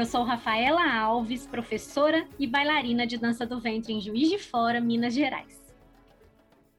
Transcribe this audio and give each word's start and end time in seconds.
Eu 0.00 0.06
sou 0.06 0.22
Rafaela 0.22 0.98
Alves, 0.98 1.46
professora 1.46 2.26
e 2.38 2.46
bailarina 2.46 3.06
de 3.06 3.18
dança 3.18 3.44
do 3.44 3.60
ventre 3.60 3.92
em 3.92 4.00
Juiz 4.00 4.30
de 4.30 4.38
Fora, 4.38 4.80
Minas 4.80 5.12
Gerais. 5.12 5.60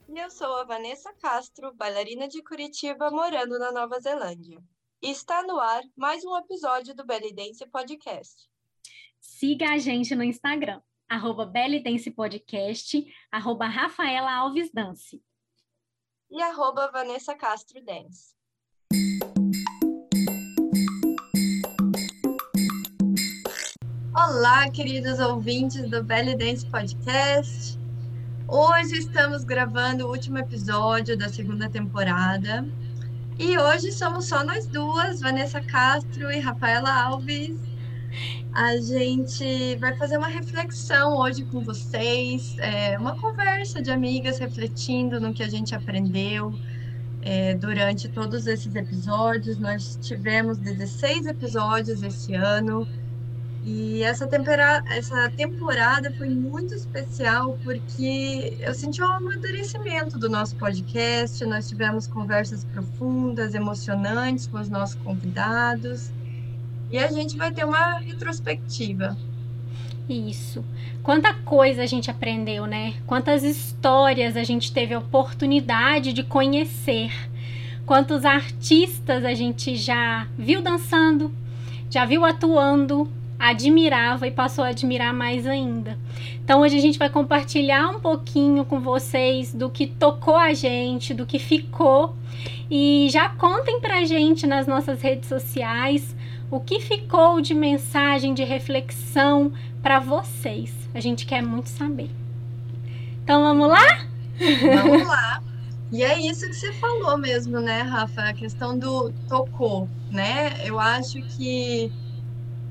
E 0.09 0.17
eu 0.17 0.31
sou 0.31 0.51
a 0.55 0.63
Vanessa 0.63 1.13
Castro, 1.13 1.71
bailarina 1.75 2.27
de 2.27 2.41
Curitiba, 2.41 3.11
morando 3.11 3.59
na 3.59 3.71
Nova 3.71 3.99
Zelândia. 3.99 4.57
E 5.03 5.11
está 5.11 5.43
no 5.43 5.59
ar 5.59 5.83
mais 5.95 6.25
um 6.25 6.35
episódio 6.35 6.95
do 6.95 7.05
Belly 7.05 7.31
Dance 7.31 7.63
Podcast. 7.67 8.49
Siga 9.19 9.69
a 9.69 9.77
gente 9.77 10.15
no 10.15 10.23
Instagram, 10.23 10.81
arroba 11.07 11.45
Belly 11.45 11.79
Dance 11.79 12.09
Podcast, 12.09 13.05
arroba 13.31 13.67
Rafaela 13.67 14.33
Alves 14.33 14.71
Dance. 14.73 15.23
E 16.31 16.41
arroba 16.41 16.89
Vanessa 16.91 17.35
Castro 17.35 17.85
Dance. 17.85 18.33
Olá, 24.23 24.69
queridos 24.69 25.17
ouvintes 25.19 25.89
do 25.89 26.03
Belly 26.03 26.35
Dance 26.35 26.63
Podcast. 26.63 27.79
Hoje 28.47 28.99
estamos 28.99 29.43
gravando 29.43 30.05
o 30.05 30.11
último 30.11 30.37
episódio 30.37 31.17
da 31.17 31.27
segunda 31.27 31.67
temporada. 31.67 32.63
E 33.39 33.57
hoje 33.57 33.91
somos 33.91 34.25
só 34.25 34.43
nós 34.43 34.67
duas, 34.67 35.21
Vanessa 35.21 35.59
Castro 35.59 36.31
e 36.31 36.39
Rafaela 36.39 36.93
Alves. 37.03 37.57
A 38.53 38.77
gente 38.77 39.75
vai 39.77 39.97
fazer 39.97 40.19
uma 40.19 40.27
reflexão 40.27 41.17
hoje 41.17 41.43
com 41.45 41.63
vocês, 41.63 42.55
é, 42.59 42.99
uma 42.99 43.19
conversa 43.19 43.81
de 43.81 43.89
amigas 43.89 44.37
refletindo 44.37 45.19
no 45.19 45.33
que 45.33 45.41
a 45.41 45.49
gente 45.49 45.73
aprendeu 45.73 46.53
é, 47.23 47.55
durante 47.55 48.07
todos 48.07 48.45
esses 48.45 48.75
episódios. 48.75 49.57
Nós 49.57 49.97
tivemos 49.99 50.59
16 50.59 51.25
episódios 51.25 52.03
esse 52.03 52.35
ano 52.35 52.87
e 53.63 54.01
essa, 54.01 54.25
tempera... 54.25 54.83
essa 54.89 55.29
temporada 55.29 56.11
foi 56.17 56.29
muito 56.29 56.73
especial 56.73 57.57
porque 57.63 58.57
eu 58.59 58.73
senti 58.73 59.01
um 59.03 59.05
amadurecimento 59.05 60.17
do 60.17 60.27
nosso 60.27 60.55
podcast. 60.55 61.45
Nós 61.45 61.69
tivemos 61.69 62.07
conversas 62.07 62.63
profundas, 62.63 63.53
emocionantes 63.53 64.47
com 64.47 64.59
os 64.59 64.67
nossos 64.67 64.95
convidados. 64.95 66.11
E 66.89 66.97
a 66.97 67.07
gente 67.11 67.37
vai 67.37 67.51
ter 67.51 67.63
uma 67.63 67.99
retrospectiva. 67.99 69.15
Isso. 70.09 70.65
Quanta 71.03 71.33
coisa 71.33 71.83
a 71.83 71.85
gente 71.85 72.09
aprendeu, 72.09 72.65
né? 72.65 72.95
Quantas 73.05 73.43
histórias 73.43 74.35
a 74.35 74.43
gente 74.43 74.73
teve 74.73 74.95
a 74.95 74.99
oportunidade 74.99 76.13
de 76.13 76.23
conhecer. 76.23 77.11
Quantos 77.85 78.25
artistas 78.25 79.23
a 79.23 79.33
gente 79.35 79.75
já 79.75 80.27
viu 80.37 80.61
dançando, 80.61 81.31
já 81.89 82.05
viu 82.05 82.25
atuando, 82.25 83.07
admirava 83.41 84.27
e 84.27 84.31
passou 84.31 84.63
a 84.63 84.67
admirar 84.67 85.11
mais 85.13 85.47
ainda. 85.47 85.97
Então 86.43 86.61
hoje 86.61 86.77
a 86.77 86.81
gente 86.81 86.99
vai 86.99 87.09
compartilhar 87.09 87.89
um 87.89 87.99
pouquinho 87.99 88.63
com 88.63 88.79
vocês 88.79 89.53
do 89.53 89.69
que 89.69 89.87
tocou 89.87 90.35
a 90.35 90.53
gente, 90.53 91.13
do 91.13 91.25
que 91.25 91.39
ficou 91.39 92.15
e 92.69 93.07
já 93.11 93.29
contem 93.29 93.81
pra 93.81 94.05
gente 94.05 94.45
nas 94.45 94.67
nossas 94.67 95.01
redes 95.01 95.27
sociais 95.27 96.15
o 96.51 96.59
que 96.59 96.79
ficou 96.79 97.41
de 97.41 97.55
mensagem 97.55 98.33
de 98.33 98.43
reflexão 98.43 99.51
para 99.81 99.99
vocês. 99.99 100.71
A 100.93 100.99
gente 100.99 101.25
quer 101.25 101.41
muito 101.41 101.69
saber. 101.69 102.11
Então 103.23 103.41
vamos 103.41 103.67
lá? 103.67 104.05
Vamos 104.61 105.07
lá. 105.07 105.41
E 105.93 106.03
é 106.03 106.17
isso 106.21 106.47
que 106.47 106.53
você 106.53 106.71
falou 106.71 107.17
mesmo, 107.17 107.59
né, 107.59 107.81
Rafa? 107.81 108.21
A 108.21 108.33
questão 108.33 108.79
do 108.79 109.11
tocou, 109.27 109.89
né? 110.09 110.65
Eu 110.65 110.79
acho 110.79 111.21
que 111.35 111.91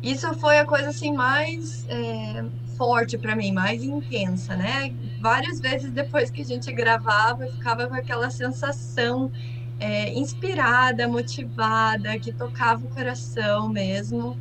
isso 0.03 0.33
foi 0.35 0.59
a 0.59 0.65
coisa 0.65 0.89
assim 0.89 1.13
mais 1.13 1.87
é, 1.89 2.45
forte 2.77 3.19
para 3.19 3.37
mim, 3.37 3.53
mais 3.53 3.85
intensa, 3.85 4.57
né? 4.57 4.95
Várias 5.21 5.61
vezes 5.61 5.91
depois 5.91 6.31
que 6.31 6.41
a 6.41 6.45
gente 6.45 6.73
gravava, 6.73 7.45
eu 7.45 7.53
ficava 7.53 7.87
com 7.87 7.95
aquela 7.95 8.31
sensação 8.31 9.31
é, 9.79 10.13
inspirada, 10.15 11.07
motivada, 11.07 12.19
que 12.19 12.33
tocava 12.33 12.85
o 12.85 12.89
coração 12.89 13.69
mesmo 13.69 14.39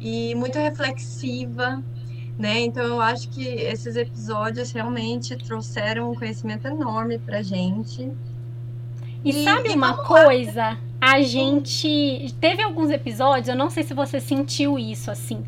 e 0.00 0.34
muito 0.34 0.58
reflexiva, 0.58 1.82
né? 2.36 2.60
Então 2.60 2.84
eu 2.84 3.00
acho 3.00 3.28
que 3.28 3.44
esses 3.46 3.94
episódios 3.94 4.72
realmente 4.72 5.36
trouxeram 5.36 6.10
um 6.10 6.14
conhecimento 6.16 6.66
enorme 6.66 7.18
para 7.18 7.42
gente. 7.42 8.10
E, 9.24 9.30
e 9.30 9.44
sabe 9.44 9.68
uma 9.70 10.04
coisa? 10.04 10.70
Lá 10.70 10.87
a 11.00 11.20
gente 11.22 12.34
teve 12.40 12.62
alguns 12.62 12.90
episódios, 12.90 13.48
eu 13.48 13.56
não 13.56 13.70
sei 13.70 13.82
se 13.82 13.94
você 13.94 14.20
sentiu 14.20 14.78
isso 14.78 15.10
assim, 15.10 15.44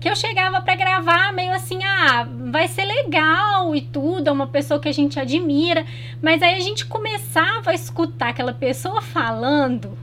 que 0.00 0.08
eu 0.08 0.16
chegava 0.16 0.60
para 0.60 0.74
gravar 0.74 1.32
meio 1.32 1.52
assim, 1.52 1.82
ah, 1.84 2.26
vai 2.50 2.68
ser 2.68 2.84
legal 2.84 3.74
e 3.74 3.80
tudo, 3.80 4.28
é 4.28 4.32
uma 4.32 4.46
pessoa 4.46 4.80
que 4.80 4.88
a 4.88 4.92
gente 4.92 5.18
admira, 5.18 5.86
mas 6.20 6.42
aí 6.42 6.56
a 6.56 6.60
gente 6.60 6.84
começava 6.86 7.70
a 7.70 7.74
escutar 7.74 8.30
aquela 8.30 8.52
pessoa 8.52 9.00
falando, 9.00 9.96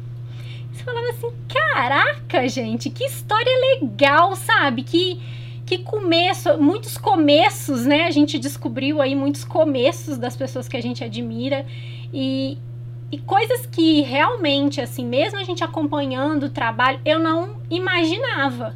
você 0.72 0.84
falava 0.84 1.10
assim, 1.10 1.32
caraca, 1.48 2.48
gente, 2.48 2.90
que 2.90 3.04
história 3.04 3.52
legal, 3.80 4.36
sabe? 4.36 4.84
Que 4.84 5.20
que 5.70 5.78
começo, 5.78 6.58
muitos 6.58 6.98
começos, 6.98 7.86
né? 7.86 8.06
A 8.06 8.10
gente 8.10 8.40
descobriu 8.40 9.00
aí 9.00 9.14
muitos 9.14 9.44
começos 9.44 10.18
das 10.18 10.36
pessoas 10.36 10.68
que 10.68 10.76
a 10.76 10.82
gente 10.82 11.04
admira 11.04 11.64
e, 12.12 12.58
e 13.12 13.18
coisas 13.18 13.66
que 13.66 14.02
realmente, 14.02 14.80
assim, 14.80 15.06
mesmo 15.06 15.40
a 15.40 15.44
gente 15.44 15.64
acompanhando 15.64 16.44
o 16.44 16.50
trabalho, 16.50 17.00
eu 17.04 17.20
não 17.20 17.58
imaginava. 17.70 18.76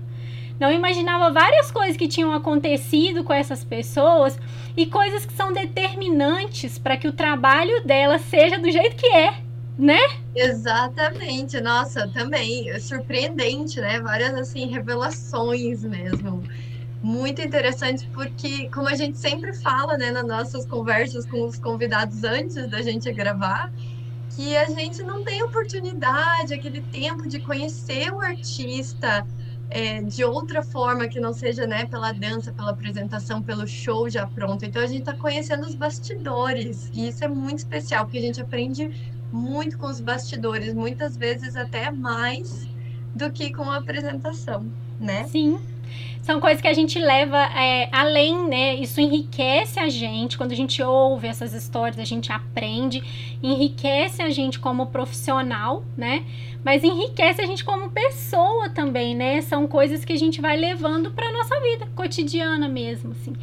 Não 0.60 0.72
imaginava 0.72 1.32
várias 1.32 1.72
coisas 1.72 1.98
que 1.98 2.08
tinham 2.08 2.34
acontecido 2.34 3.24
com 3.24 3.34
essas 3.34 3.64
pessoas 3.64 4.40
e 4.78 4.86
coisas 4.86 5.26
que 5.26 5.34
são 5.34 5.52
determinantes 5.52 6.78
para 6.80 6.98
que 6.98 7.08
o 7.08 7.14
trabalho 7.14 7.84
dela 7.86 8.18
seja 8.18 8.58
do 8.58 8.72
jeito 8.72 8.96
que 8.96 9.08
é, 9.08 9.36
né? 9.78 10.00
Exatamente. 10.36 11.60
Nossa, 11.60 12.08
também 12.08 12.80
surpreendente, 12.80 13.80
né? 13.82 14.00
Várias 14.00 14.34
assim 14.36 14.68
revelações 14.68 15.84
mesmo. 15.84 16.44
Muito 17.02 17.42
interessante 17.42 18.08
porque 18.14 18.70
como 18.70 18.88
a 18.88 18.96
gente 18.96 19.18
sempre 19.18 19.54
fala, 19.54 19.98
né, 19.98 20.12
nas 20.12 20.26
nossas 20.26 20.66
conversas 20.66 21.26
com 21.26 21.46
os 21.46 21.60
convidados 21.60 22.24
antes 22.24 22.56
da 22.70 22.82
gente 22.82 23.12
gravar, 23.12 23.70
que 24.36 24.56
a 24.58 24.66
gente 24.66 25.04
não 25.04 25.24
tem 25.24 25.44
oportunidade, 25.44 26.54
aquele 26.54 26.82
tempo 26.82 27.28
de 27.28 27.40
conhecer 27.40 28.12
o 28.12 28.20
artista 28.20 29.26
é, 29.70 30.02
de 30.02 30.24
outra 30.24 30.62
forma 30.62 31.08
que 31.08 31.20
não 31.20 31.34
seja 31.34 31.66
né, 31.68 31.86
pela 31.86 32.12
dança, 32.12 32.52
pela 32.52 32.72
apresentação, 32.72 33.42
pelo 33.42 33.68
show 33.68 34.10
já 34.10 34.26
pronto. 34.26 34.66
Então 34.66 34.82
a 34.82 34.88
gente 34.88 35.00
está 35.00 35.14
conhecendo 35.14 35.66
os 35.66 35.76
bastidores 35.76 36.90
e 36.94 37.08
isso 37.08 37.24
é 37.24 37.28
muito 37.28 37.60
especial 37.60 38.06
porque 38.06 38.18
a 38.18 38.22
gente 38.22 38.42
aprende 38.42 38.92
muito 39.32 39.78
com 39.78 39.88
os 39.88 40.00
bastidores, 40.00 40.74
muitas 40.74 41.18
vezes 41.18 41.56
até 41.56 41.90
mais 41.92 42.68
do 43.16 43.32
que 43.32 43.54
com 43.54 43.64
a 43.64 43.78
apresentação, 43.78 44.66
né? 45.00 45.28
Sim 45.28 45.60
são 46.24 46.40
coisas 46.40 46.62
que 46.62 46.68
a 46.68 46.74
gente 46.74 46.98
leva 46.98 47.38
é, 47.38 47.90
além, 47.92 48.48
né? 48.48 48.76
Isso 48.76 49.02
enriquece 49.02 49.78
a 49.78 49.90
gente. 49.90 50.38
Quando 50.38 50.54
a 50.54 50.56
gente 50.56 50.82
ouve 50.82 51.28
essas 51.28 51.54
histórias, 51.54 52.00
a 52.00 52.06
gente 52.06 52.32
aprende, 52.32 53.04
enriquece 53.44 54.22
a 54.22 54.30
gente 54.30 54.58
como 54.58 54.88
profissional, 54.88 55.84
né? 55.98 56.24
Mas 56.64 56.82
enriquece 56.82 57.42
a 57.42 57.46
gente 57.46 57.66
como 57.66 57.90
pessoa 57.90 58.70
também, 58.70 59.14
né? 59.14 59.42
São 59.42 59.68
coisas 59.68 60.06
que 60.06 60.14
a 60.14 60.18
gente 60.18 60.40
vai 60.40 60.56
levando 60.56 61.12
para 61.12 61.30
nossa 61.32 61.60
vida 61.60 61.88
cotidiana 61.94 62.70
mesmo, 62.70 63.12
assim. 63.12 63.34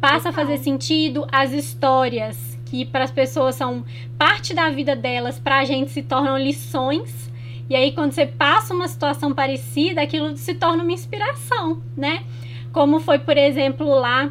Passa 0.00 0.30
a 0.30 0.32
fazer 0.32 0.58
sentido 0.58 1.26
as 1.30 1.52
histórias 1.52 2.58
que 2.66 2.84
para 2.84 3.04
as 3.04 3.12
pessoas 3.12 3.54
são 3.54 3.84
parte 4.18 4.52
da 4.52 4.68
vida 4.68 4.96
delas, 4.96 5.38
para 5.38 5.60
a 5.60 5.64
gente 5.64 5.92
se 5.92 6.02
tornam 6.02 6.36
lições 6.36 7.30
e 7.68 7.74
aí, 7.74 7.92
quando 7.92 8.12
você 8.12 8.26
passa 8.26 8.72
uma 8.72 8.86
situação 8.86 9.34
parecida, 9.34 10.00
aquilo 10.00 10.36
se 10.36 10.54
torna 10.54 10.82
uma 10.82 10.92
inspiração, 10.92 11.82
né? 11.96 12.24
Como 12.72 13.00
foi, 13.00 13.18
por 13.18 13.36
exemplo, 13.36 13.88
lá 13.88 14.30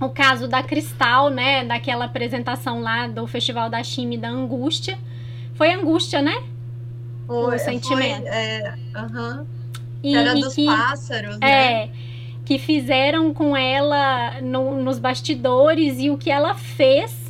o 0.00 0.08
caso 0.08 0.48
da 0.48 0.62
Cristal, 0.62 1.28
né? 1.28 1.64
Daquela 1.64 2.06
apresentação 2.06 2.80
lá 2.80 3.06
do 3.06 3.26
Festival 3.26 3.68
da 3.68 3.82
Chime 3.82 4.16
da 4.16 4.28
Angústia. 4.28 4.98
Foi 5.54 5.72
angústia, 5.72 6.22
né? 6.22 6.42
Foi, 7.26 7.56
o 7.56 7.58
sentimento. 7.58 8.22
Foi, 8.22 8.28
é, 8.28 8.74
uh 8.96 9.06
-huh. 9.06 9.46
e, 10.02 10.16
Era 10.16 10.38
e 10.38 10.40
dos 10.40 10.54
que, 10.54 10.64
pássaros, 10.64 11.38
né? 11.38 11.50
É, 11.50 11.90
que 12.46 12.58
fizeram 12.58 13.34
com 13.34 13.54
ela 13.54 14.40
no, 14.40 14.82
nos 14.82 14.98
bastidores 14.98 15.98
e 15.98 16.08
o 16.08 16.16
que 16.16 16.30
ela 16.30 16.54
fez 16.54 17.27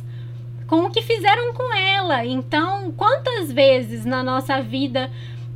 com 0.69 0.85
o 0.85 0.91
que 0.91 1.01
fizeram 1.01 1.51
com 1.51 1.73
ela. 1.73 2.23
Então, 2.23 2.93
quantas 2.95 3.51
vezes 3.51 4.05
na 4.05 4.23
nossa 4.23 4.61
vida 4.61 5.09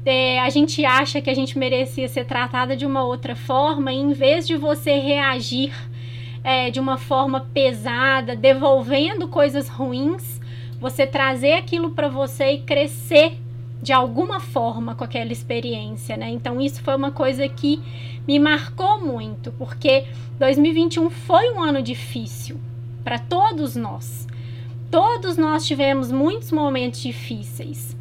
é, 0.03 0.41
a 0.41 0.49
gente 0.49 0.83
acha 0.83 1.21
que 1.21 1.29
a 1.29 1.35
gente 1.35 1.57
merecia 1.57 2.09
ser 2.09 2.25
tratada 2.25 2.75
de 2.75 2.83
uma 2.83 3.03
outra 3.03 3.35
forma, 3.35 3.93
e 3.93 3.97
em 3.97 4.11
vez 4.11 4.47
de 4.47 4.57
você 4.57 4.97
reagir 4.97 5.71
é, 6.43 6.71
de 6.71 6.79
uma 6.79 6.97
forma 6.97 7.41
pesada, 7.53 8.35
devolvendo 8.35 9.27
coisas 9.27 9.69
ruins, 9.69 10.41
você 10.81 11.05
trazer 11.05 11.53
aquilo 11.53 11.91
para 11.91 12.09
você 12.09 12.53
e 12.53 12.61
crescer 12.61 13.37
de 13.81 13.93
alguma 13.93 14.39
forma 14.39 14.95
com 14.95 15.03
aquela 15.03 15.31
experiência, 15.31 16.17
né? 16.17 16.29
Então 16.29 16.59
isso 16.59 16.81
foi 16.81 16.95
uma 16.95 17.11
coisa 17.11 17.47
que 17.47 17.81
me 18.27 18.39
marcou 18.39 18.99
muito, 18.99 19.51
porque 19.53 20.05
2021 20.39 21.09
foi 21.09 21.51
um 21.51 21.61
ano 21.61 21.81
difícil 21.81 22.59
para 23.03 23.19
todos 23.19 23.75
nós. 23.75 24.27
Todos 24.93 25.37
nós 25.37 25.65
tivemos 25.65 26.11
muitos 26.11 26.51
momentos 26.51 27.01
difíceis. 27.01 27.97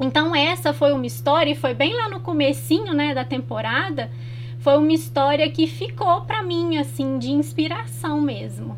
Então 0.00 0.34
essa 0.34 0.72
foi 0.72 0.90
uma 0.90 1.06
história 1.06 1.52
e 1.52 1.54
foi 1.54 1.74
bem 1.74 1.94
lá 1.94 2.08
no 2.08 2.18
comecinho, 2.18 2.92
né, 2.92 3.14
da 3.14 3.24
temporada, 3.24 4.10
foi 4.58 4.76
uma 4.78 4.92
história 4.92 5.48
que 5.48 5.68
ficou 5.68 6.22
para 6.22 6.42
mim 6.42 6.76
assim 6.76 7.20
de 7.20 7.30
inspiração 7.30 8.20
mesmo 8.20 8.76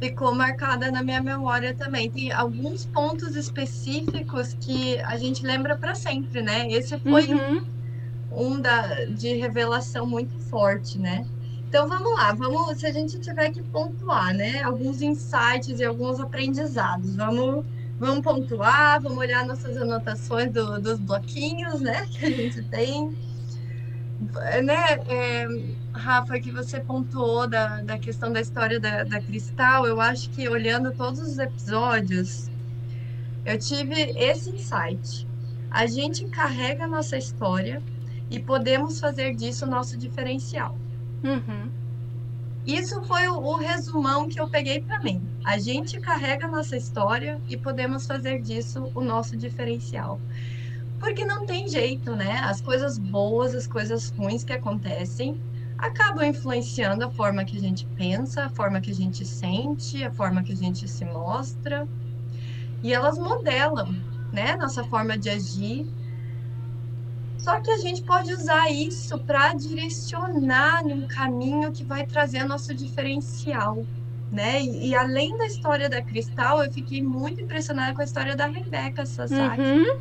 ficou 0.00 0.32
marcada 0.32 0.92
na 0.92 1.02
minha 1.02 1.20
memória 1.20 1.74
também. 1.74 2.08
Tem 2.08 2.30
alguns 2.30 2.86
pontos 2.86 3.34
específicos 3.34 4.56
que 4.60 4.96
a 5.00 5.16
gente 5.16 5.44
lembra 5.44 5.76
para 5.76 5.92
sempre, 5.92 6.40
né? 6.40 6.70
Esse 6.70 6.96
foi 7.00 7.26
uhum. 7.34 7.64
um, 8.30 8.52
um 8.52 8.60
da, 8.60 9.06
de 9.06 9.34
revelação 9.34 10.06
muito 10.06 10.38
forte, 10.38 11.00
né? 11.00 11.26
Então 11.68 11.86
vamos 11.86 12.14
lá, 12.14 12.32
vamos, 12.32 12.80
se 12.80 12.86
a 12.86 12.90
gente 12.90 13.18
tiver 13.18 13.50
que 13.50 13.62
pontuar, 13.62 14.32
né? 14.34 14.62
Alguns 14.62 15.02
insights 15.02 15.78
e 15.78 15.84
alguns 15.84 16.18
aprendizados. 16.18 17.14
Vamos, 17.14 17.62
vamos 18.00 18.20
pontuar, 18.20 19.02
vamos 19.02 19.18
olhar 19.18 19.46
nossas 19.46 19.76
anotações 19.76 20.50
do, 20.50 20.80
dos 20.80 20.98
bloquinhos, 20.98 21.82
né? 21.82 22.06
Que 22.10 22.24
a 22.24 22.30
gente 22.30 22.62
tem. 22.62 23.14
Né? 24.64 24.98
É, 25.08 25.46
Rafa, 25.92 26.40
que 26.40 26.50
você 26.50 26.80
pontuou 26.80 27.46
da, 27.46 27.82
da 27.82 27.98
questão 27.98 28.32
da 28.32 28.40
história 28.40 28.80
da, 28.80 29.04
da 29.04 29.20
Cristal, 29.20 29.86
eu 29.86 30.00
acho 30.00 30.30
que 30.30 30.48
olhando 30.48 30.90
todos 30.92 31.20
os 31.20 31.38
episódios, 31.38 32.50
eu 33.44 33.58
tive 33.58 33.94
esse 34.16 34.48
insight. 34.48 35.28
A 35.70 35.86
gente 35.86 36.24
carrega 36.28 36.84
a 36.84 36.88
nossa 36.88 37.18
história 37.18 37.82
e 38.30 38.40
podemos 38.40 38.98
fazer 38.98 39.34
disso 39.34 39.66
nosso 39.66 39.98
diferencial. 39.98 40.74
Uhum. 41.22 41.70
Isso 42.66 43.02
foi 43.04 43.26
o, 43.28 43.38
o, 43.38 43.56
resumão 43.56 44.28
que 44.28 44.38
eu 44.38 44.48
peguei 44.48 44.80
para 44.80 45.00
mim. 45.00 45.22
A 45.44 45.58
gente 45.58 45.98
carrega 46.00 46.46
a 46.46 46.50
nossa 46.50 46.76
história 46.76 47.40
e 47.48 47.56
podemos 47.56 48.06
fazer 48.06 48.42
disso 48.42 48.92
o 48.94 49.00
nosso 49.00 49.36
diferencial. 49.36 50.20
Porque 51.00 51.24
não 51.24 51.46
tem 51.46 51.68
jeito, 51.68 52.14
né? 52.14 52.40
As 52.40 52.60
coisas 52.60 52.98
boas, 52.98 53.54
as 53.54 53.66
coisas 53.66 54.10
ruins 54.10 54.44
que 54.44 54.52
acontecem, 54.52 55.40
acabam 55.78 56.26
influenciando 56.26 57.04
a 57.04 57.10
forma 57.10 57.44
que 57.44 57.56
a 57.56 57.60
gente 57.60 57.86
pensa, 57.96 58.44
a 58.44 58.50
forma 58.50 58.80
que 58.80 58.90
a 58.90 58.94
gente 58.94 59.24
sente, 59.24 60.04
a 60.04 60.10
forma 60.10 60.42
que 60.42 60.52
a 60.52 60.56
gente 60.56 60.86
se 60.88 61.04
mostra. 61.04 61.88
E 62.82 62.92
elas 62.92 63.16
modelam, 63.16 63.94
né, 64.32 64.56
nossa 64.56 64.84
forma 64.84 65.16
de 65.16 65.30
agir. 65.30 65.86
Só 67.38 67.60
que 67.60 67.70
a 67.70 67.78
gente 67.78 68.02
pode 68.02 68.32
usar 68.32 68.70
isso 68.70 69.18
para 69.20 69.54
direcionar 69.54 70.84
num 70.84 71.06
caminho 71.06 71.72
que 71.72 71.84
vai 71.84 72.04
trazer 72.04 72.44
nosso 72.44 72.74
diferencial, 72.74 73.86
né? 74.30 74.60
E, 74.60 74.88
e, 74.88 74.94
além 74.94 75.36
da 75.38 75.46
história 75.46 75.88
da 75.88 76.02
Cristal, 76.02 76.62
eu 76.62 76.72
fiquei 76.72 77.02
muito 77.02 77.40
impressionada 77.40 77.94
com 77.94 78.02
a 78.02 78.04
história 78.04 78.36
da 78.36 78.46
Rebeca 78.46 79.06
Sasaki. 79.06 79.60
Uhum. 79.60 80.00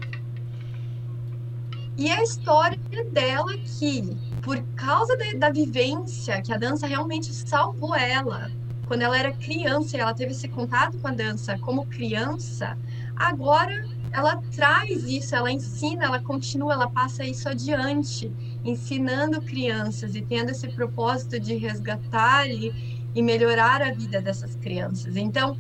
E 1.96 2.12
a 2.12 2.22
história 2.22 2.78
dela 3.12 3.58
que 3.58 4.18
por 4.48 4.62
causa 4.76 5.18
de, 5.18 5.36
da 5.36 5.50
vivência 5.50 6.42
que 6.42 6.54
a 6.54 6.58
dança 6.58 6.88
realmente 6.88 7.34
salvou 7.34 7.94
ela. 7.94 8.50
Quando 8.88 9.02
ela 9.02 9.18
era 9.18 9.34
criança 9.34 9.98
e 9.98 10.00
ela 10.00 10.14
teve 10.14 10.32
esse 10.32 10.48
contato 10.48 10.98
com 11.00 11.08
a 11.10 11.12
dança 11.12 11.58
como 11.60 11.86
criança, 11.86 12.78
agora 13.14 13.86
ela 14.12 14.42
traz 14.56 15.04
isso, 15.04 15.36
ela 15.36 15.52
ensina, 15.52 16.06
ela 16.06 16.20
continua, 16.20 16.74
ela 16.74 16.90
passa 16.90 17.26
isso 17.26 17.48
adiante, 17.48 18.32
ensinando 18.64 19.42
crianças 19.42 20.16
e 20.16 20.22
tendo 20.22 20.52
esse 20.52 20.68
propósito 20.68 21.40
de 21.40 21.56
resgatar 21.56 22.48
e, 22.48 22.74
e 23.14 23.22
melhorar 23.22 23.82
a 23.82 23.92
vida 23.92 24.22
dessas 24.22 24.56
crianças. 24.56 25.16
Então, 25.16 25.58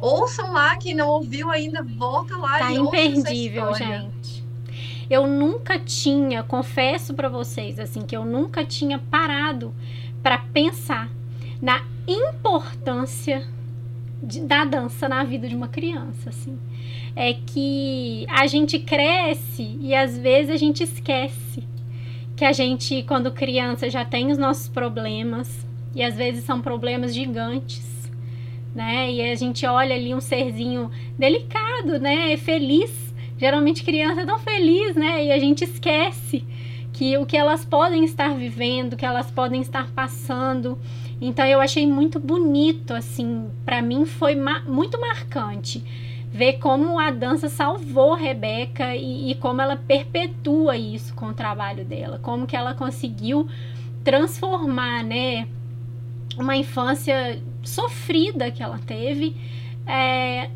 ouçam 0.00 0.52
lá, 0.52 0.76
quem 0.76 0.94
não 0.94 1.08
ouviu 1.08 1.50
ainda, 1.50 1.82
volta 1.82 2.36
lá 2.36 2.58
tá 2.58 2.72
e 2.72 2.78
ouça 2.78 2.96
imperdível, 2.96 3.74
gente 3.74 4.46
eu 5.08 5.26
nunca 5.26 5.78
tinha, 5.78 6.42
confesso 6.42 7.14
para 7.14 7.28
vocês 7.28 7.78
assim, 7.78 8.02
que 8.02 8.16
eu 8.16 8.24
nunca 8.24 8.64
tinha 8.64 8.98
parado 8.98 9.72
para 10.22 10.38
pensar 10.38 11.08
na 11.62 11.82
importância 12.06 13.46
de, 14.22 14.40
da 14.40 14.64
dança 14.64 15.08
na 15.08 15.24
vida 15.24 15.48
de 15.48 15.54
uma 15.54 15.68
criança, 15.68 16.30
assim. 16.30 16.58
É 17.14 17.34
que 17.34 18.26
a 18.28 18.46
gente 18.46 18.78
cresce 18.78 19.78
e 19.80 19.94
às 19.94 20.18
vezes 20.18 20.50
a 20.50 20.56
gente 20.56 20.82
esquece 20.82 21.62
que 22.36 22.44
a 22.44 22.52
gente, 22.52 23.02
quando 23.04 23.32
criança, 23.32 23.88
já 23.88 24.04
tem 24.04 24.30
os 24.30 24.38
nossos 24.38 24.68
problemas 24.68 25.66
e 25.94 26.02
às 26.02 26.16
vezes 26.16 26.44
são 26.44 26.60
problemas 26.60 27.14
gigantes, 27.14 28.10
né? 28.74 29.10
E 29.10 29.22
a 29.22 29.34
gente 29.34 29.64
olha 29.66 29.94
ali 29.94 30.14
um 30.14 30.20
serzinho 30.20 30.90
delicado, 31.18 31.98
né? 31.98 32.36
Feliz 32.36 33.06
geralmente 33.38 33.84
criança 33.84 34.22
é 34.22 34.26
tão 34.26 34.38
feliz, 34.38 34.96
né? 34.96 35.26
E 35.26 35.32
a 35.32 35.38
gente 35.38 35.64
esquece 35.64 36.44
que 36.92 37.16
o 37.18 37.26
que 37.26 37.36
elas 37.36 37.64
podem 37.64 38.04
estar 38.04 38.34
vivendo, 38.34 38.96
que 38.96 39.04
elas 39.04 39.30
podem 39.30 39.60
estar 39.60 39.90
passando. 39.92 40.78
Então 41.20 41.46
eu 41.46 41.60
achei 41.60 41.86
muito 41.86 42.20
bonito, 42.20 42.92
assim, 42.92 43.48
para 43.64 43.80
mim 43.80 44.04
foi 44.04 44.34
ma 44.34 44.60
muito 44.60 45.00
marcante 45.00 45.82
ver 46.30 46.54
como 46.58 46.98
a 46.98 47.10
dança 47.10 47.48
salvou 47.48 48.14
Rebeca 48.14 48.94
e, 48.94 49.30
e, 49.30 49.34
como 49.36 49.62
ela 49.62 49.76
perpetua 49.76 50.76
isso 50.76 51.14
com 51.14 51.28
o 51.28 51.34
trabalho 51.34 51.82
dela, 51.82 52.18
como 52.22 52.46
que 52.46 52.54
ela 52.54 52.74
conseguiu 52.74 53.48
transformar, 54.04 55.02
né, 55.02 55.48
uma 56.36 56.54
infância 56.54 57.40
sofrida 57.62 58.50
que 58.50 58.62
ela 58.62 58.78
teve 58.78 59.34
é, 59.86 60.50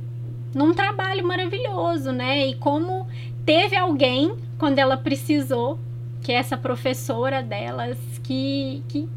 num 0.54 0.74
trabalho 0.74 1.26
maravilhoso, 1.26 2.12
né? 2.12 2.46
E 2.46 2.54
como 2.54 3.06
teve 3.44 3.76
alguém 3.76 4.36
quando 4.58 4.78
ela 4.78 4.96
precisou, 4.96 5.78
que 6.20 6.32
é 6.32 6.34
essa 6.34 6.56
professora 6.56 7.42
delas, 7.42 7.98
que, 8.22 8.82
que, 8.88 9.08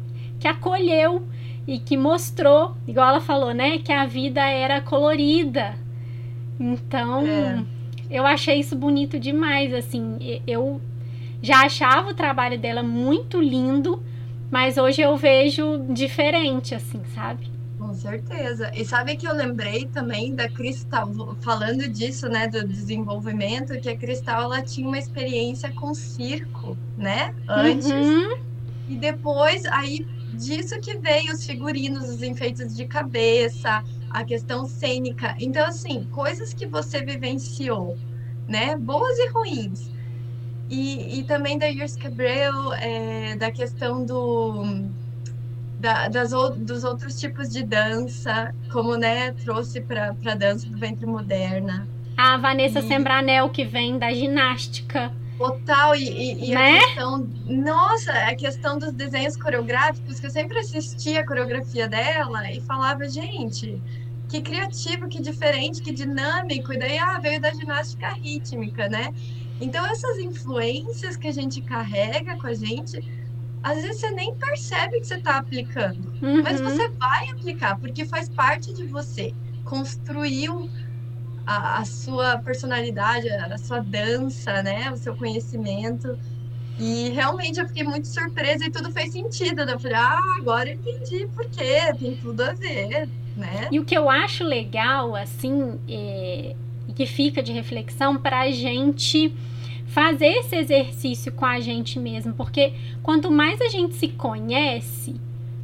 que 0.44 0.48
acolheu 0.48 1.26
e 1.66 1.78
que 1.78 1.96
mostrou, 1.96 2.76
igual 2.86 3.08
ela 3.08 3.20
falou, 3.20 3.54
né? 3.54 3.78
Que 3.78 3.90
a 3.90 4.04
vida 4.04 4.42
era 4.42 4.82
colorida. 4.82 5.74
Então, 6.60 7.26
é. 7.26 7.64
eu 8.10 8.26
achei 8.26 8.60
isso 8.60 8.76
bonito 8.76 9.18
demais, 9.18 9.72
assim. 9.72 10.42
Eu 10.46 10.82
já 11.40 11.64
achava 11.64 12.10
o 12.10 12.14
trabalho 12.14 12.58
dela 12.58 12.82
muito 12.82 13.40
lindo, 13.40 14.02
mas 14.50 14.76
hoje 14.76 15.00
eu 15.00 15.16
vejo 15.16 15.86
diferente, 15.88 16.74
assim, 16.74 17.00
sabe? 17.14 17.50
Com 17.78 17.94
certeza. 17.94 18.70
E 18.74 18.84
sabe 18.84 19.16
que 19.16 19.26
eu 19.26 19.34
lembrei 19.34 19.86
também 19.86 20.34
da 20.34 20.46
Cristal, 20.46 21.10
falando 21.40 21.88
disso, 21.88 22.28
né, 22.28 22.48
do 22.48 22.68
desenvolvimento, 22.68 23.80
que 23.80 23.88
a 23.88 23.96
Cristal 23.96 24.42
ela 24.42 24.60
tinha 24.60 24.86
uma 24.86 24.98
experiência 24.98 25.72
com 25.72 25.94
circo, 25.94 26.76
né, 26.98 27.34
antes. 27.48 27.90
Uhum. 27.90 28.36
E 28.90 28.96
depois, 28.96 29.64
aí 29.64 30.06
disso 30.34 30.78
que 30.80 30.96
veio 30.98 31.32
os 31.32 31.46
figurinos, 31.46 32.08
os 32.08 32.22
enfeites 32.22 32.76
de 32.76 32.86
cabeça, 32.86 33.82
a 34.10 34.24
questão 34.24 34.66
cênica. 34.66 35.34
Então, 35.38 35.64
assim, 35.66 36.04
coisas 36.12 36.52
que 36.52 36.66
você 36.66 37.04
vivenciou, 37.04 37.96
né, 38.48 38.76
boas 38.76 39.18
e 39.18 39.28
ruins. 39.28 39.90
E, 40.68 41.20
e 41.20 41.24
também 41.24 41.58
da 41.58 41.66
Yurs 41.66 41.96
Cabrel, 41.96 42.72
é, 42.74 43.36
da 43.36 43.50
questão 43.50 44.04
do 44.04 44.84
da, 45.78 46.08
das, 46.08 46.30
dos 46.30 46.82
outros 46.82 47.20
tipos 47.20 47.50
de 47.50 47.62
dança, 47.62 48.54
como 48.72 48.96
né, 48.96 49.32
trouxe 49.32 49.82
para 49.82 50.16
a 50.24 50.34
dança 50.34 50.66
do 50.66 50.78
ventre 50.78 51.04
moderna. 51.04 51.86
A 52.16 52.38
Vanessa 52.38 52.78
e... 52.78 52.88
Sembranel, 52.88 53.50
que 53.50 53.64
vem 53.64 53.98
da 53.98 54.10
ginástica. 54.12 55.12
Total, 55.36 55.96
e, 55.96 56.50
e, 56.50 56.54
né? 56.54 56.78
a 56.78 56.80
questão, 56.80 57.28
nossa, 57.46 58.12
a 58.12 58.34
questão 58.36 58.78
dos 58.78 58.92
desenhos 58.92 59.36
coreográficos, 59.36 60.20
que 60.20 60.26
eu 60.26 60.30
sempre 60.30 60.58
assistia 60.58 61.20
a 61.20 61.26
coreografia 61.26 61.88
dela 61.88 62.50
e 62.50 62.60
falava, 62.60 63.08
gente, 63.08 63.82
que 64.28 64.40
criativo, 64.40 65.08
que 65.08 65.20
diferente, 65.20 65.82
que 65.82 65.92
dinâmico, 65.92 66.72
e 66.72 66.78
daí 66.78 66.98
ah, 66.98 67.18
veio 67.18 67.40
da 67.40 67.52
ginástica 67.52 68.10
rítmica, 68.10 68.88
né? 68.88 69.12
Então, 69.60 69.84
essas 69.86 70.18
influências 70.18 71.16
que 71.16 71.26
a 71.26 71.32
gente 71.32 71.60
carrega 71.62 72.36
com 72.36 72.46
a 72.46 72.54
gente, 72.54 73.02
às 73.62 73.82
vezes 73.82 74.00
você 74.00 74.10
nem 74.10 74.34
percebe 74.34 75.00
que 75.00 75.06
você 75.06 75.16
está 75.16 75.38
aplicando, 75.38 76.12
uhum. 76.22 76.42
mas 76.42 76.60
você 76.60 76.88
vai 76.88 77.30
aplicar, 77.30 77.78
porque 77.78 78.04
faz 78.04 78.28
parte 78.28 78.72
de 78.72 78.84
você. 78.84 79.32
Construiu 79.64 80.68
a, 81.46 81.78
a, 81.78 81.84
sua 81.84 82.38
personalidade, 82.38 83.28
a 83.28 83.58
sua 83.58 83.80
dança, 83.80 84.62
né? 84.62 84.90
O 84.90 84.96
seu 84.96 85.14
conhecimento. 85.16 86.18
E 86.78 87.10
realmente 87.10 87.60
eu 87.60 87.66
fiquei 87.66 87.84
muito 87.84 88.08
surpresa 88.08 88.64
e 88.64 88.70
tudo 88.70 88.90
fez 88.90 89.12
sentido. 89.12 89.60
Eu 89.60 89.78
falei, 89.78 89.96
ah, 89.96 90.36
agora 90.38 90.70
eu 90.70 90.74
entendi 90.74 91.26
por 91.34 91.44
quê, 91.50 91.92
tem 91.98 92.16
tudo 92.16 92.42
a 92.42 92.52
ver, 92.52 93.08
né? 93.36 93.68
E 93.70 93.78
o 93.78 93.84
que 93.84 93.96
eu 93.96 94.10
acho 94.10 94.42
legal, 94.42 95.14
assim, 95.14 95.78
é, 95.88 96.56
que 96.94 97.06
fica 97.06 97.42
de 97.42 97.52
reflexão 97.52 98.16
para 98.16 98.40
a 98.40 98.50
gente 98.50 99.34
fazer 99.86 100.26
esse 100.26 100.56
exercício 100.56 101.30
com 101.30 101.44
a 101.44 101.60
gente 101.60 101.98
mesmo, 101.98 102.32
porque 102.34 102.72
quanto 103.02 103.30
mais 103.30 103.60
a 103.60 103.68
gente 103.68 103.94
se 103.94 104.08
conhece, 104.08 105.20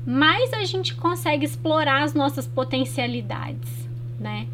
mais 0.07 0.53
a 0.53 0.65
gente 0.65 0.95
consegue 0.95 1.45
explorar 1.45 2.03
as 2.03 2.15
nossas 2.15 2.47
potencialidades, 2.47 3.89
né? 4.19 4.47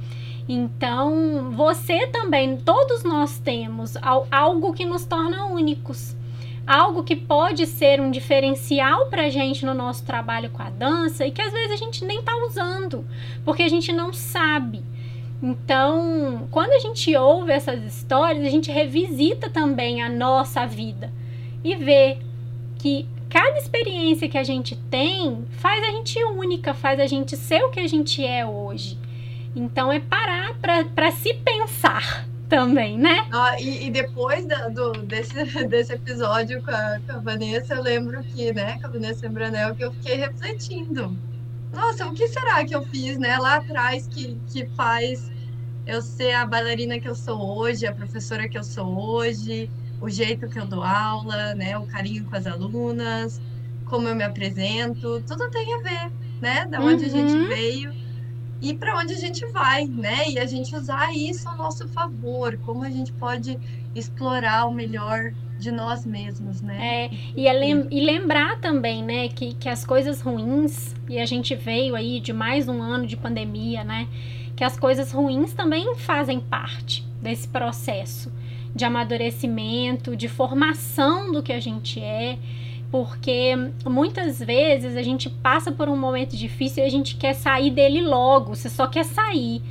Então, 0.49 1.50
você 1.53 2.07
também, 2.07 2.57
todos 2.57 3.03
nós 3.03 3.38
temos 3.38 3.95
algo 4.31 4.73
que 4.73 4.85
nos 4.85 5.05
torna 5.05 5.47
únicos, 5.47 6.17
algo 6.65 7.03
que 7.03 7.17
pode 7.17 7.67
ser 7.67 8.00
um 8.00 8.11
diferencial 8.11 9.07
para 9.07 9.25
a 9.25 9.29
gente 9.29 9.67
no 9.67 9.75
nosso 9.75 10.05
trabalho 10.05 10.50
com 10.50 10.62
a 10.62 10.71
dança 10.71 11.26
e 11.26 11.33
que 11.33 11.43
às 11.43 11.53
vezes 11.53 11.73
a 11.73 11.76
gente 11.76 12.05
nem 12.05 12.21
está 12.21 12.37
usando, 12.45 13.05
porque 13.45 13.62
a 13.62 13.69
gente 13.69 13.93
não 13.93 14.12
sabe. 14.12 14.83
Então, 15.43 16.47
quando 16.50 16.73
a 16.73 16.79
gente 16.79 17.15
ouve 17.17 17.53
essas 17.53 17.83
histórias, 17.83 18.45
a 18.45 18.50
gente 18.50 18.71
revisita 18.71 19.50
também 19.50 20.00
a 20.00 20.09
nossa 20.09 20.65
vida 20.65 21.12
e 21.62 21.75
vê 21.75 22.19
que 22.79 23.07
cada 23.29 23.59
experiência 23.59 24.29
que 24.29 24.38
a 24.38 24.45
gente 24.45 24.76
tem 24.91 25.45
faz 25.59 25.83
a 25.83 25.91
gente 25.91 26.23
única, 26.25 26.73
faz 26.73 27.00
a 27.00 27.07
gente 27.07 27.37
ser 27.37 27.65
o 27.65 27.71
que 27.71 27.81
a 27.81 27.88
gente 27.88 28.25
é 28.25 28.47
hoje. 28.47 28.97
Então, 29.57 29.91
é 29.91 29.99
parar 29.99 30.55
para 30.61 31.11
se 31.11 31.35
pensar 31.35 32.29
também, 32.49 32.97
né? 32.97 33.27
Ah, 33.33 33.61
e, 33.61 33.87
e, 33.87 33.91
depois 33.91 34.47
da, 34.47 34.69
do, 34.69 34.93
desse, 34.93 35.35
desse 35.67 35.95
episódio 35.95 36.63
com 36.63 36.71
a, 36.71 37.01
com 37.05 37.13
a, 37.13 37.19
Vanessa, 37.19 37.75
eu 37.75 37.83
lembro 37.83 38.23
que, 38.23 38.53
né, 38.53 38.79
com 38.79 38.87
a 38.87 38.91
Vanessa 38.91 39.27
Embranel, 39.27 39.75
que 39.75 39.85
eu 39.85 39.93
fiquei 39.93 40.15
refletindo 40.17 41.17
nossa, 41.77 42.07
o 42.07 42.15
que 42.15 42.27
será 42.27 42.65
que 42.65 42.75
eu 42.75 42.83
fiz, 42.87 43.19
né, 43.19 43.37
lá 43.37 43.57
atrás 43.57 44.07
que, 44.07 44.39
que 44.51 44.67
faz 44.71 45.31
eu 45.87 46.01
ser 46.01 46.33
a 46.33 46.47
bailarina 46.47 46.99
que 46.99 47.07
eu 47.07 47.15
sou 47.15 47.39
hoje, 47.59 47.87
a 47.87 47.93
professora 47.93 48.49
que 48.49 48.57
eu 48.57 48.65
sou 48.65 48.99
hoje, 48.99 49.71
o 50.01 50.09
jeito 50.09 50.49
que 50.49 50.59
eu 50.59 50.67
dou 50.67 50.83
aula, 50.83 51.55
né, 51.55 51.77
o 51.77 51.87
carinho 51.87 52.25
com 52.25 52.35
as 52.35 52.47
alunas, 52.47 53.41
como 53.85 54.09
eu 54.09 54.15
me 54.15 54.25
apresento, 54.25 55.23
tudo 55.27 55.51
tem 55.51 55.75
a 55.75 55.79
ver, 55.79 56.13
né, 56.41 56.67
da 56.67 56.81
onde 56.81 57.05
uhum. 57.05 57.11
a 57.11 57.13
gente 57.13 57.33
uhum. 57.35 57.49
veio 57.49 58.06
e 58.61 58.75
para 58.75 58.99
onde 58.99 59.13
a 59.13 59.19
gente 59.19 59.45
vai, 59.47 59.87
né, 59.87 60.31
e 60.31 60.39
a 60.39 60.47
gente 60.47 60.75
usar 60.75 61.15
isso 61.15 61.49
ao 61.49 61.57
nosso 61.57 61.87
favor, 61.89 62.59
como 62.65 62.85
a 62.85 62.91
gente 62.91 63.13
pode 63.13 63.59
explorar 63.95 64.67
o 64.67 64.73
melhor 64.73 65.33
de 65.59 65.71
nós 65.71 66.05
mesmos, 66.05 66.61
né? 66.61 66.79
É, 66.81 67.11
e, 67.35 67.47
é 67.47 67.53
lem 67.53 67.87
e 67.91 68.01
lembrar 68.01 68.61
também, 68.61 69.03
né, 69.03 69.29
que, 69.29 69.55
que 69.55 69.69
as 69.69 69.85
coisas 69.85 70.21
ruins, 70.21 70.95
e 71.09 71.19
a 71.19 71.27
gente 71.27 71.55
veio 71.55 71.95
aí 71.95 72.21
de 72.21 72.33
mais 72.33 72.69
um 72.69 72.83
ano 72.83 73.07
de 73.07 73.17
pandemia, 73.17 73.85
né, 73.85 74.09
que 74.55 74.65
as 74.65 74.79
coisas 74.79 75.13
ruins 75.13 75.53
também 75.53 75.95
fazem 75.97 76.41
parte 76.41 77.05
desse 77.21 77.49
processo 77.49 78.33
de 78.75 78.85
amadurecimento, 78.85 80.15
de 80.15 80.29
formação 80.29 81.33
do 81.33 81.43
que 81.43 81.53
a 81.53 81.61
gente 81.61 81.99
é, 81.99 82.39
porque 82.90 83.55
muitas 83.85 84.38
vezes 84.38 84.97
a 84.97 85.02
gente 85.02 85.28
passa 85.28 85.73
por 85.73 85.88
um 85.88 85.97
momento 85.97 86.37
difícil 86.37 86.83
e 86.85 86.87
a 86.87 86.90
gente 86.90 87.16
quer 87.16 87.35
sair 87.35 87.71
dele 87.71 88.00
logo, 88.00 88.55
você 88.55 88.69
só 88.69 88.87
quer 88.87 89.05
sair. 89.05 89.62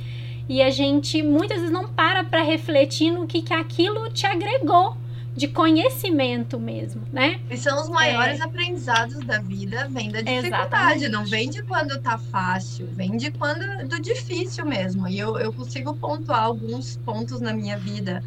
E 0.48 0.62
a 0.62 0.70
gente 0.70 1.22
muitas 1.22 1.58
vezes 1.58 1.72
não 1.72 1.88
para 1.88 2.22
para 2.22 2.42
refletir 2.42 3.10
no 3.10 3.26
que, 3.26 3.42
que 3.42 3.52
aquilo 3.52 4.08
te 4.10 4.26
agregou 4.26 4.96
de 5.36 5.48
conhecimento 5.48 6.58
mesmo, 6.58 7.02
né? 7.12 7.38
E 7.50 7.58
são 7.58 7.78
os 7.82 7.90
maiores 7.90 8.40
é. 8.40 8.42
aprendizados 8.42 9.18
da 9.18 9.38
vida, 9.38 9.86
vem 9.90 10.10
da 10.10 10.22
dificuldade, 10.22 11.04
Exatamente. 11.04 11.08
não 11.10 11.26
vem 11.26 11.50
de 11.50 11.62
quando 11.62 12.00
tá 12.00 12.16
fácil, 12.16 12.88
vem 12.92 13.18
de 13.18 13.30
quando 13.32 13.86
do 13.86 14.00
difícil 14.00 14.64
mesmo. 14.64 15.06
E 15.06 15.18
eu, 15.18 15.38
eu 15.38 15.52
consigo 15.52 15.94
pontuar 15.94 16.44
alguns 16.44 16.96
pontos 17.04 17.40
na 17.40 17.52
minha 17.52 17.76
vida 17.76 18.24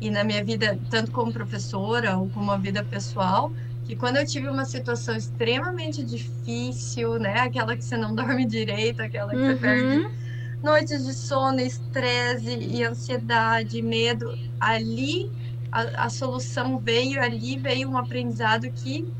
e 0.00 0.10
na 0.10 0.24
minha 0.24 0.42
vida, 0.42 0.78
tanto 0.88 1.10
como 1.10 1.30
professora 1.30 2.16
ou 2.16 2.30
como 2.30 2.50
a 2.50 2.56
vida 2.56 2.82
pessoal, 2.82 3.52
que 3.88 3.96
quando 3.96 4.18
eu 4.18 4.26
tive 4.26 4.48
uma 4.48 4.66
situação 4.66 5.16
extremamente 5.16 6.04
difícil, 6.04 7.18
né, 7.18 7.40
aquela 7.40 7.74
que 7.74 7.82
você 7.82 7.96
não 7.96 8.14
dorme 8.14 8.44
direito, 8.44 9.00
aquela 9.00 9.30
que 9.30 9.36
uhum. 9.36 9.46
você 9.46 9.56
perde 9.56 10.18
noites 10.62 11.06
de 11.06 11.14
sono, 11.14 11.58
estresse 11.58 12.50
e 12.50 12.84
ansiedade, 12.84 13.80
medo, 13.80 14.38
ali 14.60 15.30
a, 15.72 16.04
a 16.04 16.10
solução 16.10 16.78
veio 16.78 17.22
ali, 17.22 17.56
veio 17.56 17.88
um 17.88 17.96
aprendizado 17.96 18.70
que 18.70 19.10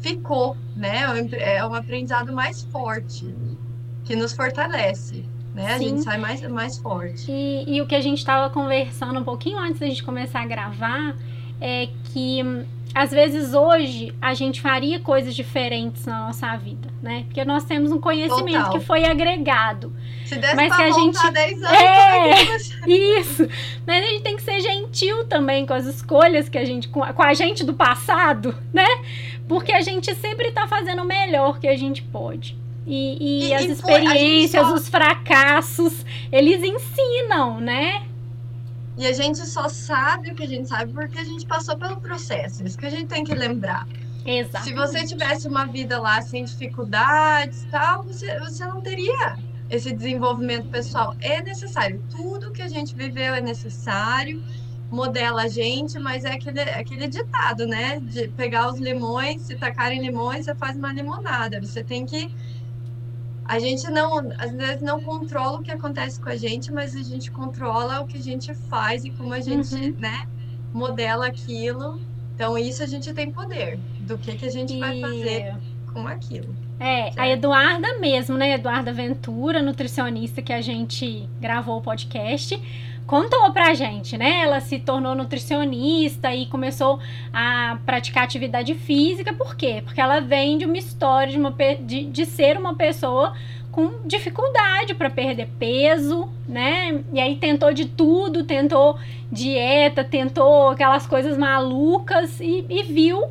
ficou, 0.00 0.56
né? 0.76 1.00
É 1.32 1.66
um 1.66 1.74
aprendizado 1.74 2.32
mais 2.32 2.62
forte, 2.62 3.34
que 4.04 4.14
nos 4.14 4.32
fortalece. 4.34 5.24
Né? 5.52 5.72
A 5.72 5.78
gente 5.78 6.02
sai 6.02 6.18
mais, 6.18 6.42
mais 6.42 6.78
forte. 6.78 7.32
E, 7.32 7.76
e 7.76 7.80
o 7.80 7.86
que 7.86 7.94
a 7.94 8.00
gente 8.00 8.18
estava 8.18 8.52
conversando 8.52 9.18
um 9.18 9.24
pouquinho 9.24 9.58
antes 9.58 9.80
da 9.80 9.86
gente 9.86 10.04
começar 10.04 10.42
a 10.42 10.46
gravar 10.46 11.16
é 11.60 11.88
que 12.12 12.42
às 12.96 13.10
vezes 13.10 13.52
hoje 13.52 14.14
a 14.22 14.32
gente 14.32 14.58
faria 14.58 14.98
coisas 14.98 15.36
diferentes 15.36 16.06
na 16.06 16.28
nossa 16.28 16.56
vida, 16.56 16.88
né? 17.02 17.24
Porque 17.26 17.44
nós 17.44 17.64
temos 17.64 17.92
um 17.92 18.00
conhecimento 18.00 18.56
Total. 18.56 18.70
que 18.72 18.80
foi 18.80 19.04
agregado. 19.04 19.92
Se 20.24 20.34
desse 20.36 20.56
mas 20.56 20.74
que 20.74 20.82
a 20.82 20.90
gente 20.90 21.30
10 21.30 21.62
anos, 21.62 21.74
é 21.76 22.88
isso. 22.88 23.46
Mas 23.86 24.02
a 24.02 24.08
gente 24.08 24.22
tem 24.22 24.36
que 24.36 24.42
ser 24.42 24.60
gentil 24.60 25.26
também 25.26 25.66
com 25.66 25.74
as 25.74 25.84
escolhas 25.84 26.48
que 26.48 26.56
a 26.56 26.64
gente 26.64 26.88
com 26.88 27.04
a, 27.04 27.12
com 27.12 27.22
a 27.22 27.34
gente 27.34 27.64
do 27.64 27.74
passado, 27.74 28.56
né? 28.72 28.88
Porque 29.46 29.72
a 29.72 29.82
gente 29.82 30.14
sempre 30.14 30.48
está 30.48 30.66
fazendo 30.66 31.02
o 31.02 31.04
melhor 31.04 31.60
que 31.60 31.68
a 31.68 31.76
gente 31.76 32.00
pode. 32.00 32.56
E, 32.86 33.18
e, 33.20 33.48
e 33.48 33.54
as 33.54 33.64
e 33.64 33.72
experiências, 33.72 34.66
só... 34.66 34.72
os 34.72 34.88
fracassos, 34.88 36.02
eles 36.32 36.62
ensinam, 36.62 37.60
né? 37.60 38.05
E 38.96 39.06
a 39.06 39.12
gente 39.12 39.38
só 39.46 39.68
sabe 39.68 40.30
o 40.30 40.34
que 40.34 40.42
a 40.42 40.48
gente 40.48 40.68
sabe 40.68 40.92
porque 40.92 41.18
a 41.18 41.24
gente 41.24 41.46
passou 41.46 41.76
pelo 41.76 42.00
processo. 42.00 42.64
Isso 42.64 42.78
que 42.78 42.86
a 42.86 42.90
gente 42.90 43.06
tem 43.06 43.24
que 43.24 43.34
lembrar. 43.34 43.86
Exato. 44.24 44.64
Se 44.64 44.74
você 44.74 45.04
tivesse 45.04 45.46
uma 45.46 45.66
vida 45.66 46.00
lá 46.00 46.20
sem 46.22 46.44
dificuldades 46.44 47.66
tal, 47.70 48.02
você, 48.02 48.38
você 48.40 48.64
não 48.66 48.80
teria 48.80 49.38
esse 49.70 49.92
desenvolvimento 49.92 50.68
pessoal. 50.68 51.14
É 51.20 51.42
necessário. 51.42 52.02
Tudo 52.10 52.50
que 52.50 52.62
a 52.62 52.68
gente 52.68 52.94
viveu 52.94 53.34
é 53.34 53.40
necessário, 53.40 54.42
modela 54.90 55.42
a 55.42 55.48
gente, 55.48 55.98
mas 55.98 56.24
é 56.24 56.32
aquele, 56.32 56.60
aquele 56.60 57.06
ditado, 57.06 57.66
né? 57.66 58.00
De 58.00 58.28
pegar 58.28 58.68
os 58.68 58.78
limões, 58.78 59.42
se 59.42 59.56
tacarem 59.56 60.00
limões, 60.00 60.46
você 60.46 60.54
faz 60.54 60.76
uma 60.76 60.92
limonada. 60.92 61.60
Você 61.60 61.84
tem 61.84 62.06
que 62.06 62.32
a 63.48 63.58
gente 63.58 63.88
não, 63.90 64.18
às 64.38 64.52
vezes 64.52 64.82
não 64.82 65.00
controla 65.00 65.58
o 65.58 65.62
que 65.62 65.70
acontece 65.70 66.20
com 66.20 66.28
a 66.28 66.36
gente, 66.36 66.72
mas 66.72 66.94
a 66.96 67.02
gente 67.02 67.30
controla 67.30 68.00
o 68.00 68.06
que 68.06 68.18
a 68.18 68.22
gente 68.22 68.54
faz 68.54 69.04
e 69.04 69.10
como 69.10 69.32
a 69.32 69.40
gente, 69.40 69.74
uhum. 69.74 69.94
né, 69.98 70.26
modela 70.72 71.26
aquilo. 71.26 72.00
Então 72.34 72.58
isso 72.58 72.82
a 72.82 72.86
gente 72.86 73.12
tem 73.14 73.30
poder 73.30 73.78
do 74.00 74.18
que 74.18 74.36
que 74.36 74.46
a 74.46 74.50
gente 74.50 74.74
e... 74.74 74.80
vai 74.80 75.00
fazer 75.00 75.54
com 75.92 76.06
aquilo. 76.06 76.54
É, 76.78 77.04
certo? 77.04 77.20
a 77.20 77.28
Eduarda 77.28 77.98
mesmo, 77.98 78.36
né? 78.36 78.52
Eduarda 78.52 78.92
Ventura, 78.92 79.62
nutricionista 79.62 80.42
que 80.42 80.52
a 80.52 80.60
gente 80.60 81.28
gravou 81.40 81.78
o 81.78 81.80
podcast, 81.80 82.60
contou 83.06 83.52
pra 83.52 83.72
gente, 83.72 84.18
né? 84.18 84.40
Ela 84.42 84.60
se 84.60 84.78
tornou 84.78 85.14
nutricionista 85.14 86.34
e 86.34 86.46
começou 86.46 86.98
a 87.32 87.78
praticar 87.86 88.24
atividade 88.24 88.74
física, 88.74 89.32
por 89.32 89.54
quê? 89.54 89.82
Porque 89.84 90.00
ela 90.00 90.20
vem 90.20 90.58
de 90.58 90.64
uma 90.64 90.76
história 90.76 91.32
de, 91.32 91.38
uma, 91.38 91.54
de, 91.80 92.04
de 92.04 92.26
ser 92.26 92.58
uma 92.58 92.74
pessoa 92.74 93.34
com 93.70 94.06
dificuldade 94.06 94.94
para 94.94 95.10
perder 95.10 95.48
peso, 95.58 96.28
né? 96.48 97.04
E 97.12 97.20
aí 97.20 97.36
tentou 97.36 97.72
de 97.72 97.84
tudo, 97.84 98.42
tentou 98.42 98.98
dieta, 99.30 100.02
tentou 100.02 100.70
aquelas 100.70 101.06
coisas 101.06 101.36
malucas 101.36 102.40
e, 102.40 102.64
e 102.68 102.82
viu 102.82 103.22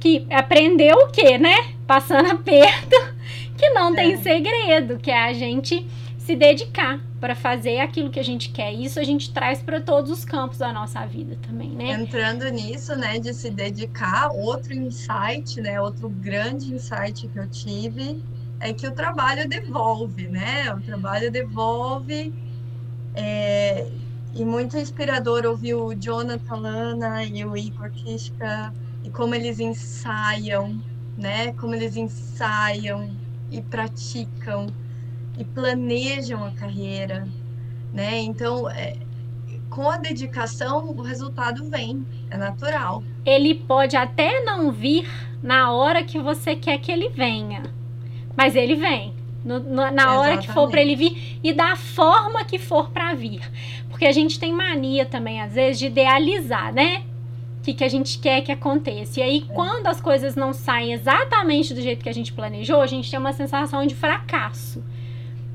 que 0.00 0.26
aprendeu 0.30 0.96
o 0.96 1.08
quê, 1.12 1.38
né? 1.38 1.54
Passando 1.86 2.30
aperto, 2.32 2.96
que 3.56 3.70
não 3.70 3.92
é. 3.92 3.94
tem 3.94 4.16
segredo, 4.16 4.98
que 4.98 5.10
é 5.10 5.24
a 5.24 5.32
gente 5.32 5.86
se 6.28 6.36
dedicar 6.36 7.00
para 7.18 7.34
fazer 7.34 7.80
aquilo 7.80 8.10
que 8.10 8.20
a 8.20 8.22
gente 8.22 8.50
quer. 8.50 8.70
Isso 8.70 9.00
a 9.00 9.02
gente 9.02 9.32
traz 9.32 9.62
para 9.62 9.80
todos 9.80 10.10
os 10.10 10.26
campos 10.26 10.58
da 10.58 10.70
nossa 10.70 11.06
vida 11.06 11.38
também, 11.40 11.70
né? 11.70 11.92
Entrando 11.92 12.46
nisso, 12.50 12.94
né, 12.94 13.18
de 13.18 13.32
se 13.32 13.48
dedicar, 13.48 14.28
outro 14.32 14.74
insight, 14.74 15.58
né, 15.58 15.80
outro 15.80 16.06
grande 16.10 16.74
insight 16.74 17.26
que 17.28 17.38
eu 17.38 17.48
tive 17.48 18.22
é 18.60 18.74
que 18.74 18.86
o 18.86 18.92
trabalho 18.92 19.48
devolve, 19.48 20.28
né? 20.28 20.70
O 20.74 20.82
trabalho 20.82 21.32
devolve. 21.32 22.30
É, 23.14 23.88
e 24.34 24.44
muito 24.44 24.76
inspirador 24.76 25.46
ouvir 25.46 25.76
o 25.76 25.94
Jonathan 25.94 26.56
Lana 26.56 27.24
e 27.24 27.42
o 27.42 27.56
Igor 27.56 27.88
Kishka 27.88 28.70
e 29.02 29.08
como 29.08 29.34
eles 29.34 29.58
ensaiam, 29.60 30.78
né? 31.16 31.54
Como 31.54 31.74
eles 31.74 31.96
ensaiam 31.96 33.10
e 33.50 33.62
praticam 33.62 34.66
e 35.38 35.44
planejam 35.44 36.44
a 36.44 36.50
carreira, 36.50 37.26
né? 37.92 38.18
Então, 38.18 38.68
é, 38.68 38.96
com 39.70 39.88
a 39.88 39.96
dedicação, 39.96 40.90
o 40.90 41.02
resultado 41.02 41.68
vem, 41.70 42.04
é 42.30 42.36
natural. 42.36 43.02
Ele 43.24 43.54
pode 43.54 43.96
até 43.96 44.42
não 44.44 44.72
vir 44.72 45.08
na 45.42 45.70
hora 45.70 46.02
que 46.02 46.18
você 46.18 46.56
quer 46.56 46.78
que 46.78 46.90
ele 46.90 47.08
venha, 47.08 47.62
mas 48.36 48.56
ele 48.56 48.74
vem. 48.74 49.16
No, 49.44 49.60
no, 49.60 49.90
na 49.92 50.18
hora 50.18 50.36
que 50.36 50.50
for 50.50 50.68
para 50.68 50.80
ele 50.80 50.96
vir 50.96 51.38
e 51.44 51.52
da 51.52 51.76
forma 51.76 52.44
que 52.44 52.58
for 52.58 52.90
para 52.90 53.14
vir. 53.14 53.40
Porque 53.88 54.04
a 54.04 54.12
gente 54.12 54.38
tem 54.38 54.52
mania 54.52 55.06
também, 55.06 55.40
às 55.40 55.54
vezes, 55.54 55.78
de 55.78 55.86
idealizar, 55.86 56.74
né? 56.74 57.04
O 57.60 57.62
que, 57.62 57.72
que 57.72 57.84
a 57.84 57.88
gente 57.88 58.18
quer 58.18 58.42
que 58.42 58.50
aconteça. 58.50 59.20
E 59.20 59.22
aí, 59.22 59.46
é. 59.48 59.54
quando 59.54 59.86
as 59.86 60.00
coisas 60.00 60.34
não 60.34 60.52
saem 60.52 60.92
exatamente 60.92 61.72
do 61.72 61.80
jeito 61.80 62.02
que 62.02 62.08
a 62.08 62.14
gente 62.14 62.32
planejou, 62.32 62.80
a 62.80 62.86
gente 62.86 63.08
tem 63.08 63.18
uma 63.18 63.32
sensação 63.32 63.86
de 63.86 63.94
fracasso. 63.94 64.82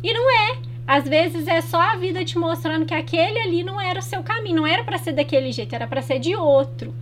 E 0.04 0.14
não 0.14 0.30
é. 0.30 0.58
Às 0.86 1.08
vezes 1.08 1.48
é 1.48 1.62
só 1.62 1.80
a 1.80 1.96
vida 1.96 2.26
te 2.26 2.38
mostrando 2.38 2.86
que 2.86 2.94
aquele 2.94 3.40
ali 3.40 3.64
não 3.64 3.80
era 3.80 4.00
o 4.00 4.04
seu 4.04 4.22
caminho, 4.22 4.58
não 4.58 4.68
era 4.68 4.84
para 4.84 4.98
ser 4.98 5.14
daquele 5.14 5.52
jeito, 5.52 5.74
era 5.74 5.88
para 5.88 6.02
ser 6.02 6.20
de 6.20 6.36
outro. 6.36 6.94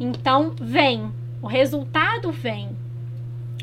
Então, 0.00 0.54
vem, 0.58 1.12
o 1.42 1.46
resultado 1.46 2.32
vem. 2.32 2.70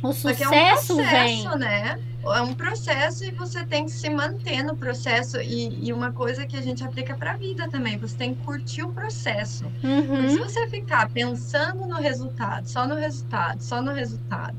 O 0.02 0.14
sucesso 0.14 0.44
é 0.44 0.48
um 0.48 0.50
processo, 0.50 0.96
vem. 0.98 1.58
né? 1.58 2.00
É 2.26 2.42
um 2.42 2.54
processo 2.54 3.26
e 3.26 3.32
você 3.32 3.66
tem 3.66 3.86
que 3.86 3.92
se 3.92 4.10
manter 4.10 4.64
no 4.64 4.78
processo. 4.78 5.42
E, 5.42 5.88
e 5.88 5.92
uma 5.92 6.12
coisa 6.12 6.46
que 6.46 6.56
a 6.56 6.62
gente 6.62 6.84
aplica 6.84 7.16
para 7.16 7.32
a 7.32 7.38
vida 7.38 7.68
também, 7.68 7.98
você 7.98 8.16
tem 8.16 8.36
que 8.36 8.44
curtir 8.44 8.84
o 8.84 8.94
processo. 8.94 9.66
Uhum. 9.84 10.30
Se 10.30 10.38
você 10.38 10.68
ficar 10.68 11.10
pensando 11.10 11.86
no 11.86 11.96
resultado, 11.96 12.68
só 12.68 12.88
no 12.88 12.96
resultado, 12.96 13.62
só 13.62 13.82
no 13.82 13.92
resultado. 13.92 14.56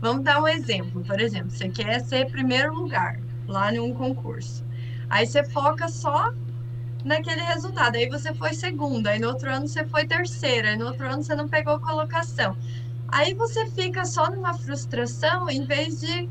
Vamos 0.00 0.22
dar 0.22 0.40
um 0.40 0.46
exemplo. 0.46 1.02
Por 1.04 1.20
exemplo, 1.20 1.50
você 1.50 1.68
quer 1.68 2.00
ser 2.00 2.30
primeiro 2.30 2.74
lugar 2.74 3.18
lá 3.50 3.72
em 3.74 3.80
um 3.80 3.92
concurso. 3.94 4.64
Aí 5.08 5.26
você 5.26 5.44
foca 5.44 5.88
só 5.88 6.32
naquele 7.04 7.42
resultado. 7.42 7.96
Aí 7.96 8.08
você 8.08 8.32
foi 8.34 8.52
segunda, 8.54 9.10
aí 9.10 9.18
no 9.18 9.28
outro 9.28 9.50
ano 9.50 9.66
você 9.66 9.84
foi 9.84 10.06
terceira, 10.06 10.70
aí 10.70 10.76
no 10.76 10.86
outro 10.86 11.06
ano 11.06 11.22
você 11.22 11.34
não 11.34 11.48
pegou 11.48 11.78
colocação. 11.80 12.56
Aí 13.08 13.34
você 13.34 13.66
fica 13.66 14.04
só 14.04 14.30
numa 14.30 14.54
frustração 14.54 15.50
em 15.50 15.64
vez 15.64 16.00
de 16.00 16.28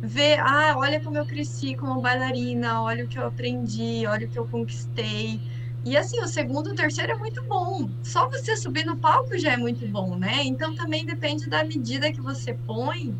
ver, 0.00 0.38
ah, 0.40 0.74
olha 0.76 1.00
como 1.00 1.16
eu 1.18 1.26
cresci 1.26 1.74
como 1.76 2.00
bailarina, 2.00 2.82
olha 2.82 3.04
o 3.04 3.08
que 3.08 3.18
eu 3.18 3.26
aprendi, 3.26 4.06
olha 4.06 4.26
o 4.26 4.30
que 4.30 4.38
eu 4.38 4.46
conquistei. 4.48 5.40
E 5.84 5.96
assim, 5.96 6.18
o 6.20 6.26
segundo, 6.26 6.70
o 6.70 6.74
terceiro 6.74 7.12
é 7.12 7.14
muito 7.16 7.42
bom. 7.42 7.90
Só 8.02 8.28
você 8.28 8.56
subir 8.56 8.86
no 8.86 8.96
palco 8.96 9.36
já 9.38 9.52
é 9.52 9.56
muito 9.56 9.86
bom, 9.86 10.16
né? 10.16 10.42
Então 10.44 10.74
também 10.74 11.04
depende 11.04 11.48
da 11.48 11.62
medida 11.62 12.10
que 12.10 12.20
você 12.22 12.54
põe 12.54 13.14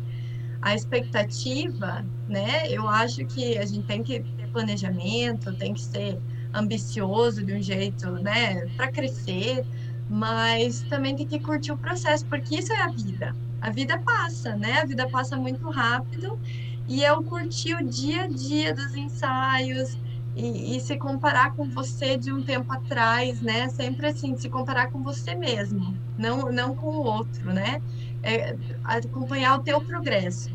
a 0.65 0.73
expectativa, 0.73 2.03
né? 2.27 2.67
Eu 2.71 2.89
acho 2.89 3.23
que 3.27 3.55
a 3.55 3.65
gente 3.67 3.85
tem 3.85 4.01
que 4.01 4.21
ter 4.21 4.47
planejamento, 4.47 5.53
tem 5.53 5.75
que 5.75 5.81
ser 5.81 6.19
ambicioso 6.51 7.45
de 7.45 7.53
um 7.53 7.61
jeito, 7.61 8.09
né, 8.13 8.65
para 8.75 8.91
crescer, 8.91 9.63
mas 10.09 10.81
também 10.89 11.15
tem 11.15 11.27
que 11.27 11.39
curtir 11.39 11.71
o 11.71 11.77
processo, 11.77 12.25
porque 12.25 12.55
isso 12.55 12.73
é 12.73 12.81
a 12.81 12.87
vida. 12.87 13.35
A 13.61 13.69
vida 13.69 13.99
passa, 13.99 14.55
né? 14.55 14.81
A 14.81 14.85
vida 14.85 15.07
passa 15.07 15.37
muito 15.37 15.69
rápido 15.69 16.39
e 16.87 17.03
eu 17.03 17.23
curti 17.23 17.75
o 17.75 17.87
dia 17.87 18.23
a 18.23 18.27
dia 18.27 18.73
dos 18.73 18.95
ensaios 18.95 19.99
e, 20.35 20.75
e, 20.75 20.79
se 20.81 20.97
comparar 20.97 21.53
com 21.53 21.69
você 21.69 22.17
de 22.17 22.33
um 22.33 22.43
tempo 22.43 22.73
atrás, 22.73 23.39
né? 23.39 23.69
Sempre 23.69 24.07
assim, 24.07 24.35
se 24.35 24.49
comparar 24.49 24.91
com 24.91 25.03
você 25.03 25.35
mesmo, 25.35 25.95
não, 26.17 26.51
não 26.51 26.75
com 26.75 26.87
o 26.87 27.03
outro, 27.03 27.53
né? 27.53 27.81
É, 28.25 28.55
acompanhar 28.83 29.59
o 29.59 29.63
teu 29.63 29.79
progresso. 29.79 30.49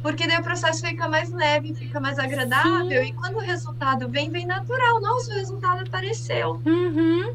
Porque 0.00 0.26
daí 0.28 0.38
o 0.38 0.42
processo 0.42 0.86
fica 0.86 1.08
mais 1.08 1.30
leve, 1.32 1.74
fica 1.74 1.98
mais 1.98 2.18
agradável. 2.18 3.02
Sim. 3.02 3.08
E 3.08 3.12
quando 3.12 3.36
o 3.36 3.40
resultado 3.40 4.08
vem, 4.08 4.30
vem 4.30 4.46
natural. 4.46 5.00
Nossa, 5.00 5.32
o 5.32 5.34
resultado 5.34 5.82
apareceu. 5.86 6.62
Uhum. 6.64 7.34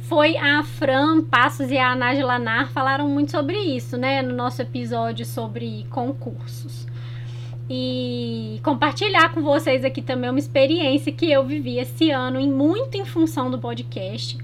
Foi 0.00 0.36
a 0.36 0.62
Fran 0.62 1.22
Passos 1.22 1.70
e 1.70 1.78
a 1.78 1.94
Nájila 1.94 2.38
Nar 2.38 2.70
falaram 2.70 3.08
muito 3.08 3.30
sobre 3.30 3.58
isso, 3.58 3.96
né? 3.96 4.22
No 4.22 4.34
nosso 4.34 4.60
episódio 4.62 5.24
sobre 5.24 5.86
concursos. 5.90 6.86
E 7.70 8.60
compartilhar 8.62 9.32
com 9.34 9.42
vocês 9.42 9.84
aqui 9.84 10.00
também 10.00 10.30
uma 10.30 10.38
experiência 10.38 11.12
que 11.12 11.30
eu 11.30 11.44
vivi 11.44 11.78
esse 11.78 12.10
ano, 12.10 12.40
em 12.40 12.50
muito 12.50 12.96
em 12.96 13.04
função 13.04 13.50
do 13.50 13.58
podcast. 13.58 14.38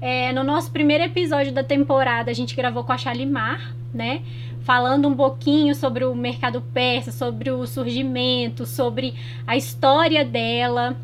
É, 0.00 0.32
no 0.32 0.42
nosso 0.42 0.70
primeiro 0.70 1.04
episódio 1.04 1.52
da 1.52 1.62
temporada, 1.62 2.30
a 2.30 2.34
gente 2.34 2.56
gravou 2.56 2.84
com 2.84 2.92
a 2.92 2.98
Shalimar, 2.98 3.74
né? 3.92 4.22
falando 4.62 5.08
um 5.08 5.16
pouquinho 5.16 5.74
sobre 5.74 6.04
o 6.04 6.14
mercado 6.14 6.60
persa, 6.72 7.10
sobre 7.10 7.50
o 7.50 7.66
surgimento, 7.66 8.66
sobre 8.66 9.14
a 9.46 9.56
história 9.56 10.24
dela, 10.24 10.96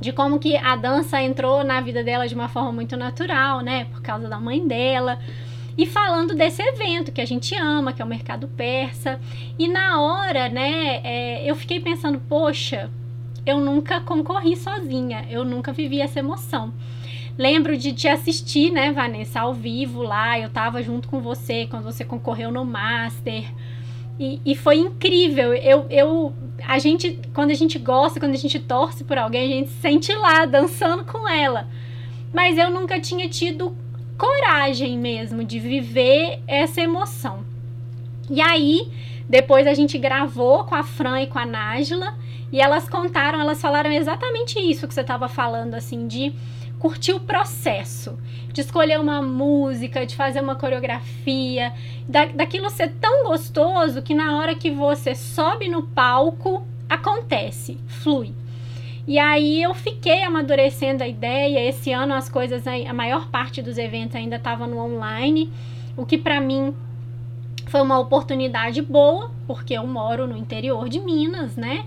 de 0.00 0.12
como 0.12 0.38
que 0.38 0.56
a 0.56 0.76
dança 0.76 1.20
entrou 1.20 1.64
na 1.64 1.80
vida 1.80 2.02
dela 2.04 2.28
de 2.28 2.34
uma 2.34 2.48
forma 2.48 2.72
muito 2.72 2.96
natural, 2.96 3.60
né, 3.60 3.86
por 3.86 4.00
causa 4.02 4.28
da 4.28 4.38
mãe 4.38 4.66
dela. 4.66 5.18
E 5.76 5.84
falando 5.84 6.34
desse 6.34 6.62
evento 6.62 7.12
que 7.12 7.20
a 7.20 7.26
gente 7.26 7.54
ama, 7.54 7.92
que 7.92 8.00
é 8.00 8.04
o 8.04 8.08
mercado 8.08 8.48
persa. 8.48 9.20
E 9.58 9.68
na 9.68 10.00
hora, 10.00 10.48
né, 10.48 11.00
é, 11.04 11.44
eu 11.44 11.54
fiquei 11.54 11.80
pensando, 11.80 12.18
poxa, 12.18 12.90
eu 13.44 13.60
nunca 13.60 14.00
concorri 14.00 14.56
sozinha, 14.56 15.26
eu 15.28 15.44
nunca 15.44 15.72
vivi 15.72 16.00
essa 16.00 16.18
emoção. 16.18 16.72
Lembro 17.38 17.76
de 17.76 17.92
te 17.92 18.08
assistir, 18.08 18.70
né, 18.70 18.92
Vanessa, 18.92 19.40
ao 19.40 19.52
vivo 19.52 20.02
lá. 20.02 20.38
Eu 20.38 20.48
tava 20.48 20.82
junto 20.82 21.08
com 21.08 21.20
você 21.20 21.66
quando 21.66 21.84
você 21.84 22.04
concorreu 22.04 22.50
no 22.50 22.64
Master. 22.64 23.44
E, 24.18 24.40
e, 24.44 24.54
foi 24.54 24.78
incrível. 24.78 25.52
Eu, 25.52 25.86
eu, 25.90 26.32
a 26.66 26.78
gente, 26.78 27.20
quando 27.34 27.50
a 27.50 27.54
gente 27.54 27.78
gosta, 27.78 28.18
quando 28.18 28.32
a 28.32 28.38
gente 28.38 28.58
torce 28.58 29.04
por 29.04 29.18
alguém, 29.18 29.44
a 29.44 29.56
gente 29.56 29.70
se 29.70 29.80
sente 29.80 30.12
lá 30.14 30.46
dançando 30.46 31.04
com 31.04 31.28
ela. 31.28 31.68
Mas 32.32 32.56
eu 32.56 32.70
nunca 32.70 32.98
tinha 32.98 33.28
tido 33.28 33.76
coragem 34.16 34.98
mesmo 34.98 35.44
de 35.44 35.60
viver 35.60 36.40
essa 36.46 36.80
emoção. 36.80 37.44
E 38.30 38.40
aí, 38.40 38.90
depois 39.28 39.66
a 39.66 39.74
gente 39.74 39.98
gravou 39.98 40.64
com 40.64 40.74
a 40.74 40.82
Fran 40.82 41.20
e 41.20 41.26
com 41.26 41.38
a 41.38 41.44
Nájila 41.44 42.14
e 42.50 42.60
elas 42.60 42.88
contaram, 42.88 43.40
elas 43.40 43.60
falaram 43.60 43.90
exatamente 43.90 44.58
isso 44.58 44.86
que 44.86 44.94
você 44.94 45.00
estava 45.00 45.28
falando, 45.28 45.74
assim, 45.74 46.06
de 46.06 46.32
curtir 46.86 47.14
o 47.14 47.18
processo, 47.18 48.16
de 48.52 48.60
escolher 48.60 49.00
uma 49.00 49.20
música, 49.20 50.06
de 50.06 50.14
fazer 50.14 50.40
uma 50.40 50.54
coreografia, 50.54 51.72
da, 52.08 52.26
daquilo 52.26 52.70
ser 52.70 52.92
tão 53.00 53.24
gostoso 53.24 54.02
que 54.02 54.14
na 54.14 54.38
hora 54.38 54.54
que 54.54 54.70
você 54.70 55.12
sobe 55.12 55.68
no 55.68 55.82
palco, 55.82 56.64
acontece, 56.88 57.76
flui. 57.88 58.32
E 59.04 59.18
aí 59.18 59.60
eu 59.60 59.74
fiquei 59.74 60.22
amadurecendo 60.22 61.02
a 61.02 61.08
ideia. 61.08 61.68
Esse 61.68 61.90
ano 61.90 62.14
as 62.14 62.28
coisas, 62.28 62.62
a 62.68 62.92
maior 62.92 63.30
parte 63.30 63.60
dos 63.60 63.78
eventos 63.78 64.14
ainda 64.14 64.36
estava 64.36 64.64
no 64.64 64.78
online, 64.78 65.52
o 65.96 66.06
que 66.06 66.16
para 66.16 66.40
mim 66.40 66.72
foi 67.66 67.80
uma 67.82 67.98
oportunidade 67.98 68.80
boa, 68.80 69.32
porque 69.44 69.74
eu 69.74 69.84
moro 69.88 70.24
no 70.24 70.36
interior 70.36 70.88
de 70.88 71.00
Minas, 71.00 71.56
né? 71.56 71.84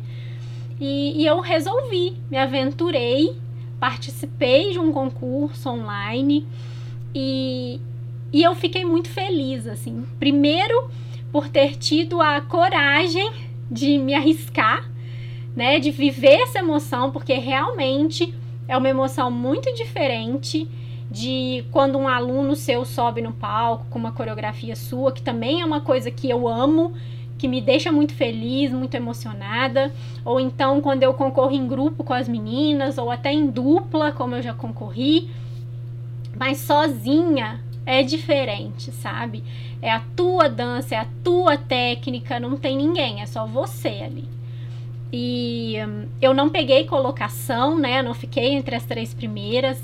E, 0.78 1.22
e 1.22 1.26
eu 1.26 1.40
resolvi, 1.40 2.18
me 2.30 2.38
aventurei 2.38 3.38
participei 3.80 4.72
de 4.72 4.80
um 4.80 4.92
concurso 4.92 5.70
online 5.70 6.46
e, 7.14 7.80
e 8.32 8.44
eu 8.44 8.54
fiquei 8.56 8.86
muito 8.86 9.10
feliz, 9.10 9.68
assim. 9.68 10.06
Primeiro, 10.20 10.90
por 11.32 11.48
ter 11.48 11.76
tido 11.76 12.22
a 12.22 12.42
coragem 12.42 13.32
de 13.70 13.98
me 13.98 14.14
arriscar, 14.14 14.90
né, 15.56 15.80
de 15.80 15.92
viver 15.92 16.42
essa 16.42 16.60
emoção, 16.60 17.12
porque 17.12 17.34
realmente 17.34 18.34
é 18.68 18.78
uma 18.78 18.90
emoção 18.90 19.32
muito 19.32 19.74
diferente 19.74 20.68
de 21.10 21.66
quando 21.72 21.98
um 21.98 22.08
aluno 22.08 22.56
seu 22.56 22.86
sobe 22.86 23.22
no 23.22 23.34
palco 23.34 23.86
com 23.90 23.98
uma 23.98 24.12
coreografia 24.12 24.76
sua, 24.76 25.12
que 25.12 25.24
também 25.24 25.62
é 25.62 25.66
uma 25.66 25.82
coisa 25.82 26.12
que 26.12 26.30
eu 26.30 26.48
amo 26.48 26.94
que 27.40 27.48
me 27.48 27.62
deixa 27.62 27.90
muito 27.92 28.14
feliz, 28.14 28.72
muito 28.72 28.94
emocionada, 28.96 29.92
ou 30.26 30.40
então 30.40 30.82
quando 30.82 31.04
eu 31.04 31.14
concorro 31.14 31.56
em 31.56 31.66
grupo 31.66 32.04
com 32.04 32.14
as 32.14 32.28
meninas, 32.28 32.98
ou 32.98 33.10
até 33.10 33.32
em 33.32 33.48
dupla, 33.48 34.12
como 34.12 34.36
eu 34.36 34.42
já 34.42 34.54
concorri, 34.54 35.30
mas 36.38 36.58
sozinha 36.58 37.62
é 37.86 38.04
diferente, 38.04 38.92
sabe? 38.92 39.42
É 39.82 39.90
a 39.90 40.02
tua 40.18 40.50
dança, 40.50 40.96
é 40.96 40.98
a 41.00 41.08
tua 41.24 41.58
técnica, 41.58 42.42
não 42.42 42.58
tem 42.58 42.76
ninguém, 42.76 43.22
é 43.22 43.26
só 43.26 43.48
você 43.48 43.88
ali. 43.88 44.26
E 45.12 45.78
hum, 45.88 46.08
eu 46.22 46.34
não 46.34 46.50
peguei 46.50 46.84
colocação, 46.84 47.80
né? 47.80 48.02
Não 48.02 48.14
fiquei 48.14 48.50
entre 48.50 48.76
as 48.76 48.84
três 48.84 49.14
primeiras, 49.14 49.82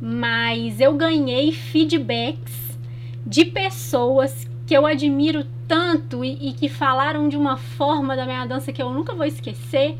mas 0.00 0.80
eu 0.80 0.92
ganhei 0.94 1.52
feedbacks 1.52 2.78
de 3.24 3.44
pessoas 3.44 4.49
que 4.70 4.76
eu 4.76 4.86
admiro 4.86 5.44
tanto 5.66 6.24
e, 6.24 6.50
e, 6.50 6.52
que 6.52 6.68
falaram 6.68 7.28
de 7.28 7.36
uma 7.36 7.56
forma 7.56 8.14
da 8.14 8.24
minha 8.24 8.46
dança 8.46 8.72
que 8.72 8.80
eu 8.80 8.88
nunca 8.90 9.12
vou 9.12 9.26
esquecer, 9.26 9.98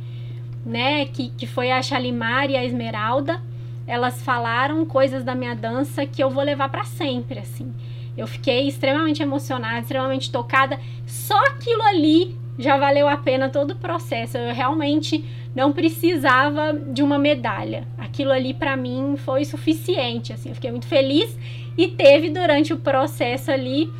né? 0.64 1.06
Que, 1.06 1.30
que 1.30 1.44
foi 1.44 1.72
a 1.72 1.82
Shalimar 1.82 2.48
e 2.48 2.56
a 2.56 2.64
Esmeralda. 2.64 3.42
Elas 3.84 4.22
falaram 4.22 4.86
coisas 4.86 5.24
da 5.24 5.34
minha 5.34 5.56
dança 5.56 6.06
que 6.06 6.22
eu 6.22 6.30
vou 6.30 6.44
levar 6.44 6.68
para 6.68 6.84
sempre, 6.84 7.40
assim. 7.40 7.74
Eu 8.16 8.28
fiquei 8.28 8.68
extremamente 8.68 9.20
emocionada, 9.20 9.80
extremamente 9.80 10.30
tocada. 10.30 10.78
Só 11.04 11.36
aquilo 11.46 11.82
ali 11.82 12.38
já 12.56 12.76
valeu 12.76 13.08
a 13.08 13.16
pena 13.16 13.48
todo 13.48 13.72
o 13.72 13.76
processo. 13.76 14.38
Eu 14.38 14.54
realmente 14.54 15.24
não 15.52 15.72
precisava 15.72 16.72
de 16.72 17.02
uma 17.02 17.18
medalha. 17.18 17.88
Aquilo 17.98 18.30
ali 18.30 18.54
para 18.54 18.76
mim 18.76 19.16
foi 19.16 19.44
suficiente, 19.44 20.32
assim. 20.32 20.50
Eu 20.50 20.54
fiquei 20.54 20.70
muito 20.70 20.86
feliz 20.86 21.36
e 21.76 21.88
teve 21.88 22.30
durante 22.30 22.72
o 22.72 22.78
processo 22.78 23.50
ali 23.50 23.90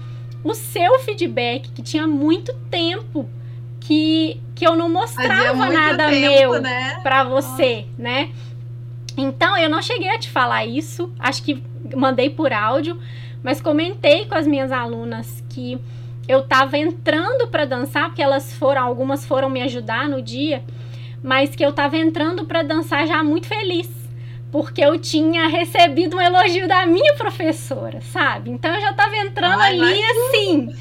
o 0.42 0.55
seu 0.55 0.98
feedback, 1.00 1.70
que 1.70 1.83
tinha 1.83 2.07
muito 2.07 2.55
tempo 2.70 3.29
que, 3.81 4.40
que 4.55 4.66
eu 4.66 4.76
não 4.76 4.88
mostrava 4.88 5.68
nada 5.68 6.09
tempo, 6.09 6.53
meu 6.53 6.61
né? 6.61 7.00
para 7.03 7.24
você, 7.24 7.87
né? 7.98 8.31
Então, 9.16 9.57
eu 9.57 9.68
não 9.68 9.83
cheguei 9.83 10.09
a 10.09 10.18
te 10.18 10.31
falar 10.31 10.64
isso, 10.64 11.12
acho 11.18 11.42
que 11.42 11.62
mandei 11.96 12.31
por 12.31 12.53
áudio, 12.53 12.98
mas 13.42 13.61
comentei 13.61 14.26
com 14.26 14.35
as 14.35 14.46
minhas 14.46 14.70
alunas 14.70 15.42
que 15.48 15.79
eu 16.29 16.40
estava 16.40 16.79
entrando 16.79 17.48
para 17.48 17.64
dançar, 17.64 18.07
porque 18.07 18.22
elas 18.22 18.55
foram, 18.55 18.83
algumas 18.83 19.26
foram 19.26 19.50
me 19.50 19.61
ajudar 19.62 20.09
no 20.09 20.22
dia, 20.22 20.62
mas 21.22 21.57
que 21.57 21.64
eu 21.64 21.70
estava 21.70 21.96
entrando 21.96 22.44
para 22.44 22.62
dançar 22.62 23.07
já 23.07 23.22
muito 23.22 23.46
feliz, 23.46 23.90
porque 24.50 24.80
eu 24.80 24.98
tinha 24.98 25.46
recebido 25.48 26.16
um 26.16 26.20
elogio 26.20 26.66
da 26.66 26.84
minha 26.86 27.14
professora, 27.14 28.00
sabe? 28.00 28.50
Então 28.50 28.74
eu 28.74 28.80
já 28.80 28.90
estava 28.90 29.16
entrando 29.16 29.60
Ai, 29.60 29.78
ali 29.78 30.00
mas... 30.00 30.16
assim, 30.16 30.74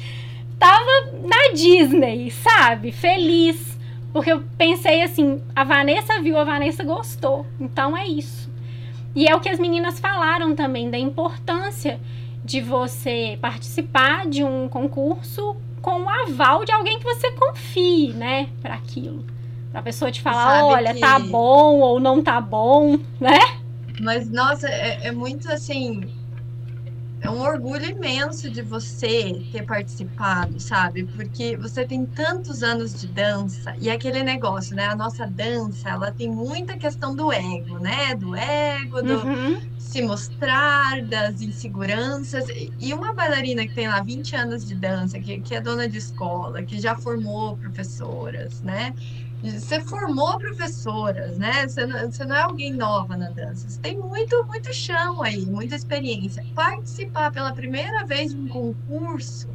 tava 0.58 0.90
na 1.22 1.52
Disney, 1.54 2.30
sabe? 2.30 2.92
Feliz. 2.92 3.78
Porque 4.12 4.32
eu 4.32 4.42
pensei 4.58 5.02
assim, 5.02 5.40
a 5.54 5.62
Vanessa 5.62 6.20
viu, 6.20 6.36
a 6.36 6.44
Vanessa 6.44 6.82
gostou. 6.82 7.46
Então 7.60 7.96
é 7.96 8.06
isso. 8.06 8.50
E 9.14 9.26
é 9.26 9.34
o 9.34 9.40
que 9.40 9.48
as 9.48 9.58
meninas 9.58 10.00
falaram 10.00 10.54
também 10.54 10.90
da 10.90 10.98
importância 10.98 12.00
de 12.44 12.60
você 12.60 13.38
participar 13.40 14.26
de 14.26 14.42
um 14.42 14.68
concurso 14.68 15.56
com 15.80 16.02
o 16.02 16.08
aval 16.08 16.64
de 16.64 16.72
alguém 16.72 16.98
que 16.98 17.04
você 17.04 17.30
confie, 17.32 18.12
né, 18.12 18.48
para 18.60 18.74
aquilo. 18.74 19.24
Pra 19.70 19.82
pessoa 19.82 20.10
te 20.10 20.20
falar, 20.20 20.64
olha, 20.64 20.92
que... 20.92 21.00
tá 21.00 21.18
bom 21.18 21.78
ou 21.78 22.00
não 22.00 22.22
tá 22.22 22.40
bom, 22.40 22.98
né? 23.20 23.59
Mas, 24.00 24.30
nossa, 24.30 24.68
é, 24.68 25.08
é 25.08 25.12
muito 25.12 25.50
assim 25.50 26.00
é 27.22 27.28
um 27.28 27.40
orgulho 27.40 27.84
imenso 27.84 28.50
de 28.50 28.62
você 28.62 29.44
ter 29.52 29.64
participado, 29.64 30.58
sabe? 30.58 31.04
Porque 31.04 31.56
você 31.56 31.84
tem 31.84 32.06
tantos 32.06 32.62
anos 32.62 32.98
de 32.98 33.06
dança 33.06 33.74
e 33.78 33.90
aquele 33.90 34.22
negócio, 34.22 34.74
né? 34.74 34.86
A 34.86 34.96
nossa 34.96 35.26
dança, 35.26 35.90
ela 35.90 36.10
tem 36.10 36.30
muita 36.30 36.78
questão 36.78 37.14
do 37.14 37.30
ego, 37.30 37.78
né? 37.78 38.14
Do 38.14 38.34
ego, 38.34 39.02
do 39.02 39.18
uhum. 39.18 39.60
se 39.78 40.00
mostrar, 40.00 41.02
das 41.02 41.42
inseguranças. 41.42 42.46
E 42.78 42.94
uma 42.94 43.12
bailarina 43.12 43.66
que 43.66 43.74
tem 43.74 43.86
lá 43.86 44.00
20 44.00 44.36
anos 44.36 44.66
de 44.66 44.74
dança, 44.74 45.20
que, 45.20 45.40
que 45.40 45.54
é 45.54 45.60
dona 45.60 45.86
de 45.86 45.98
escola, 45.98 46.62
que 46.62 46.80
já 46.80 46.96
formou 46.96 47.54
professoras, 47.58 48.62
né? 48.62 48.94
Você 49.42 49.80
formou 49.80 50.38
professoras, 50.38 51.38
né? 51.38 51.66
Você 51.66 51.86
não, 51.86 52.10
você 52.10 52.24
não, 52.24 52.36
é 52.36 52.42
alguém 52.42 52.72
nova 52.72 53.16
na 53.16 53.30
dança. 53.30 53.68
Você 53.68 53.80
tem 53.80 53.96
muito, 53.96 54.44
muito 54.44 54.72
chão 54.74 55.22
aí, 55.22 55.46
muita 55.46 55.74
experiência. 55.74 56.44
Participar 56.54 57.32
pela 57.32 57.52
primeira 57.52 58.04
vez 58.04 58.32
de 58.32 58.38
um 58.38 58.48
concurso, 58.48 59.48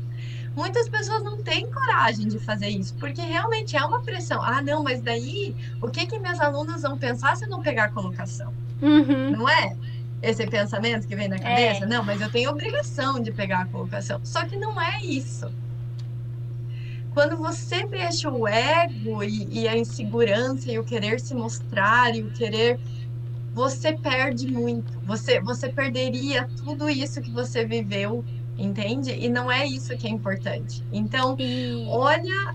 muitas 0.55 0.89
pessoas 0.89 1.23
não 1.23 1.41
têm 1.43 1.69
coragem 1.71 2.27
de 2.27 2.39
fazer 2.39 2.69
isso, 2.69 2.95
porque 2.95 3.21
realmente 3.21 3.77
é 3.77 3.85
uma 3.85 4.01
pressão. 4.01 4.41
Ah, 4.41 4.61
não, 4.61 4.83
mas 4.83 5.01
daí 5.01 5.55
o 5.81 5.87
que 5.89 6.07
que 6.07 6.17
minhas 6.17 6.39
alunas 6.39 6.81
vão 6.81 6.97
pensar 6.97 7.37
se 7.37 7.45
não 7.45 7.61
pegar 7.61 7.85
a 7.85 7.89
colocação? 7.89 8.51
Uhum. 8.81 9.31
Não 9.31 9.47
é? 9.47 9.75
Esse 10.21 10.47
pensamento 10.47 11.07
que 11.07 11.15
vem 11.15 11.27
na 11.27 11.37
cabeça? 11.37 11.83
É. 11.83 11.87
Não, 11.87 12.03
mas 12.03 12.19
eu 12.19 12.31
tenho 12.31 12.49
obrigação 12.49 13.19
de 13.19 13.31
pegar 13.31 13.61
a 13.61 13.65
colocação. 13.65 14.19
Só 14.23 14.43
que 14.45 14.55
não 14.55 14.81
é 14.81 15.03
isso 15.03 15.51
quando 17.15 17.37
você 17.37 17.85
deixa 17.85 18.29
o 18.29 18.45
ego 18.45 19.23
e, 19.23 19.61
e, 19.61 19.67
a 19.69 19.77
insegurança 19.77 20.69
e 20.69 20.77
o 20.77 20.83
querer 20.83 21.19
se 21.21 21.33
mostrar 21.33 22.13
e 22.13 22.21
o 22.21 22.29
querer 22.31 22.77
você 23.53 23.93
perde 23.93 24.51
muito. 24.51 24.99
Você 25.05 25.39
você 25.39 25.69
perderia 25.69 26.47
tudo 26.57 26.89
isso 26.89 27.21
que 27.21 27.31
você 27.31 27.65
viveu 27.65 28.23
entende? 28.57 29.11
E 29.11 29.29
não 29.29 29.49
é 29.49 29.65
isso 29.65 29.97
que 29.97 30.05
é 30.05 30.09
importante. 30.09 30.83
Então 30.91 31.37
olha 31.87 32.53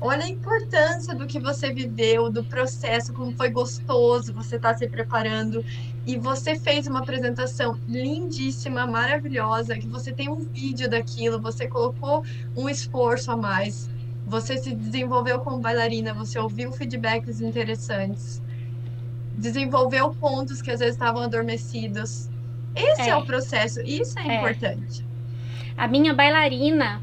olha 0.00 0.24
a 0.24 0.28
importância 0.28 1.14
do 1.14 1.26
que 1.26 1.40
você 1.40 1.72
viveu 1.72 2.30
do 2.30 2.44
processo 2.44 3.12
como 3.12 3.32
foi 3.32 3.50
gostoso 3.50 4.32
você 4.32 4.56
está 4.56 4.76
se 4.76 4.86
preparando. 4.88 5.64
E 6.06 6.16
você 6.16 6.56
fez 6.56 6.86
uma 6.86 7.00
apresentação 7.00 7.76
lindíssima, 7.88 8.86
maravilhosa, 8.86 9.76
que 9.76 9.88
você 9.88 10.12
tem 10.12 10.28
um 10.28 10.36
vídeo 10.36 10.88
daquilo, 10.88 11.40
você 11.40 11.66
colocou 11.66 12.24
um 12.56 12.68
esforço 12.68 13.32
a 13.32 13.36
mais, 13.36 13.90
você 14.24 14.56
se 14.56 14.72
desenvolveu 14.72 15.40
como 15.40 15.58
bailarina, 15.58 16.14
você 16.14 16.38
ouviu 16.38 16.70
feedbacks 16.70 17.40
interessantes, 17.40 18.40
desenvolveu 19.36 20.14
pontos 20.14 20.62
que 20.62 20.70
às 20.70 20.78
vezes 20.78 20.94
estavam 20.94 21.22
adormecidos. 21.22 22.28
Esse 22.74 23.02
é, 23.02 23.08
é. 23.08 23.16
o 23.16 23.24
processo, 23.24 23.80
isso 23.80 24.16
é, 24.18 24.28
é. 24.28 24.38
importante. 24.38 25.04
A 25.76 25.88
minha 25.88 26.14
bailarina, 26.14 27.02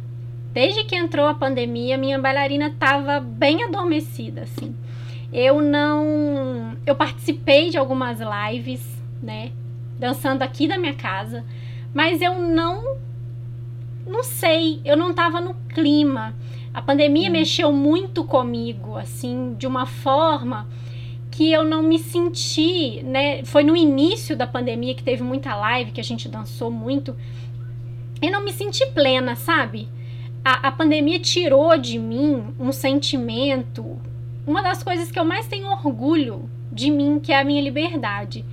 desde 0.53 0.83
que 0.83 0.95
entrou 0.95 1.27
a 1.27 1.33
pandemia, 1.33 1.97
minha 1.97 2.19
bailarina 2.19 2.67
estava 2.67 3.19
bem 3.19 3.63
adormecida, 3.63 4.41
assim. 4.43 4.75
Eu 5.31 5.61
não. 5.61 6.77
Eu 6.85 6.95
participei 6.95 7.69
de 7.69 7.77
algumas 7.77 8.19
lives 8.19 8.93
né? 9.23 9.51
Dançando 9.97 10.41
aqui 10.41 10.67
da 10.67 10.77
minha 10.77 10.93
casa, 10.93 11.45
mas 11.93 12.21
eu 12.21 12.37
não 12.37 12.97
não 14.05 14.21
sei, 14.21 14.81
eu 14.83 14.97
não 14.97 15.13
tava 15.13 15.39
no 15.39 15.53
clima. 15.69 16.35
A 16.73 16.81
pandemia 16.81 17.29
hum. 17.29 17.31
mexeu 17.31 17.71
muito 17.71 18.25
comigo, 18.25 18.97
assim, 18.97 19.55
de 19.57 19.65
uma 19.65 19.85
forma 19.85 20.67
que 21.31 21.51
eu 21.51 21.63
não 21.63 21.81
me 21.81 21.97
senti, 21.97 23.01
né? 23.01 23.43
Foi 23.45 23.63
no 23.63 23.75
início 23.75 24.35
da 24.35 24.45
pandemia 24.45 24.93
que 24.93 25.03
teve 25.03 25.23
muita 25.23 25.55
live, 25.55 25.91
que 25.91 26.01
a 26.01 26.03
gente 26.03 26.27
dançou 26.27 26.69
muito. 26.69 27.15
Eu 28.21 28.31
não 28.31 28.43
me 28.43 28.51
senti 28.51 28.85
plena, 28.87 29.35
sabe? 29.35 29.87
A, 30.43 30.67
a 30.67 30.71
pandemia 30.71 31.19
tirou 31.19 31.77
de 31.77 31.97
mim 31.97 32.53
um 32.59 32.71
sentimento, 32.71 33.99
uma 34.45 34.61
das 34.61 34.83
coisas 34.83 35.11
que 35.11 35.19
eu 35.19 35.25
mais 35.25 35.47
tenho 35.47 35.67
orgulho 35.67 36.49
de 36.71 36.91
mim, 36.91 37.19
que 37.19 37.31
é 37.31 37.39
a 37.39 37.43
minha 37.43 37.61
liberdade 37.61 38.45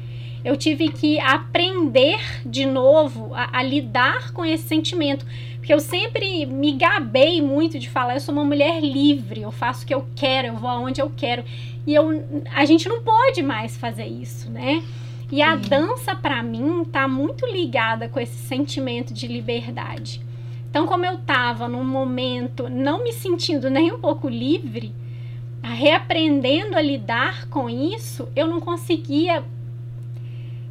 eu 0.45 0.57
tive 0.57 0.89
que 0.89 1.19
aprender 1.21 2.19
de 2.45 2.65
novo 2.65 3.35
a, 3.35 3.59
a, 3.59 3.63
lidar 3.63 4.33
com 4.33 4.45
esse 4.45 4.67
sentimento. 4.67 5.27
Porque 5.57 5.73
eu 5.73 5.81
sempre 5.81 6.47
me 6.47 6.73
gabei 6.73 7.43
muito 7.43 7.79
de 7.79 7.89
falar, 7.89 8.15
eu 8.15 8.21
sou 8.21 8.35
uma 8.35 8.45
mulher 8.45 8.81
livre, 8.81 9.43
eu 9.43 9.53
faço 9.53 9.85
o 9.85 9.87
que 9.87 9.95
eu 9.95 10.07
quero, 10.17 10.49
eu 10.49 10.57
vou 10.57 10.71
aonde 10.71 11.01
eu 11.01 11.13
quero. 11.15 11.45
E 11.87 11.95
eu, 11.95 12.25
a 12.55 12.65
gente 12.65 12.89
não 12.89 13.03
pode 13.03 13.43
mais 13.43 13.77
fazer 13.77 14.07
isso, 14.07 14.51
né? 14.51 14.83
E 15.31 15.43
a 15.43 15.55
dança, 15.55 16.15
para 16.15 16.43
mim, 16.43 16.85
tá 16.85 17.07
muito 17.07 17.47
ligada 17.47 18.09
com 18.09 18.19
esse 18.19 18.37
sentimento 18.39 19.13
de 19.13 19.29
liberdade. 19.29 20.21
Então, 20.71 20.87
como 20.87 21.05
eu 21.05 21.19
tava 21.19 21.67
num 21.69 21.85
momento 21.85 22.69
não 22.69 23.03
me 23.03 23.13
sentindo 23.13 23.69
nem 23.69 23.93
um 23.93 23.99
pouco 24.01 24.29
livre, 24.29 24.95
reaprendendo 25.63 26.77
a 26.77 26.81
lidar 26.81 27.49
com 27.49 27.69
isso, 27.69 28.29
eu 28.37 28.47
não 28.47 28.61
conseguia 28.61 29.45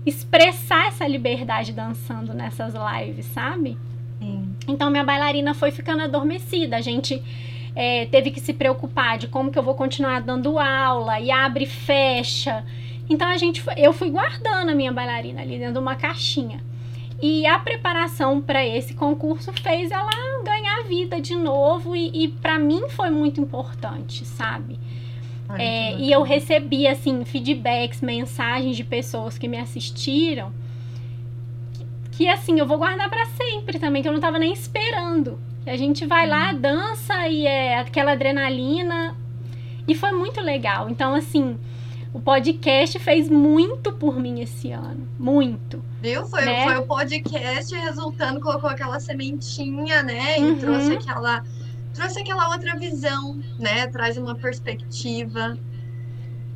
expressar 0.06 0.88
essa 0.88 1.06
liberdade 1.06 1.74
dançando 1.74 2.34
nessas 2.34 2.74
lives, 2.74 3.26
sabe? 3.28 3.78
Sim. 4.20 4.56
Então 4.68 4.90
minha 4.90 5.04
bailarina 5.04 5.54
foi 5.54 5.72
ficando 5.72 6.04
adormecida. 6.04 6.78
A 6.78 6.82
gente 6.82 7.22
é, 7.76 8.06
teve 8.06 8.32
que 8.32 8.40
se 8.40 8.54
preocupar 8.54 9.18
de 9.18 9.28
como 9.28 9.52
que 9.52 9.60
eu 9.60 9.64
vou 9.64 9.76
continuar 9.76 10.22
dando 10.22 10.58
aula 10.58 11.20
e 11.20 11.30
abre 11.30 11.66
e 11.66 11.68
fecha. 11.68 12.64
Então 13.10 13.28
a 13.28 13.38
gente, 13.38 13.64
eu 13.76 13.92
fui 13.92 14.10
guardando 14.10 14.70
a 14.70 14.76
minha 14.76 14.92
bailarina 14.92 15.42
ali 15.42 15.58
dentro 15.58 15.74
de 15.74 15.80
uma 15.80 15.96
caixinha. 15.96 16.62
E 17.22 17.46
a 17.46 17.60
preparação 17.60 18.42
para 18.42 18.66
esse 18.66 18.94
concurso 18.94 19.52
fez 19.52 19.92
ela 19.92 20.10
ganhar 20.44 20.84
vida 20.84 21.20
de 21.20 21.36
novo 21.36 21.96
e, 21.96 22.10
e 22.14 22.28
para 22.30 22.58
mim 22.58 22.90
foi 22.90 23.10
muito 23.10 23.42
importante, 23.42 24.26
sabe? 24.26 24.80
É, 25.58 25.96
e 25.96 26.12
eu 26.12 26.22
recebi, 26.22 26.88
assim, 26.88 27.26
feedbacks, 27.26 28.02
mensagens 28.02 28.78
de 28.78 28.84
pessoas 28.84 29.38
que 29.38 29.48
me 29.48 29.58
assistiram. 29.58 30.54
Que, 32.12 32.28
assim, 32.28 32.60
eu 32.60 32.68
vou 32.68 32.78
guardar 32.78 33.10
para 33.10 33.26
sempre 33.26 33.80
também, 33.80 34.02
que 34.02 34.08
eu 34.08 34.14
não 34.14 34.20
tava 34.20 34.38
nem 34.38 34.54
esperando. 34.54 35.40
A 35.66 35.76
gente 35.76 36.06
vai 36.06 36.28
lá, 36.28 36.54
dança 36.54 37.28
e 37.28 37.48
é 37.48 37.80
aquela 37.80 38.12
adrenalina. 38.12 39.18
E 39.88 39.96
foi 39.96 40.12
muito 40.12 40.40
legal. 40.40 40.90
Então, 40.90 41.16
assim, 41.16 41.58
o 42.14 42.20
podcast 42.20 42.98
fez 43.00 43.30
muito 43.30 43.92
por 43.92 44.20
mim 44.20 44.42
esse 44.42 44.72
ano. 44.72 45.08
Muito. 45.18 45.84
Viu? 46.02 46.26
Foi, 46.26 46.44
né? 46.44 46.66
foi 46.66 46.78
o 46.78 46.88
podcast 46.88 47.76
resultando, 47.76 48.40
colocou 48.40 48.70
aquela 48.70 49.00
sementinha, 49.00 50.02
né? 50.02 50.40
E 50.40 50.44
uhum. 50.44 50.60
trouxe 50.60 50.94
aquela 50.94 51.44
trouxe 51.94 52.22
aquela 52.22 52.50
outra 52.50 52.78
visão, 52.78 53.40
né? 53.60 53.88
Traz 53.88 54.18
uma 54.18 54.36
perspectiva. 54.36 55.58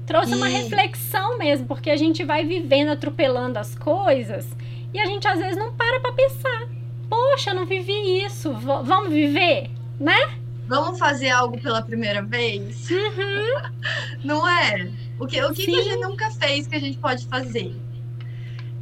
Trouxe 0.05 0.31
e... 0.31 0.35
uma 0.35 0.47
reflexão 0.47 1.37
mesmo, 1.37 1.67
porque 1.67 1.89
a 1.89 1.97
gente 1.97 2.23
vai 2.23 2.45
vivendo, 2.45 2.89
atropelando 2.89 3.59
as 3.59 3.75
coisas 3.75 4.47
e 4.93 4.99
a 4.99 5.05
gente 5.05 5.27
às 5.27 5.39
vezes 5.39 5.57
não 5.57 5.73
para 5.73 5.99
para 5.99 6.13
pensar. 6.13 6.67
Poxa, 7.09 7.51
eu 7.51 7.55
não 7.55 7.65
vivi 7.65 8.23
isso, 8.23 8.53
v 8.53 8.65
vamos 8.83 9.11
viver, 9.11 9.69
né? 9.99 10.37
Vamos 10.67 10.97
fazer 10.97 11.29
algo 11.29 11.61
pela 11.61 11.81
primeira 11.81 12.23
vez? 12.23 12.89
Uhum. 12.89 13.71
não 14.23 14.47
é? 14.47 14.89
O 15.23 15.27
que, 15.27 15.41
o 15.41 15.53
que, 15.53 15.65
que 15.65 15.79
a 15.79 15.83
gente 15.83 16.01
nunca 16.01 16.29
fez 16.31 16.67
que 16.67 16.75
a 16.75 16.79
gente 16.79 16.97
pode 16.97 17.25
fazer? 17.27 17.73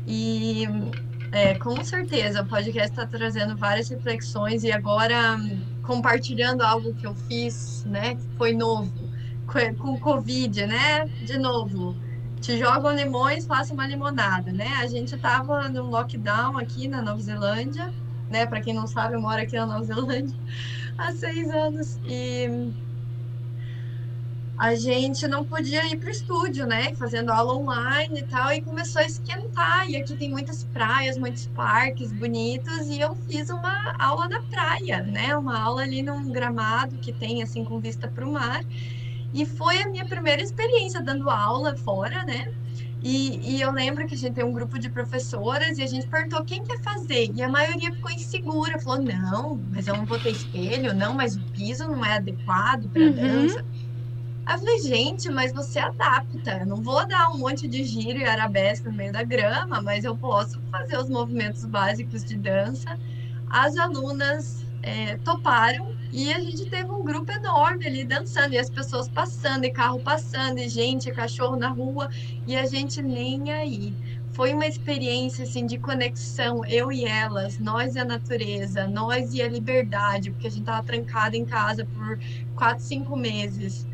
E 0.07 0.67
é, 1.31 1.53
com 1.53 1.83
certeza 1.83 2.41
o 2.41 2.45
podcast 2.47 2.89
está 2.89 3.05
trazendo 3.05 3.55
várias 3.55 3.89
reflexões 3.89 4.63
e 4.63 4.71
agora 4.71 5.39
compartilhando 5.83 6.61
algo 6.61 6.95
que 6.95 7.05
eu 7.05 7.13
fiz, 7.13 7.85
né? 7.85 8.15
Que 8.15 8.27
foi 8.39 8.53
novo, 8.53 8.91
com 9.77 9.93
o 9.93 9.99
Covid, 9.99 10.65
né? 10.65 11.05
De 11.23 11.37
novo. 11.37 11.95
te 12.41 12.57
jogam 12.57 12.95
limões, 12.95 13.45
faça 13.45 13.71
uma 13.71 13.85
limonada, 13.85 14.51
né? 14.51 14.73
A 14.79 14.87
gente 14.87 15.13
estava 15.13 15.69
no 15.69 15.91
lockdown 15.91 16.57
aqui 16.57 16.87
na 16.87 17.03
Nova 17.03 17.21
Zelândia, 17.21 17.93
né? 18.31 18.47
Para 18.47 18.61
quem 18.61 18.73
não 18.73 18.87
sabe, 18.87 19.13
eu 19.13 19.21
moro 19.21 19.39
aqui 19.39 19.55
na 19.55 19.67
Nova 19.67 19.83
Zelândia 19.83 20.35
há 20.97 21.11
seis 21.11 21.51
anos 21.51 21.99
e 22.03 22.73
a 24.61 24.75
gente 24.75 25.27
não 25.27 25.43
podia 25.43 25.83
ir 25.87 25.97
para 25.97 26.09
o 26.09 26.11
estúdio, 26.11 26.67
né? 26.67 26.93
Fazendo 26.93 27.31
aula 27.31 27.55
online 27.55 28.19
e 28.19 28.21
tal, 28.21 28.53
e 28.53 28.61
começou 28.61 29.01
a 29.01 29.05
esquentar. 29.05 29.89
E 29.89 29.97
aqui 29.97 30.15
tem 30.15 30.29
muitas 30.29 30.65
praias, 30.65 31.17
muitos 31.17 31.47
parques 31.47 32.11
bonitos, 32.11 32.87
e 32.87 32.99
eu 32.99 33.15
fiz 33.27 33.49
uma 33.49 33.95
aula 33.97 34.29
na 34.29 34.39
praia, 34.43 35.01
né? 35.01 35.35
Uma 35.35 35.59
aula 35.59 35.81
ali 35.81 36.03
num 36.03 36.31
gramado 36.31 36.95
que 36.97 37.11
tem, 37.11 37.41
assim, 37.41 37.65
com 37.65 37.79
vista 37.79 38.07
para 38.07 38.23
o 38.23 38.31
mar. 38.31 38.63
E 39.33 39.47
foi 39.47 39.81
a 39.81 39.89
minha 39.89 40.05
primeira 40.05 40.43
experiência 40.43 41.01
dando 41.01 41.27
aula 41.27 41.75
fora, 41.75 42.23
né? 42.23 42.53
E, 43.03 43.55
e, 43.55 43.61
eu 43.61 43.71
lembro 43.71 44.05
que 44.05 44.13
a 44.13 44.17
gente 44.17 44.35
tem 44.35 44.43
um 44.43 44.53
grupo 44.53 44.77
de 44.77 44.87
professoras 44.87 45.79
e 45.79 45.81
a 45.81 45.87
gente 45.87 46.05
perguntou 46.05 46.45
quem 46.45 46.63
quer 46.63 46.79
fazer. 46.83 47.31
E 47.33 47.41
a 47.41 47.49
maioria 47.49 47.91
ficou 47.91 48.11
insegura, 48.11 48.77
falou: 48.77 49.01
não, 49.01 49.59
mas 49.73 49.87
eu 49.87 49.97
não 49.97 50.05
vou 50.05 50.19
ter 50.19 50.29
espelho, 50.29 50.93
não, 50.93 51.15
mas 51.15 51.35
o 51.35 51.41
piso 51.45 51.87
não 51.87 52.05
é 52.05 52.17
adequado 52.17 52.87
para 52.89 53.01
uhum. 53.01 53.11
dança. 53.11 53.65
Aí 54.45 54.55
eu 54.55 54.59
falei, 54.59 54.79
gente, 54.79 55.29
mas 55.29 55.53
você 55.53 55.79
adapta. 55.79 56.59
Eu 56.59 56.65
não 56.65 56.81
vou 56.81 57.07
dar 57.07 57.29
um 57.31 57.37
monte 57.37 57.67
de 57.67 57.83
giro 57.83 58.19
e 58.19 58.25
arabesque 58.25 58.87
no 58.87 58.93
meio 58.93 59.13
da 59.13 59.23
grama, 59.23 59.81
mas 59.81 60.03
eu 60.03 60.15
posso 60.15 60.59
fazer 60.71 60.97
os 60.97 61.09
movimentos 61.09 61.63
básicos 61.65 62.23
de 62.23 62.37
dança. 62.37 62.99
As 63.49 63.77
alunas 63.77 64.65
é, 64.81 65.17
toparam 65.17 65.95
e 66.11 66.33
a 66.33 66.39
gente 66.39 66.65
teve 66.69 66.91
um 66.91 67.03
grupo 67.03 67.31
enorme 67.31 67.85
ali 67.87 68.03
dançando, 68.03 68.53
e 68.53 68.57
as 68.57 68.69
pessoas 68.69 69.07
passando, 69.07 69.63
e 69.63 69.71
carro 69.71 69.99
passando, 70.01 70.59
e 70.59 70.67
gente, 70.67 71.07
e 71.07 71.11
cachorro 71.13 71.55
na 71.55 71.69
rua, 71.69 72.09
e 72.45 72.55
a 72.55 72.65
gente 72.65 73.01
nem 73.01 73.49
aí. 73.51 73.93
Foi 74.33 74.53
uma 74.53 74.65
experiência 74.65 75.43
assim 75.43 75.65
de 75.65 75.77
conexão, 75.77 76.65
eu 76.65 76.91
e 76.91 77.05
elas, 77.05 77.59
nós 77.59 77.95
e 77.95 77.99
a 77.99 78.05
natureza, 78.05 78.87
nós 78.87 79.33
e 79.33 79.41
a 79.41 79.47
liberdade, 79.47 80.31
porque 80.31 80.47
a 80.47 80.49
gente 80.49 80.61
estava 80.61 80.83
trancada 80.83 81.37
em 81.37 81.45
casa 81.45 81.85
por 81.85 82.19
quatro, 82.55 82.83
cinco 82.83 83.15
meses 83.15 83.85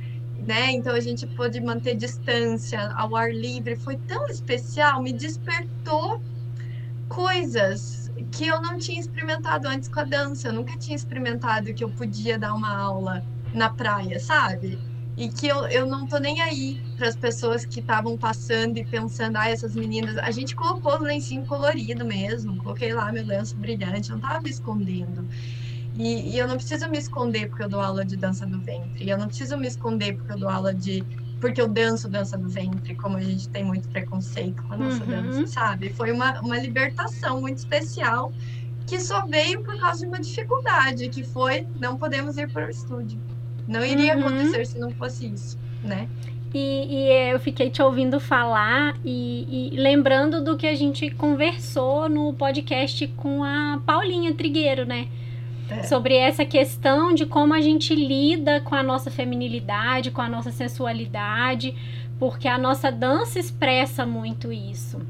né? 0.48 0.72
Então 0.72 0.96
a 0.96 1.00
gente 1.02 1.28
pôde 1.28 1.60
manter 1.60 1.96
distância 1.96 2.92
ao 2.94 3.16
ar 3.16 3.34
livre, 3.34 3.76
foi 3.76 3.98
tão 4.08 4.26
especial, 4.28 5.04
me 5.04 5.12
despertou 5.12 6.22
coisas 7.10 8.10
que 8.32 8.48
eu 8.48 8.62
não 8.62 8.78
tinha 8.78 9.00
experimentado 9.00 9.68
antes 9.68 9.90
com 9.90 10.00
a 10.00 10.04
dança. 10.06 10.48
Eu 10.48 10.54
nunca 10.54 10.78
tinha 10.78 10.96
experimentado 10.96 11.74
que 11.74 11.84
eu 11.84 11.90
podia 11.90 12.40
dar 12.40 12.54
uma 12.54 12.76
aula 12.76 13.24
na 13.54 13.70
praia, 13.70 14.20
sabe? 14.20 14.80
E 15.18 15.28
que 15.30 15.48
eu, 15.48 15.66
eu 15.68 15.86
não 15.86 16.08
tô 16.08 16.18
nem 16.18 16.42
aí 16.42 16.82
para 16.96 17.10
as 17.10 17.16
pessoas 17.16 17.66
que 17.66 17.80
estavam 17.80 18.16
passando 18.18 18.78
e 18.78 18.86
pensando, 18.86 19.36
ah, 19.36 19.50
essas 19.50 19.76
meninas. 19.76 20.18
A 20.18 20.32
gente 20.32 20.56
colocou 20.56 20.94
o 20.94 21.04
lencinho 21.04 21.46
colorido 21.46 22.06
mesmo, 22.06 22.56
coloquei 22.58 22.94
lá 22.94 23.12
meu 23.12 23.26
lenço 23.26 23.56
brilhante, 23.58 24.12
não 24.12 24.20
tava 24.20 24.42
me 24.42 24.50
escondendo. 24.50 25.28
E, 25.98 26.36
e, 26.36 26.38
eu 26.38 26.48
não 26.48 26.56
preciso 26.56 26.88
me 26.90 26.98
esconder 26.98 27.50
porque 27.50 27.64
eu 27.64 27.70
dou 27.70 27.82
aula 27.82 28.06
de 28.06 28.16
dança 28.16 28.46
do 28.46 28.60
ventre. 28.60 29.10
Eu 29.10 29.18
não 29.18 29.28
preciso 29.28 29.58
me 29.58 29.68
esconder 29.68 30.14
porque 30.14 30.34
eu 30.34 30.40
dou 30.40 30.50
aula 30.50 30.74
de. 30.74 31.04
Porque 31.42 31.62
eu 31.62 31.68
danço 31.68 32.08
dança 32.08 32.38
do 32.38 32.50
ventre, 32.50 32.96
como 32.96 33.18
a 33.18 33.22
gente 33.22 33.48
tem 33.50 33.64
muito 33.64 33.88
preconceito 33.90 34.62
com 34.64 34.74
a 34.74 34.78
nossa 34.78 35.04
uhum. 35.04 35.10
dança, 35.10 35.48
sabe? 35.48 35.94
Foi 35.94 36.12
uma, 36.12 36.40
uma 36.42 36.58
libertação 36.58 37.42
muito 37.42 37.58
especial 37.58 38.32
que 38.88 39.00
só 39.00 39.26
veio 39.26 39.62
por 39.64 39.78
causa 39.80 40.00
de 40.00 40.08
uma 40.08 40.20
dificuldade, 40.20 41.10
que 41.10 41.24
foi 41.24 41.68
não 41.80 41.98
podemos 41.98 42.38
ir 42.38 42.50
para 42.50 42.66
o 42.68 42.70
estúdio. 42.70 43.20
Não 43.68 43.86
iria 43.86 44.16
uhum. 44.16 44.28
acontecer 44.28 44.66
se 44.66 44.80
não 44.80 44.90
fosse 44.92 45.28
isso, 45.28 45.60
né? 45.84 46.08
E, 46.54 46.88
e, 46.90 47.32
eu 47.32 47.40
fiquei 47.40 47.70
te 47.70 47.82
ouvindo 47.82 48.20
falar 48.20 48.98
e, 49.04 49.74
e, 49.74 49.78
lembrando 49.78 50.42
do 50.42 50.58
que 50.58 50.66
a 50.66 50.74
gente 50.74 51.12
conversou 51.12 52.08
no 52.08 52.34
podcast 52.34 53.06
com 53.10 53.44
a 53.44 53.82
Paulinha 53.86 54.34
Trigueiro, 54.34 54.86
né? 54.86 55.08
É. 55.70 55.84
Sobre 55.84 56.16
essa 56.16 56.46
questão 56.46 57.14
de 57.14 57.26
como 57.26 57.54
a 57.54 57.62
gente 57.62 57.94
lida 57.94 58.62
com 58.62 58.74
a 58.74 58.82
nossa 58.82 59.12
feminilidade, 59.12 60.12
com 60.12 60.22
a 60.22 60.30
nossa 60.30 60.52
sensualidade, 60.52 61.76
porque 62.18 62.48
a 62.48 62.58
nossa 62.58 62.92
dança 62.92 63.38
expressa 63.40 64.06
muito 64.06 64.52
isso. 64.52 65.02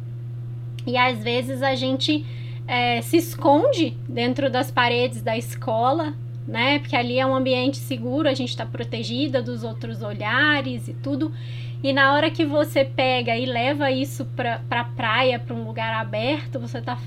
E 0.85 0.97
às 0.97 1.23
vezes 1.23 1.61
a 1.61 1.75
gente 1.75 2.25
é, 2.67 3.01
se 3.01 3.17
esconde 3.17 3.97
dentro 4.07 4.49
das 4.49 4.71
paredes 4.71 5.21
da 5.21 5.37
escola, 5.37 6.13
né? 6.47 6.79
Porque 6.79 6.95
ali 6.95 7.19
é 7.19 7.25
um 7.25 7.35
ambiente 7.35 7.77
seguro, 7.77 8.27
a 8.27 8.33
gente 8.33 8.49
está 8.49 8.65
protegida 8.65 9.41
dos 9.41 9.63
outros 9.63 10.01
olhares 10.01 10.87
e 10.87 10.93
tudo. 10.93 11.31
E 11.83 11.93
na 11.93 12.13
hora 12.13 12.31
que 12.31 12.45
você 12.45 12.83
pega 12.83 13.37
e 13.37 13.45
leva 13.45 13.91
isso 13.91 14.25
para 14.25 14.59
pra 14.67 14.83
praia, 14.83 15.37
para 15.37 15.55
um 15.55 15.63
lugar 15.63 15.93
aberto, 15.93 16.59
você 16.59 16.81
tá. 16.81 16.97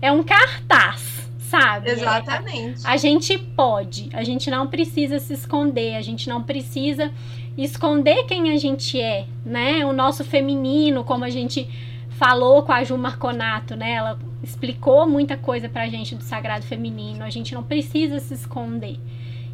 É 0.00 0.12
um 0.12 0.22
cartaz 0.22 1.25
sabe? 1.50 1.90
Exatamente. 1.90 2.86
A, 2.86 2.92
a, 2.92 2.96
gente 2.96 3.38
pode, 3.38 4.08
a 4.12 4.22
gente 4.22 4.50
não 4.50 4.66
precisa 4.66 5.18
se 5.18 5.32
esconder, 5.32 5.96
a 5.96 6.02
gente 6.02 6.28
não 6.28 6.42
precisa 6.42 7.10
esconder 7.56 8.24
quem 8.24 8.50
a 8.50 8.56
gente 8.58 9.00
é, 9.00 9.26
né? 9.44 9.84
O 9.86 9.92
nosso 9.92 10.24
feminino, 10.24 11.04
como 11.04 11.24
a 11.24 11.30
gente 11.30 11.68
falou 12.10 12.62
com 12.62 12.72
a 12.72 12.82
Ju 12.82 12.96
Marconato, 12.98 13.76
né? 13.76 13.92
Ela 13.92 14.18
explicou 14.42 15.08
muita 15.08 15.36
coisa 15.36 15.68
pra 15.68 15.88
gente 15.88 16.14
do 16.14 16.22
sagrado 16.22 16.64
feminino, 16.64 17.24
a 17.24 17.30
gente 17.30 17.54
não 17.54 17.62
precisa 17.62 18.18
se 18.18 18.34
esconder. 18.34 18.98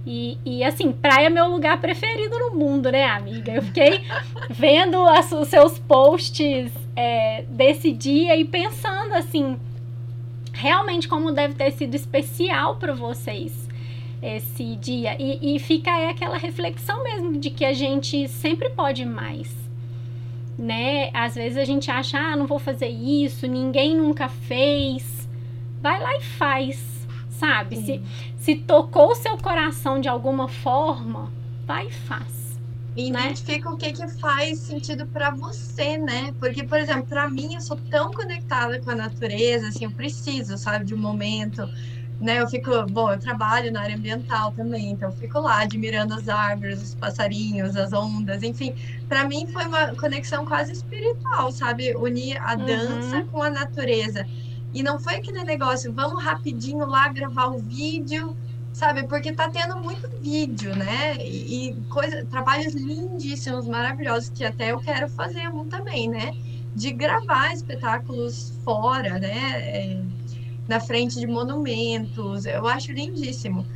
E, 0.04 0.36
e 0.44 0.64
assim, 0.64 0.90
praia 0.90 1.26
é 1.26 1.30
meu 1.30 1.46
lugar 1.46 1.80
preferido 1.80 2.36
no 2.36 2.56
mundo, 2.56 2.90
né, 2.90 3.04
amiga? 3.04 3.52
Eu 3.52 3.62
fiquei 3.62 4.00
vendo 4.50 5.00
as, 5.04 5.30
os 5.30 5.46
seus 5.48 5.78
posts 5.78 6.72
é, 6.96 7.44
desse 7.48 7.92
dia 7.92 8.36
e 8.36 8.44
pensando 8.44 9.14
assim, 9.14 9.56
realmente 10.52 11.08
como 11.08 11.32
deve 11.32 11.54
ter 11.54 11.70
sido 11.72 11.94
especial 11.94 12.76
para 12.76 12.92
vocês 12.92 13.68
esse 14.22 14.76
dia. 14.76 15.16
E, 15.20 15.56
e 15.56 15.58
fica 15.58 15.92
aí 15.92 16.08
aquela 16.08 16.38
reflexão 16.38 17.02
mesmo 17.02 17.38
de 17.38 17.50
que 17.50 17.64
a 17.64 17.72
gente 17.72 18.28
sempre 18.28 18.70
pode 18.70 19.04
mais. 19.04 19.52
Né? 20.56 21.10
Às 21.12 21.34
vezes 21.34 21.58
a 21.58 21.64
gente 21.64 21.90
acha, 21.90 22.18
ah, 22.18 22.36
não 22.36 22.46
vou 22.46 22.58
fazer 22.58 22.88
isso, 22.88 23.46
ninguém 23.46 23.96
nunca 23.96 24.28
fez. 24.28 25.28
Vai 25.80 26.00
lá 26.00 26.16
e 26.16 26.20
faz, 26.20 27.08
sabe? 27.28 27.76
Se, 27.76 28.02
se 28.36 28.54
tocou 28.54 29.10
o 29.10 29.14
seu 29.16 29.36
coração 29.36 30.00
de 30.00 30.08
alguma 30.08 30.46
forma, 30.46 31.32
vai 31.66 31.88
e 31.88 31.90
faz. 31.90 32.41
E 32.94 33.10
né? 33.10 33.26
identifica 33.26 33.70
o 33.70 33.76
que, 33.76 33.92
que 33.92 34.06
faz 34.06 34.58
sentido 34.58 35.06
para 35.06 35.30
você, 35.30 35.96
né? 35.96 36.34
Porque, 36.38 36.62
por 36.62 36.78
exemplo, 36.78 37.04
para 37.04 37.28
mim, 37.28 37.54
eu 37.54 37.60
sou 37.60 37.78
tão 37.90 38.10
conectada 38.10 38.78
com 38.80 38.90
a 38.90 38.94
natureza, 38.94 39.68
assim, 39.68 39.84
eu 39.84 39.90
preciso, 39.90 40.58
sabe, 40.58 40.84
de 40.84 40.94
um 40.94 40.98
momento, 40.98 41.66
né? 42.20 42.40
Eu 42.40 42.48
fico, 42.48 42.84
bom, 42.90 43.10
eu 43.10 43.18
trabalho 43.18 43.72
na 43.72 43.80
área 43.80 43.96
ambiental 43.96 44.52
também, 44.52 44.90
então 44.90 45.08
eu 45.08 45.16
fico 45.16 45.40
lá 45.40 45.62
admirando 45.62 46.12
as 46.12 46.28
árvores, 46.28 46.82
os 46.82 46.94
passarinhos, 46.94 47.76
as 47.76 47.94
ondas, 47.94 48.42
enfim. 48.42 48.74
Para 49.08 49.26
mim 49.26 49.46
foi 49.46 49.64
uma 49.64 49.94
conexão 49.94 50.44
quase 50.44 50.72
espiritual, 50.72 51.50
sabe? 51.50 51.96
Unir 51.96 52.36
a 52.42 52.54
dança 52.54 53.16
uhum. 53.16 53.26
com 53.28 53.42
a 53.42 53.48
natureza. 53.48 54.26
E 54.74 54.82
não 54.82 54.98
foi 54.98 55.16
aquele 55.16 55.44
negócio, 55.44 55.92
vamos 55.92 56.22
rapidinho 56.22 56.86
lá 56.86 57.08
gravar 57.08 57.46
o 57.46 57.58
vídeo 57.58 58.36
sabe? 58.72 59.04
Porque 59.04 59.32
tá 59.32 59.50
tendo 59.50 59.76
muito 59.76 60.08
vídeo, 60.20 60.74
né? 60.74 61.16
E, 61.18 61.68
e 61.68 61.74
coisa, 61.90 62.24
trabalhos 62.26 62.74
lindíssimos, 62.74 63.66
maravilhosos, 63.66 64.30
que 64.30 64.44
até 64.44 64.72
eu 64.72 64.78
quero 64.78 65.08
fazer 65.08 65.48
um 65.48 65.66
também, 65.66 66.08
né? 66.08 66.34
De 66.74 66.90
gravar 66.90 67.52
espetáculos 67.52 68.52
fora, 68.64 69.18
né? 69.18 69.52
É, 69.60 70.02
na 70.66 70.80
frente 70.80 71.18
de 71.18 71.26
monumentos, 71.26 72.46
eu 72.46 72.66
acho 72.66 72.92
lindíssimo. 72.92 73.66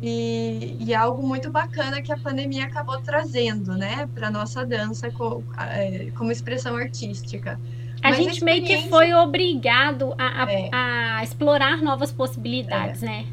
E, 0.00 0.76
e, 0.78 0.94
algo 0.94 1.26
muito 1.26 1.50
bacana 1.50 2.00
que 2.00 2.12
a 2.12 2.16
pandemia 2.16 2.66
acabou 2.66 3.00
trazendo, 3.00 3.76
né, 3.76 4.08
para 4.14 4.30
nossa 4.30 4.64
dança 4.64 5.10
com, 5.10 5.42
é, 5.58 6.12
como 6.16 6.30
expressão 6.30 6.76
artística. 6.76 7.58
A 8.00 8.10
Mas 8.10 8.16
gente 8.16 8.42
a 8.42 8.44
meio 8.44 8.64
que 8.64 8.88
foi 8.88 9.12
obrigado 9.12 10.14
a, 10.16 10.44
a, 10.44 10.52
é. 10.52 10.70
a 10.72 11.24
explorar 11.24 11.82
novas 11.82 12.12
possibilidades, 12.12 13.02
é. 13.02 13.06
né? 13.06 13.26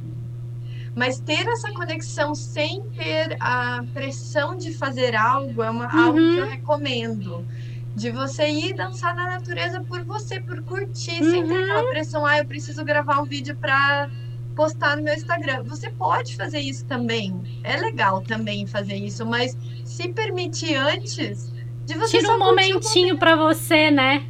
Mas 0.96 1.20
ter 1.20 1.46
essa 1.48 1.72
conexão 1.74 2.34
sem 2.34 2.82
ter 2.92 3.36
a 3.42 3.84
pressão 3.94 4.56
de 4.56 4.74
fazer 4.74 5.14
algo 5.14 5.62
é 5.62 5.70
uma, 5.70 5.94
uhum. 5.94 6.06
algo 6.06 6.18
que 6.18 6.38
eu 6.38 6.48
recomendo. 6.48 7.46
De 7.94 8.12
você 8.12 8.48
ir 8.48 8.74
dançar 8.74 9.16
na 9.16 9.26
natureza 9.26 9.82
por 9.82 10.04
você, 10.04 10.40
por 10.40 10.62
curtir, 10.64 11.22
uhum. 11.22 11.32
sem 11.32 11.48
ter 11.48 11.64
aquela 11.64 11.84
uhum. 11.84 11.90
pressão, 11.90 12.26
ah, 12.26 12.38
eu 12.38 12.46
preciso 12.46 12.84
gravar 12.84 13.22
um 13.22 13.26
vídeo 13.26 13.56
para 13.58 14.10
postar 14.56 14.96
no 14.96 15.04
meu 15.04 15.14
Instagram. 15.14 15.64
Você 15.64 15.90
pode 15.90 16.36
fazer 16.36 16.60
isso 16.60 16.86
também. 16.86 17.62
É 17.64 17.78
legal 17.78 18.22
também 18.22 18.66
fazer 18.66 18.96
isso, 18.96 19.26
mas 19.26 19.58
se 19.84 20.10
permitir 20.10 20.76
antes 20.76 21.52
de 21.86 21.94
você 21.94 22.20
Tira 22.20 22.34
um 22.34 22.40
momentinho 22.40 23.18
para 23.18 23.36
você, 23.36 23.92
né? 23.92 24.26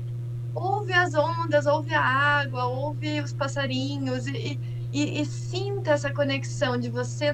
Ouve 0.54 0.94
as 0.94 1.14
ondas, 1.14 1.66
ouve 1.66 1.94
a 1.94 2.02
água, 2.02 2.66
ouve 2.66 3.20
os 3.20 3.34
passarinhos 3.34 4.28
e, 4.28 4.60
e, 4.96 5.22
e, 5.22 5.26
sinta 5.26 5.92
essa 5.92 6.10
conexão 6.12 6.78
de 6.80 6.90
você 6.90 7.32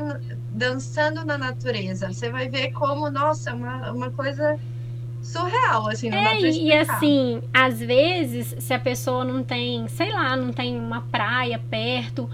dançando 0.52 1.24
na 1.24 1.38
natureza. 1.38 2.12
Você 2.12 2.30
vai 2.32 2.50
ver 2.50 2.72
como, 2.72 3.10
nossa, 3.12 3.54
uma, 3.54 3.92
uma 3.92 4.10
coisa 4.10 4.58
surreal, 5.22 5.88
assim, 5.88 6.10
não 6.10 6.18
é, 6.18 6.24
dá 6.24 6.30
pra 6.40 6.50
explicar. 6.50 6.66
E 6.66 6.74
assim, 6.80 7.42
às 7.54 7.80
vezes, 7.80 8.56
se 8.58 8.74
a 8.74 8.80
pessoa 8.80 9.24
não 9.24 9.44
tem, 9.44 9.88
sei 9.90 10.12
lá, 10.12 10.36
não 10.36 10.52
tem 10.52 10.76
uma 10.80 11.02
praia 11.02 11.60
perto, 11.70 12.28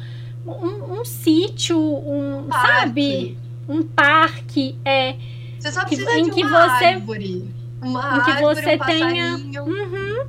um, 0.45 0.99
um 1.01 1.03
sítio, 1.05 1.77
um, 1.77 2.47
Parque. 2.47 2.67
sabe? 2.67 3.37
Um 3.67 3.83
parque, 3.83 4.77
é. 4.85 5.15
Você 5.59 5.71
só 5.73 5.81
que- 5.83 5.97
precisa 5.97 6.13
em 6.19 6.23
de 6.23 6.31
que 6.31 6.43
uma 6.45 6.77
você- 6.77 6.85
árvore. 6.85 7.49
Uma 7.81 7.99
em 8.17 8.23
que 8.23 8.31
árvore, 8.31 8.61
você 8.63 8.75
um 8.75 8.79
tenha-. 8.79 9.61
Uhum. 9.61 10.25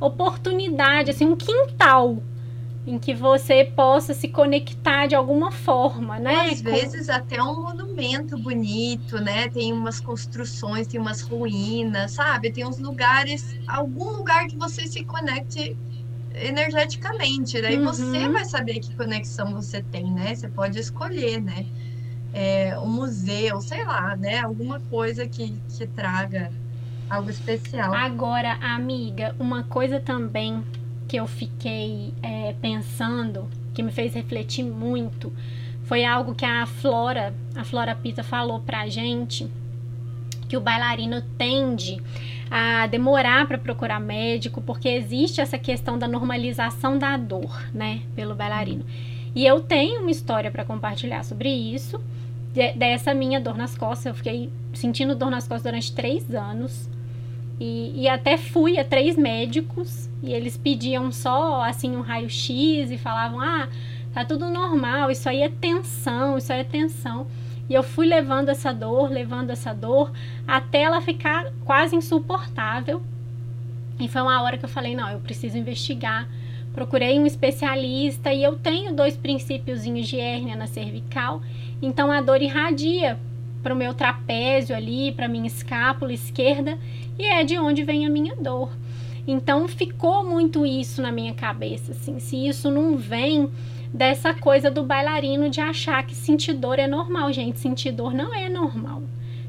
Oportunidade, 0.00 1.10
assim, 1.12 1.24
um 1.24 1.36
quintal 1.36 2.18
em 2.86 2.98
que 2.98 3.14
você 3.14 3.64
possa 3.64 4.12
se 4.12 4.28
conectar 4.28 5.06
de 5.06 5.14
alguma 5.14 5.50
forma, 5.50 6.18
né? 6.18 6.50
Às 6.50 6.60
vezes 6.60 7.08
até 7.08 7.42
um 7.42 7.62
monumento 7.62 8.36
bonito, 8.36 9.18
né? 9.20 9.48
Tem 9.48 9.72
umas 9.72 10.00
construções, 10.00 10.86
tem 10.86 11.00
umas 11.00 11.22
ruínas, 11.22 12.12
sabe? 12.12 12.50
Tem 12.50 12.66
uns 12.66 12.78
lugares, 12.78 13.58
algum 13.66 14.10
lugar 14.10 14.46
que 14.46 14.56
você 14.56 14.86
se 14.86 15.02
conecte 15.04 15.76
energeticamente. 16.34 17.60
Daí 17.62 17.78
Uhum. 17.78 17.84
você 17.84 18.28
vai 18.28 18.44
saber 18.44 18.80
que 18.80 18.94
conexão 18.94 19.54
você 19.54 19.82
tem, 19.82 20.10
né? 20.12 20.34
Você 20.34 20.48
pode 20.48 20.78
escolher, 20.78 21.40
né? 21.40 21.64
É, 22.32 22.78
um 22.80 22.88
museu, 22.88 23.60
sei 23.60 23.84
lá, 23.84 24.14
né? 24.16 24.40
Alguma 24.40 24.80
coisa 24.90 25.26
que, 25.26 25.54
que 25.76 25.86
traga 25.86 26.50
algo 27.08 27.30
especial. 27.30 27.94
Agora, 27.94 28.54
amiga, 28.60 29.34
uma 29.38 29.62
coisa 29.62 30.00
também 30.00 30.62
que 31.08 31.16
eu 31.16 31.26
fiquei 31.26 32.12
é, 32.22 32.54
pensando, 32.60 33.48
que 33.72 33.82
me 33.82 33.92
fez 33.92 34.14
refletir 34.14 34.64
muito, 34.64 35.32
foi 35.84 36.04
algo 36.04 36.34
que 36.34 36.44
a 36.44 36.64
Flora, 36.66 37.34
a 37.54 37.64
Flora 37.64 37.94
Pita 37.94 38.22
falou 38.22 38.60
pra 38.60 38.88
gente, 38.88 39.46
que 40.48 40.56
o 40.56 40.60
bailarino 40.60 41.22
tende 41.36 42.00
a 42.50 42.86
demorar 42.86 43.46
para 43.46 43.58
procurar 43.58 43.98
médico, 44.00 44.60
porque 44.60 44.88
existe 44.88 45.40
essa 45.40 45.58
questão 45.58 45.98
da 45.98 46.06
normalização 46.06 46.98
da 46.98 47.16
dor, 47.16 47.62
né, 47.72 48.00
pelo 48.14 48.34
bailarino. 48.34 48.84
E 49.34 49.44
eu 49.44 49.60
tenho 49.60 50.00
uma 50.00 50.10
história 50.10 50.50
para 50.50 50.64
compartilhar 50.64 51.24
sobre 51.24 51.48
isso, 51.48 52.00
de- 52.52 52.72
dessa 52.74 53.12
minha 53.12 53.40
dor 53.40 53.56
nas 53.56 53.76
costas. 53.76 54.06
Eu 54.06 54.14
fiquei 54.14 54.48
sentindo 54.72 55.14
dor 55.16 55.30
nas 55.30 55.48
costas 55.48 55.64
durante 55.64 55.92
três 55.92 56.32
anos. 56.32 56.88
E, 57.60 58.02
e 58.02 58.08
até 58.08 58.36
fui 58.36 58.78
a 58.78 58.84
três 58.84 59.16
médicos 59.16 60.10
e 60.22 60.32
eles 60.32 60.56
pediam 60.56 61.12
só 61.12 61.62
assim 61.62 61.96
um 61.96 62.00
raio-x 62.00 62.90
e 62.90 62.98
falavam: 62.98 63.40
ah, 63.40 63.68
tá 64.12 64.24
tudo 64.24 64.50
normal, 64.50 65.10
isso 65.10 65.28
aí 65.28 65.42
é 65.42 65.48
tensão, 65.48 66.36
isso 66.36 66.52
aí 66.52 66.60
é 66.60 66.64
tensão. 66.64 67.26
E 67.68 67.74
eu 67.74 67.82
fui 67.82 68.06
levando 68.06 68.48
essa 68.48 68.72
dor, 68.72 69.10
levando 69.10 69.50
essa 69.50 69.72
dor, 69.72 70.12
até 70.46 70.82
ela 70.82 71.00
ficar 71.00 71.52
quase 71.64 71.96
insuportável. 71.96 73.02
E 73.98 74.08
foi 74.08 74.20
uma 74.20 74.42
hora 74.42 74.58
que 74.58 74.64
eu 74.64 74.68
falei: 74.68 74.96
não, 74.96 75.08
eu 75.08 75.20
preciso 75.20 75.56
investigar. 75.56 76.28
Procurei 76.74 77.20
um 77.20 77.26
especialista 77.26 78.32
e 78.32 78.42
eu 78.42 78.56
tenho 78.56 78.92
dois 78.92 79.16
princípiozinhos 79.16 80.08
de 80.08 80.18
hérnia 80.18 80.56
na 80.56 80.66
cervical, 80.66 81.40
então 81.80 82.10
a 82.10 82.20
dor 82.20 82.42
irradia 82.42 83.16
para 83.64 83.74
o 83.74 83.76
meu 83.76 83.92
trapézio 83.94 84.76
ali, 84.76 85.10
para 85.10 85.26
minha 85.26 85.48
escápula 85.48 86.12
esquerda, 86.12 86.78
e 87.18 87.24
é 87.24 87.42
de 87.42 87.58
onde 87.58 87.82
vem 87.82 88.06
a 88.06 88.10
minha 88.10 88.36
dor. 88.36 88.70
Então 89.26 89.66
ficou 89.66 90.22
muito 90.24 90.64
isso 90.66 91.00
na 91.02 91.10
minha 91.10 91.34
cabeça, 91.34 91.90
assim, 91.92 92.20
se 92.20 92.46
isso 92.46 92.70
não 92.70 92.96
vem 92.96 93.48
dessa 93.92 94.34
coisa 94.34 94.70
do 94.70 94.82
bailarino 94.82 95.48
de 95.48 95.60
achar 95.60 96.04
que 96.06 96.14
sentir 96.14 96.52
dor 96.52 96.78
é 96.78 96.86
normal, 96.86 97.32
gente, 97.32 97.58
sentir 97.58 97.90
dor 97.92 98.12
não 98.12 98.34
é 98.34 98.48
normal, 98.48 99.02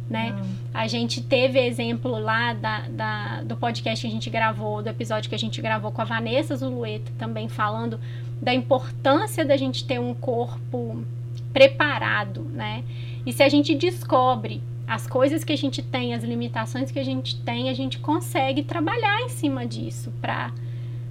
né? 0.09 0.33
Não. 0.37 0.45
A 0.73 0.87
gente 0.87 1.21
teve 1.21 1.59
exemplo 1.59 2.11
lá 2.19 2.53
da, 2.53 2.79
da- 2.87 3.41
do 3.43 3.55
podcast 3.57 4.01
que 4.01 4.07
a 4.07 4.11
gente 4.11 4.29
gravou, 4.29 4.81
do 4.81 4.87
episódio 4.89 5.29
que 5.29 5.35
a 5.35 5.39
gente 5.39 5.61
gravou 5.61 5.91
com 5.91 6.01
a 6.01 6.05
Vanessa 6.05 6.55
Zulueta, 6.55 7.11
também 7.17 7.49
falando 7.49 7.99
da 8.41 8.53
importância 8.53 9.43
da 9.43 9.57
gente 9.57 9.83
ter 9.85 9.99
um 9.99 10.13
corpo 10.13 11.03
preparado, 11.51 12.41
né? 12.53 12.83
E 13.25 13.33
se 13.33 13.41
a 13.43 13.49
gente 13.49 13.73
descobre 13.73 14.61
as 14.87 15.07
coisas 15.07 15.43
que 15.43 15.51
a 15.51 15.57
gente 15.57 15.81
tem, 15.81 16.13
as 16.13 16.23
limitações 16.23 16.91
que 16.91 16.99
a 16.99 17.03
gente 17.03 17.41
tem, 17.41 17.69
a 17.69 17.73
gente 17.73 17.99
consegue 17.99 18.63
trabalhar 18.63 19.21
em 19.21 19.29
cima 19.29 19.65
disso 19.65 20.13
para 20.21 20.51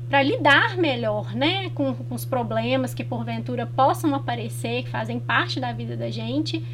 para 0.09 0.22
lidar 0.22 0.77
melhor, 0.77 1.35
né, 1.35 1.70
com, 1.70 1.92
com 1.94 2.14
os 2.14 2.24
problemas 2.24 2.94
que 2.94 3.03
porventura 3.03 3.66
possam 3.66 4.14
aparecer, 4.14 4.85
que 4.85 4.90
fazem 4.90 5.18
parte 5.18 5.59
da 5.59 5.72
vida 5.72 5.96
da 5.96 6.11
gente, 6.11 6.64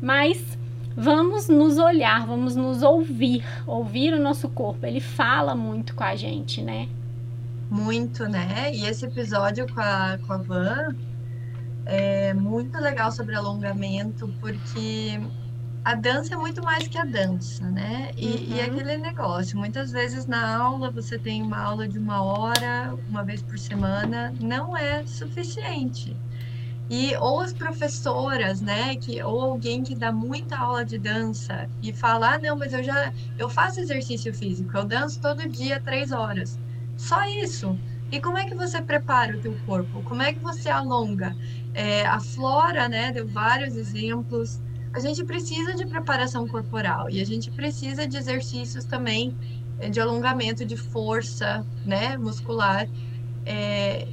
mas 0.00 0.56
vamos 0.94 1.48
nos 1.48 1.78
olhar, 1.78 2.24
vamos 2.26 2.54
nos 2.54 2.82
ouvir, 2.82 3.42
ouvir 3.66 4.12
o 4.12 4.20
nosso 4.20 4.48
corpo. 4.48 4.86
Ele 4.86 5.00
fala 5.00 5.56
muito 5.56 5.94
com 5.94 6.04
a 6.04 6.14
gente, 6.14 6.62
né? 6.62 6.88
Muito, 7.70 8.28
né? 8.28 8.70
E 8.72 8.86
esse 8.86 9.06
episódio 9.06 9.66
com 9.72 9.80
a, 9.80 10.18
com 10.24 10.32
a 10.34 10.36
Van 10.36 10.94
é 11.84 12.34
muito 12.34 12.78
legal 12.80 13.12
sobre 13.12 13.34
alongamento, 13.36 14.34
porque 14.40 15.18
a 15.84 15.94
dança 15.94 16.34
é 16.34 16.38
muito 16.38 16.62
mais 16.62 16.88
que 16.88 16.98
a 16.98 17.04
dança, 17.04 17.70
né? 17.72 18.10
E, 18.16 18.54
e 18.56 18.60
Uhum. 18.60 18.66
aquele 18.70 18.96
negócio, 18.98 19.58
muitas 19.58 19.90
vezes 19.92 20.26
na 20.26 20.56
aula 20.58 20.92
você 20.92 21.18
tem 21.18 21.42
uma 21.42 21.58
aula 21.60 21.88
de 21.88 21.98
uma 21.98 22.22
hora, 22.24 22.94
uma 23.06 23.24
vez 23.24 23.42
por 23.42 23.58
semana, 23.58 24.34
não 24.40 24.76
é 24.76 25.04
suficiente. 25.06 26.20
E 26.88 27.16
ou 27.16 27.40
as 27.40 27.54
professoras, 27.54 28.60
né, 28.60 28.96
que 28.96 29.22
ou 29.22 29.40
alguém 29.40 29.82
que 29.82 29.96
dá 29.96 30.12
muita 30.12 30.58
aula 30.58 30.84
de 30.84 30.98
dança 30.98 31.70
e 31.80 31.94
fala, 31.94 32.34
ah, 32.34 32.38
não, 32.38 32.56
mas 32.58 32.72
eu 32.74 32.82
já 32.82 33.12
eu 33.36 33.48
faço 33.48 33.80
exercício 33.80 34.34
físico, 34.34 34.76
eu 34.76 34.84
danço 34.86 35.18
todo 35.20 35.48
dia 35.50 35.82
três 35.82 36.12
horas. 36.12 36.60
Só 36.96 37.22
isso. 37.42 37.80
E 38.10 38.20
como 38.20 38.38
é 38.38 38.46
que 38.46 38.54
você 38.54 38.82
prepara 38.84 39.36
o 39.36 39.40
teu 39.40 39.58
corpo? 39.58 40.02
Como 40.04 40.22
é 40.22 40.32
que 40.34 40.40
você 40.40 40.68
alonga? 40.68 41.34
É, 41.74 42.06
a 42.06 42.20
Flora, 42.20 42.88
né, 42.88 43.12
deu 43.12 43.28
vários 43.28 43.76
exemplos. 43.76 44.62
A 44.94 45.00
gente 45.00 45.24
precisa 45.24 45.74
de 45.74 45.86
preparação 45.86 46.46
corporal 46.48 47.10
e 47.10 47.20
a 47.20 47.26
gente 47.26 47.50
precisa 47.52 48.06
de 48.08 48.16
exercícios 48.16 48.84
também 48.84 49.36
eh, 49.80 49.90
de 49.90 50.00
alongamento 50.00 50.64
de 50.64 50.76
força, 50.76 51.66
né, 51.84 52.16
muscular. 52.18 52.88
É, 53.46 54.08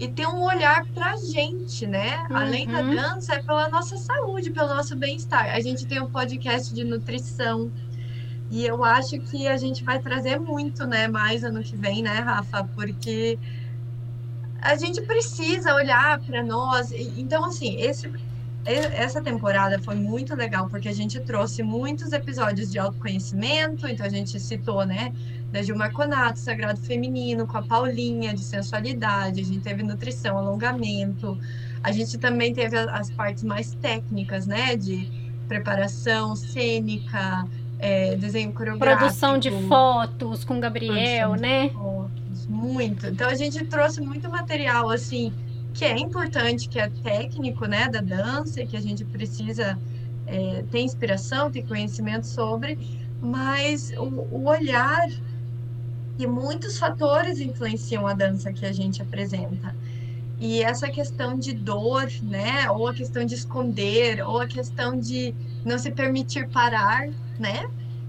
e 0.00 0.08
ter 0.08 0.26
um 0.26 0.42
olhar 0.42 0.86
pra 0.92 1.16
gente, 1.16 1.86
né? 1.86 2.26
Além 2.32 2.68
da 2.68 2.82
Uhum. 2.82 2.94
dança, 2.94 3.34
é 3.34 3.42
pela 3.42 3.68
nossa 3.68 3.96
saúde, 3.96 4.50
pelo 4.50 4.68
nosso 4.74 4.96
bem-estar. 4.96 5.54
A 5.54 5.60
gente 5.60 5.86
tem 5.86 6.00
um 6.02 6.10
podcast 6.10 6.74
de 6.74 6.84
nutrição. 6.84 7.72
E 8.50 8.64
eu 8.66 8.84
acho 8.84 9.20
que 9.20 9.46
a 9.48 9.56
gente 9.56 9.84
vai 9.84 10.00
trazer 10.00 10.38
muito, 10.40 10.86
né, 10.86 11.08
mais 11.08 11.44
ano 11.44 11.62
que 11.62 11.76
vem, 11.76 12.02
né, 12.02 12.20
Rafa? 12.20 12.64
Porque 12.74 13.38
a 14.64 14.76
gente 14.76 15.02
precisa 15.02 15.74
olhar 15.74 16.18
para 16.20 16.42
nós. 16.42 16.90
Então, 17.18 17.44
assim, 17.44 17.78
esse, 17.82 18.10
essa 18.64 19.20
temporada 19.20 19.78
foi 19.82 19.94
muito 19.94 20.34
legal, 20.34 20.68
porque 20.70 20.88
a 20.88 20.92
gente 20.92 21.20
trouxe 21.20 21.62
muitos 21.62 22.14
episódios 22.14 22.72
de 22.72 22.78
autoconhecimento. 22.78 23.86
Então, 23.86 24.06
a 24.06 24.08
gente 24.08 24.40
citou, 24.40 24.86
né, 24.86 25.12
da 25.52 25.62
Gilmar 25.62 25.92
Conato, 25.92 26.38
Sagrado 26.38 26.80
Feminino, 26.80 27.46
com 27.46 27.58
a 27.58 27.62
Paulinha, 27.62 28.32
de 28.32 28.42
sensualidade. 28.42 29.42
A 29.42 29.44
gente 29.44 29.60
teve 29.60 29.82
nutrição, 29.82 30.38
alongamento. 30.38 31.38
A 31.82 31.92
gente 31.92 32.16
também 32.16 32.54
teve 32.54 32.78
as 32.78 33.10
partes 33.10 33.44
mais 33.44 33.74
técnicas, 33.74 34.46
né, 34.46 34.76
de 34.76 35.12
preparação 35.46 36.34
cênica, 36.34 37.46
é, 37.78 38.16
desenho 38.16 38.52
coreográfico. 38.52 38.98
Produção 38.98 39.38
de 39.38 39.50
fotos 39.68 40.44
com 40.44 40.60
Gabriel, 40.60 41.34
né? 41.34 41.70
fotos, 41.70 42.46
muito. 42.46 43.06
Então 43.06 43.28
a 43.28 43.34
gente 43.34 43.64
trouxe 43.64 44.00
muito 44.00 44.28
material 44.28 44.90
assim 44.90 45.32
que 45.74 45.84
é 45.84 45.98
importante, 45.98 46.68
que 46.68 46.78
é 46.78 46.88
técnico, 47.02 47.66
né, 47.66 47.88
da 47.88 48.00
dança, 48.00 48.62
e 48.62 48.66
que 48.66 48.76
a 48.76 48.80
gente 48.80 49.04
precisa 49.04 49.76
é, 50.24 50.64
ter 50.70 50.80
inspiração, 50.80 51.50
ter 51.50 51.66
conhecimento 51.66 52.28
sobre, 52.28 52.78
mas 53.20 53.92
o, 53.96 54.04
o 54.04 54.48
olhar 54.48 55.08
e 56.16 56.26
muitos 56.28 56.78
fatores 56.78 57.40
influenciam 57.40 58.06
a 58.06 58.14
dança 58.14 58.52
que 58.52 58.64
a 58.64 58.72
gente 58.72 59.02
apresenta. 59.02 59.74
E 60.38 60.62
essa 60.62 60.88
questão 60.88 61.36
de 61.36 61.52
dor, 61.52 62.06
né, 62.22 62.70
ou 62.70 62.86
a 62.86 62.94
questão 62.94 63.24
de 63.24 63.34
esconder, 63.34 64.24
ou 64.24 64.40
a 64.40 64.46
questão 64.46 64.98
de 64.98 65.34
não 65.64 65.76
se 65.78 65.90
permitir 65.90 66.48
parar, 66.48 67.08
né? 67.38 67.62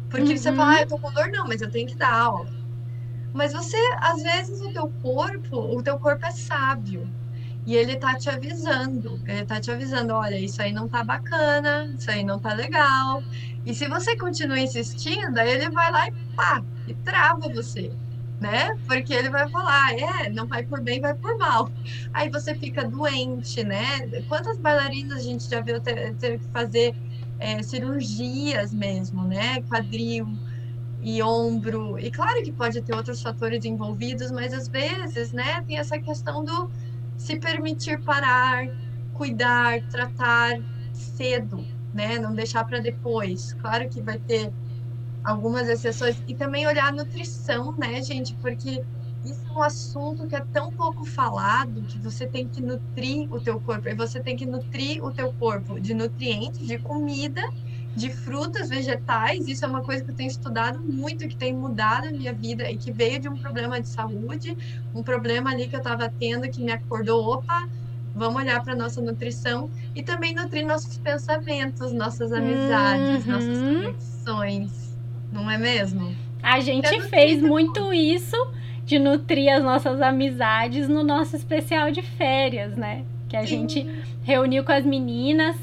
Porque 0.10 0.38
você 0.38 0.52
Uhum. 0.52 0.56
fala, 0.56 0.74
ah, 0.78 0.82
eu 0.82 0.88
tô 0.88 1.00
com 1.00 1.12
dor, 1.14 1.30
não, 1.32 1.48
mas 1.48 1.62
eu 1.62 1.70
tenho 1.72 1.88
que 1.88 1.98
dar 1.98 2.14
aula. 2.14 2.52
Mas 3.34 3.52
você, 3.54 3.78
às 4.02 4.22
vezes, 4.22 4.62
o 4.62 4.72
teu 4.72 4.92
corpo, 5.02 5.58
o 5.58 5.84
teu 5.84 6.00
corpo 6.00 6.26
é 6.26 6.32
sábio. 6.32 7.14
E 7.66 7.76
ele 7.76 7.98
tá 7.98 8.16
te 8.18 8.30
avisando. 8.30 9.22
Ele 9.28 9.46
tá 9.46 9.60
te 9.60 9.72
avisando, 9.72 10.14
olha, 10.14 10.40
isso 10.40 10.62
aí 10.62 10.72
não 10.74 10.88
tá 10.90 11.04
bacana, 11.04 11.94
isso 11.98 12.10
aí 12.12 12.24
não 12.24 12.40
tá 12.40 12.54
legal. 12.54 13.26
E 13.66 13.74
se 13.76 13.88
você 13.90 14.18
continua 14.18 14.60
insistindo, 14.60 15.38
aí 15.40 15.50
ele 15.52 15.70
vai 15.72 15.92
lá 15.92 16.08
e 16.08 16.14
pá, 16.36 16.64
e 16.88 16.96
trava 16.96 17.50
você, 17.52 17.98
né? 18.40 18.70
Porque 18.88 19.14
ele 19.14 19.30
vai 19.30 19.50
falar, 19.50 19.94
é, 19.94 20.30
não 20.32 20.48
vai 20.48 20.64
por 20.66 20.82
bem, 20.84 21.02
vai 21.02 21.16
por 21.16 21.38
mal. 21.38 21.74
Aí 22.14 22.30
você 22.30 22.56
fica 22.58 22.88
doente, 22.90 23.64
né? 23.64 24.08
Quantas 24.28 24.60
bailarinas 24.60 25.20
a 25.20 25.22
gente 25.24 25.48
já 25.50 25.62
viu 25.62 25.82
ter, 25.82 26.16
ter 26.18 26.40
que 26.40 26.50
fazer 26.52 26.96
é, 27.40 27.62
cirurgias 27.64 28.74
mesmo, 28.74 29.24
né? 29.26 29.62
Quadril. 29.64 30.28
e 31.02 31.22
ombro. 31.22 32.00
E 32.00 32.10
claro 32.12 32.42
que 32.44 32.52
pode 32.52 32.82
ter 32.82 32.96
outros 32.96 33.22
fatores 33.22 33.64
envolvidos, 33.66 34.32
mas 34.32 34.54
às 34.54 34.68
vezes, 34.68 35.32
né, 35.32 35.62
tem 35.68 35.78
essa 35.78 36.00
questão 36.00 36.44
do 36.44 36.70
se 37.18 37.38
permitir 37.40 38.02
parar, 38.02 38.68
cuidar, 39.14 39.82
tratar 39.90 40.60
cedo, 40.94 41.64
né? 41.94 42.18
Não 42.20 42.34
deixar 42.34 42.66
para 42.66 42.80
depois. 42.80 43.54
Claro 43.54 43.88
que 43.90 44.02
vai 44.02 44.18
ter 44.20 44.52
algumas 45.24 45.68
exceções 45.70 46.22
e 46.28 46.36
também 46.36 46.68
olhar 46.68 46.88
a 46.88 46.92
nutrição, 46.92 47.74
né, 47.78 48.02
gente? 48.02 48.34
Porque 48.36 48.84
isso 49.26 49.42
é 49.50 49.52
um 49.52 49.62
assunto 49.62 50.28
que 50.28 50.36
é 50.36 50.46
tão 50.54 50.72
pouco 50.72 51.06
falado 51.06 51.82
que 51.84 51.98
você 52.00 52.28
tem 52.28 52.48
que 52.48 52.62
nutrir 52.62 53.32
o 53.34 53.40
teu 53.40 53.60
corpo 53.60 53.90
e 53.90 53.94
você 53.94 54.20
tem 54.20 54.36
que 54.36 54.46
nutrir 54.46 55.04
o 55.04 55.12
teu 55.12 55.34
corpo 55.34 55.80
de 55.80 55.94
nutrientes, 55.94 56.66
de 56.66 56.78
comida 56.78 57.42
de 57.96 58.10
frutas, 58.10 58.70
vegetais. 58.70 59.48
Isso 59.48 59.64
é 59.64 59.68
uma 59.68 59.82
coisa 59.82 60.04
que 60.04 60.12
eu 60.12 60.16
tenho 60.16 60.28
estudado 60.28 60.80
muito, 60.80 61.28
que 61.28 61.36
tem 61.36 61.54
mudado 61.54 62.08
a 62.08 62.12
minha 62.12 62.34
vida 62.34 62.70
e 62.70 62.78
que 62.78 62.92
veio 62.92 63.20
de 63.20 63.30
um 63.30 63.38
problema 63.38 63.80
de 63.80 63.88
saúde, 63.88 64.56
um 64.94 65.02
problema 65.02 65.52
ali 65.52 65.68
que 65.68 65.76
eu 65.76 65.80
estava 65.80 66.10
tendo 66.10 66.50
que 66.50 66.62
me 66.62 66.72
acordou, 66.72 67.26
opa, 67.26 67.68
vamos 68.14 68.42
olhar 68.42 68.62
para 68.64 68.76
nossa 68.76 69.02
nutrição 69.02 69.70
e 69.96 70.04
também 70.04 70.36
nutrir 70.36 70.66
nossos 70.66 70.98
pensamentos, 70.98 71.94
nossas 71.94 72.34
amizades, 72.34 73.26
uhum. 73.26 73.32
nossas 73.32 73.58
conexões, 73.60 74.98
não 75.32 75.50
é 75.50 75.58
mesmo? 75.58 76.16
A 76.44 76.60
gente 76.60 77.02
fez 77.04 77.42
muito 77.42 77.94
isso 77.94 78.36
de 78.86 79.00
nutrir 79.00 79.52
as 79.52 79.64
nossas 79.64 80.02
amizades 80.02 80.88
no 80.88 81.04
nosso 81.04 81.36
especial 81.36 81.92
de 81.92 82.02
férias, 82.02 82.78
né? 82.78 83.04
Que 83.28 83.36
a 83.36 83.42
Sim. 83.42 83.48
gente 83.48 84.04
reuniu 84.24 84.64
com 84.64 84.72
as 84.72 84.86
meninas 84.86 85.56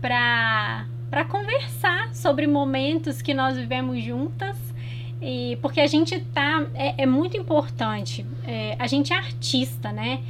para 0.00 0.86
para 1.10 1.24
conversar 1.24 2.14
sobre 2.14 2.46
momentos 2.46 3.22
que 3.22 3.32
nós 3.32 3.56
vivemos 3.56 4.02
juntas. 4.02 4.56
E 5.20 5.56
porque 5.62 5.80
a 5.80 5.86
gente 5.86 6.20
tá. 6.20 6.66
É, 6.74 7.02
é 7.02 7.06
muito 7.06 7.36
importante. 7.36 8.26
É, 8.46 8.76
a 8.78 8.86
gente 8.86 9.12
é 9.12 9.16
artista, 9.16 9.90
né? 9.92 10.20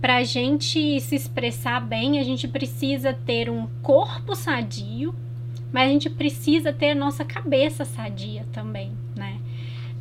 Para 0.00 0.16
a 0.16 0.24
gente 0.24 1.00
se 1.00 1.14
expressar 1.14 1.80
bem, 1.80 2.18
a 2.18 2.24
gente 2.24 2.48
precisa 2.48 3.14
ter 3.14 3.48
um 3.48 3.66
corpo 3.80 4.34
sadio, 4.34 5.14
mas 5.72 5.88
a 5.88 5.92
gente 5.92 6.10
precisa 6.10 6.72
ter 6.72 6.90
a 6.90 6.94
nossa 6.94 7.24
cabeça 7.24 7.84
sadia 7.84 8.44
também, 8.52 8.92
né? 9.16 9.38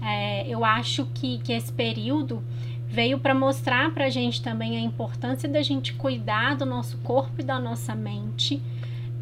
É, 0.06 0.48
eu 0.48 0.66
acho 0.66 1.06
que, 1.14 1.38
que 1.40 1.54
esse 1.54 1.72
período 1.72 2.44
veio 2.88 3.20
para 3.20 3.34
mostrar 3.34 3.92
para 3.94 4.06
a 4.06 4.10
gente 4.10 4.42
também 4.42 4.78
a 4.78 4.80
importância 4.80 5.48
da 5.50 5.62
gente 5.62 5.94
cuidar 5.94 6.56
do 6.56 6.66
nosso 6.66 6.98
corpo 7.00 7.40
e 7.40 7.44
da 7.44 7.60
nossa 7.60 7.96
mente 7.96 8.62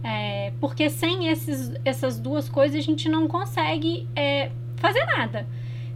é, 0.03 0.51
porque 0.59 0.89
sem 0.89 1.27
esses, 1.27 1.71
essas 1.85 2.19
duas 2.19 2.49
coisas 2.49 2.77
a 2.77 2.81
gente 2.81 3.07
não 3.07 3.27
consegue 3.27 4.07
é, 4.15 4.51
fazer 4.77 5.05
nada. 5.05 5.47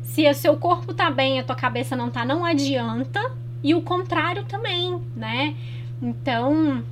Se 0.01 0.29
o 0.29 0.33
seu 0.33 0.55
corpo 0.57 0.93
tá 0.93 1.09
bem, 1.09 1.39
a 1.39 1.43
tua 1.43 1.55
cabeça 1.55 1.95
não 1.95 2.09
tá, 2.09 2.23
não 2.23 2.45
adianta. 2.45 3.19
E 3.63 3.73
o 3.73 3.81
contrário 3.81 4.45
também, 4.45 5.01
né? 5.15 5.55
Então, 5.99 6.83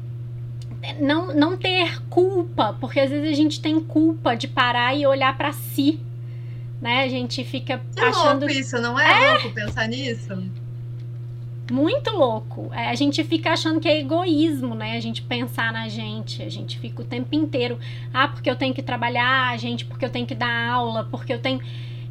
não, 1.00 1.34
não 1.36 1.56
ter 1.56 2.02
culpa, 2.10 2.76
porque 2.80 3.00
às 3.00 3.12
vezes 3.12 3.30
a 3.30 3.36
gente 3.36 3.62
tem 3.62 3.80
culpa 3.80 4.36
de 4.36 4.48
parar 4.48 4.96
e 4.96 5.06
olhar 5.06 5.38
para 5.38 5.52
si, 5.52 6.00
né? 6.82 7.04
A 7.04 7.08
gente 7.08 7.44
fica 7.44 7.82
que 7.96 8.02
achando 8.02 8.42
louco 8.42 8.54
isso, 8.54 8.82
não 8.82 9.00
é, 9.00 9.26
é 9.26 9.32
louco 9.34 9.52
pensar 9.52 9.88
nisso? 9.88 10.38
muito 11.72 12.12
louco. 12.12 12.70
É, 12.74 12.90
a 12.90 12.96
gente 12.96 13.24
fica 13.24 13.52
achando 13.52 13.80
que 13.80 13.88
é 13.88 14.00
egoísmo, 14.00 14.76
né? 14.76 14.98
A 14.98 15.00
gente 15.00 15.22
pensar 15.22 15.72
na 15.72 15.88
gente. 15.88 16.42
A 16.42 16.50
gente 16.50 16.78
fica 16.78 17.02
o 17.02 17.06
tempo 17.06 17.34
inteiro. 17.34 17.80
Ah, 18.14 18.28
porque 18.28 18.50
eu 18.50 18.56
tenho 18.56 18.74
que 18.74 18.84
trabalhar, 18.84 19.58
gente, 19.58 19.86
porque 19.86 20.06
eu 20.06 20.10
tenho 20.10 20.26
que 20.26 20.36
dar 20.36 20.70
aula, 20.70 21.08
porque 21.10 21.34
eu 21.34 21.40
tenho. 21.40 21.62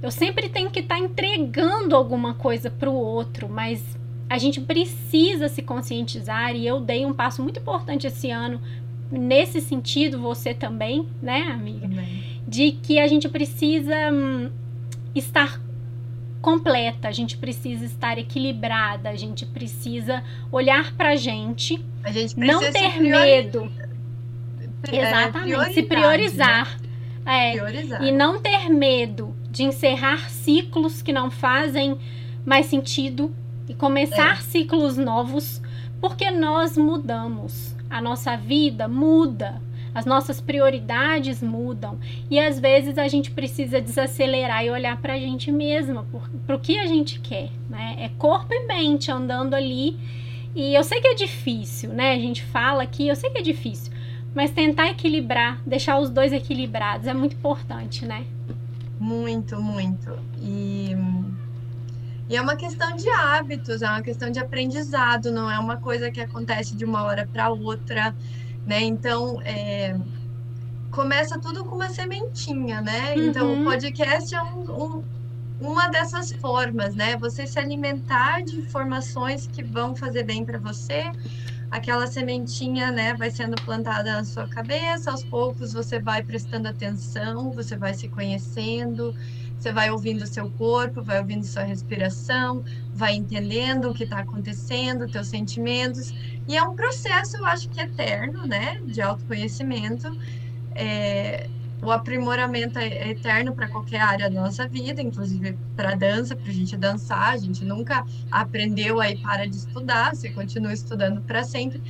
Eu 0.03 0.11
sempre 0.11 0.49
tenho 0.49 0.71
que 0.71 0.81
estar 0.81 0.97
tá 0.97 1.01
entregando 1.01 1.95
alguma 1.95 2.35
coisa 2.35 2.71
para 2.71 2.91
o 2.91 2.95
outro, 2.95 3.49
mas 3.49 3.97
a 4.29 4.39
gente 4.39 4.61
precisa 4.61 5.49
se 5.49 5.63
conscientizar 5.63 6.57
e 6.57 6.67
eu 6.67 6.81
dei 6.81 7.05
um 7.05 7.13
passo 7.13 7.43
muito 7.43 7.61
importante 7.61 8.07
esse 8.07 8.31
ano 8.31 8.61
nesse 9.13 9.61
sentido, 9.61 10.19
você 10.19 10.55
também, 10.55 11.07
né, 11.21 11.43
amiga? 11.43 11.89
Também. 11.89 12.41
De 12.49 12.73
que 12.73 12.99
a 12.99 13.07
gente 13.07 13.29
precisa 13.29 13.95
hum, 14.11 14.51
estar 15.15 15.61
completa, 16.41 17.07
a 17.07 17.13
gente 17.13 17.37
precisa 17.37 17.85
estar 17.85 18.19
equilibrada, 18.19 19.11
a 19.11 19.15
gente 19.15 19.47
precisa 19.47 20.25
olhar 20.51 20.93
pra 20.95 21.15
gente, 21.15 21.81
gente 22.09 22.39
não 22.39 22.61
ter 22.73 23.01
medo. 23.01 23.71
É, 24.91 25.01
Exatamente, 25.01 25.75
se 25.75 25.83
priorizar. 25.85 26.79
Né? 27.25 27.51
É, 27.51 27.53
priorizar. 27.53 28.03
E 28.03 28.11
não 28.11 28.41
ter 28.41 28.69
medo 28.69 29.37
de 29.49 29.63
encerrar 29.63 30.29
ciclos 30.29 31.03
que 31.03 31.13
não 31.13 31.31
fazem 31.31 31.97
mais 32.45 32.67
sentido 32.67 33.33
e 33.69 33.75
começar 33.75 34.39
é. 34.39 34.43
ciclos 34.43 34.97
novos, 34.97 35.63
porque 36.01 36.31
nós 36.31 36.77
mudamos. 36.77 37.72
A 37.93 38.01
nossa 38.01 38.37
vida 38.37 38.89
muda 38.89 39.61
as 39.95 40.07
nossas 40.07 40.41
prioridades 40.41 41.43
mudam 41.43 41.99
e 42.31 42.39
às 42.39 42.59
vezes 42.59 42.97
a 42.97 43.07
gente 43.09 43.31
precisa 43.31 43.81
desacelerar 43.81 44.65
e 44.65 44.71
olhar 44.71 44.97
para 44.97 45.15
a 45.15 45.19
gente 45.19 45.53
mesma, 45.53 46.07
para 46.47 46.57
o 46.57 46.59
que 46.59 46.79
a 46.79 46.87
gente 46.87 47.21
quer, 47.21 47.51
né? 47.69 47.97
É 47.99 48.09
corpo 48.09 48.55
e 48.55 48.67
mente 48.67 49.11
andando 49.11 49.55
ali. 49.55 49.99
E 50.55 50.75
eu 50.75 50.83
sei 50.83 51.01
que 51.01 51.09
é 51.09 51.15
difícil, 51.15 51.91
né? 51.91 52.13
A 52.13 52.19
gente 52.19 52.43
fala 52.43 52.83
aqui, 52.83 53.09
eu 53.09 53.17
sei 53.17 53.31
que 53.31 53.39
é 53.39 53.43
difícil, 53.43 53.93
mas 54.35 54.51
tentar 54.51 54.89
equilibrar, 54.89 55.61
deixar 55.67 55.99
os 55.99 56.09
dois 56.09 56.33
equilibrados 56.33 57.07
é 57.07 57.13
muito 57.13 57.37
importante, 57.37 58.07
né? 58.07 58.25
Muito, 58.99 59.61
muito. 59.61 60.17
E, 60.41 60.97
e 62.29 62.37
é 62.37 62.41
uma 62.41 62.57
questão 62.57 62.97
de 62.97 63.09
hábitos, 63.11 63.83
é 63.83 63.89
uma 63.89 64.03
questão 64.03 64.31
de 64.31 64.39
aprendizado, 64.39 65.31
não 65.31 65.51
é 65.51 65.59
uma 65.59 65.77
coisa 65.77 66.11
que 66.11 66.21
acontece 66.21 66.75
de 66.75 66.85
uma 66.85 67.03
hora 67.03 67.29
para 67.31 67.51
outra 67.51 68.15
né? 68.67 68.83
Então, 68.83 69.41
é, 69.43 69.97
começa 70.91 71.39
tudo 71.39 71.65
com 71.65 71.77
uma 71.77 71.89
sementinha, 71.89 72.81
né? 72.81 73.15
Uhum. 73.15 73.29
Então, 73.29 73.47
o 73.47 73.57
uhum. 73.57 73.65
podcast 73.65 74.35
é 74.35 74.43
um, 74.43 74.71
um, 74.71 75.05
uma 75.61 75.89
dessas 75.89 76.33
formas, 76.33 76.95
né? 76.95 77.17
Você 77.17 77.47
se 77.47 77.59
alimentar 77.59 78.43
de 78.43 78.57
informações 78.59 79.47
que 79.47 79.63
vão 79.63 79.95
fazer 79.95 80.25
bem 80.25 80.45
para 80.45 80.59
você. 80.59 81.11
Aquela 81.71 82.07
sementinha, 82.07 82.93
né, 82.93 83.15
vai 83.15 83.31
sendo 83.31 83.55
plantada 83.63 84.13
na 84.13 84.25
sua 84.25 84.47
cabeça, 84.47 85.11
aos 85.11 85.25
poucos 85.25 85.73
você 85.73 85.99
vai 85.99 86.23
prestando 86.23 86.69
atenção, 86.69 87.51
você 87.51 87.75
vai 87.77 87.95
se 87.95 88.09
conhecendo, 88.09 89.15
você 89.63 89.73
vai 89.73 89.93
ouvindo 89.93 90.23
o 90.23 90.27
seu 90.27 90.51
corpo, 90.51 91.01
vai 91.01 91.21
ouvindo 91.21 91.45
sua 91.45 91.63
respiração, 91.63 92.65
vai 92.93 93.15
entendendo 93.15 93.91
o 93.91 93.95
que 93.95 94.03
está 94.03 94.19
acontecendo, 94.19 95.09
teus 95.09 95.29
sentimentos, 95.29 96.13
e 96.49 96.57
é 96.57 96.63
um 96.65 96.75
processo, 96.75 97.37
eu 97.37 97.47
acho 97.47 97.69
que 97.69 97.81
eterno, 97.81 98.45
né, 98.45 98.81
de 98.85 99.01
autoconhecimento. 99.01 100.19
É, 100.75 101.49
o 101.81 101.91
aprimoramento 101.91 102.79
é 102.79 103.11
eterno 103.11 103.53
para 103.53 103.69
qualquer 103.69 104.01
área 104.01 104.31
da 104.31 104.41
nossa 104.41 104.67
vida, 104.69 105.03
inclusive 105.03 105.59
para 105.77 105.97
dança, 105.97 106.35
para 106.37 106.49
a 106.49 106.55
gente 106.55 106.77
dançar. 106.77 107.33
A 107.33 107.37
gente 107.37 107.65
nunca 107.65 108.05
aprendeu 108.31 109.01
aí 109.01 109.17
para 109.19 109.47
de 109.49 109.57
estudar, 109.57 110.15
você 110.15 110.31
continua 110.31 110.73
estudando 110.73 111.21
para 111.23 111.43
sempre. 111.43 111.83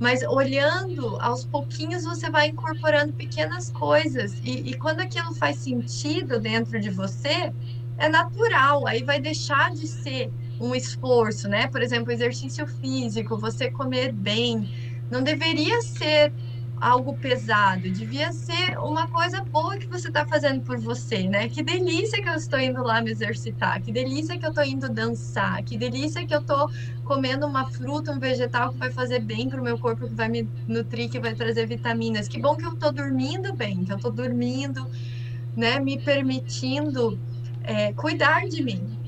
Mas 0.00 0.22
olhando 0.22 1.16
aos 1.20 1.44
pouquinhos, 1.44 2.04
você 2.04 2.30
vai 2.30 2.48
incorporando 2.48 3.12
pequenas 3.12 3.70
coisas. 3.70 4.38
E, 4.44 4.70
e 4.70 4.74
quando 4.74 5.00
aquilo 5.00 5.34
faz 5.34 5.56
sentido 5.56 6.38
dentro 6.38 6.80
de 6.80 6.90
você, 6.90 7.52
é 7.98 8.08
natural. 8.08 8.86
Aí 8.86 9.02
vai 9.02 9.20
deixar 9.20 9.72
de 9.72 9.86
ser 9.86 10.30
um 10.60 10.74
esforço, 10.74 11.48
né? 11.48 11.66
Por 11.66 11.82
exemplo, 11.82 12.12
exercício 12.12 12.66
físico, 12.66 13.36
você 13.36 13.70
comer 13.70 14.12
bem, 14.12 14.68
não 15.10 15.22
deveria 15.22 15.80
ser 15.82 16.32
algo 16.80 17.16
pesado, 17.16 17.90
devia 17.90 18.32
ser 18.32 18.78
uma 18.78 19.06
coisa 19.08 19.42
boa 19.42 19.76
que 19.76 19.86
você 19.86 20.08
está 20.08 20.26
fazendo 20.26 20.62
por 20.62 20.78
você, 20.78 21.28
né? 21.28 21.48
Que 21.48 21.62
delícia 21.62 22.22
que 22.22 22.28
eu 22.28 22.34
estou 22.34 22.58
indo 22.58 22.82
lá 22.82 23.00
me 23.00 23.10
exercitar, 23.10 23.80
que 23.82 23.92
delícia 23.92 24.38
que 24.38 24.44
eu 24.44 24.50
estou 24.50 24.64
indo 24.64 24.88
dançar, 24.88 25.62
que 25.62 25.76
delícia 25.76 26.26
que 26.26 26.34
eu 26.34 26.40
estou 26.40 26.70
comendo 27.04 27.46
uma 27.46 27.70
fruta, 27.70 28.12
um 28.12 28.18
vegetal 28.18 28.72
que 28.72 28.78
vai 28.78 28.90
fazer 28.90 29.20
bem 29.20 29.48
para 29.48 29.60
o 29.60 29.64
meu 29.64 29.78
corpo, 29.78 30.08
que 30.08 30.14
vai 30.14 30.28
me 30.28 30.48
nutrir, 30.66 31.10
que 31.10 31.18
vai 31.18 31.34
trazer 31.34 31.66
vitaminas. 31.66 32.28
Que 32.28 32.40
bom 32.40 32.56
que 32.56 32.64
eu 32.64 32.72
estou 32.72 32.92
dormindo 32.92 33.54
bem, 33.54 33.84
que 33.84 33.92
eu 33.92 33.96
estou 33.96 34.12
dormindo, 34.12 34.86
né? 35.56 35.80
Me 35.80 35.98
permitindo 35.98 37.18
é, 37.64 37.92
cuidar 37.92 38.46
de 38.48 38.62
mim, 38.62 38.98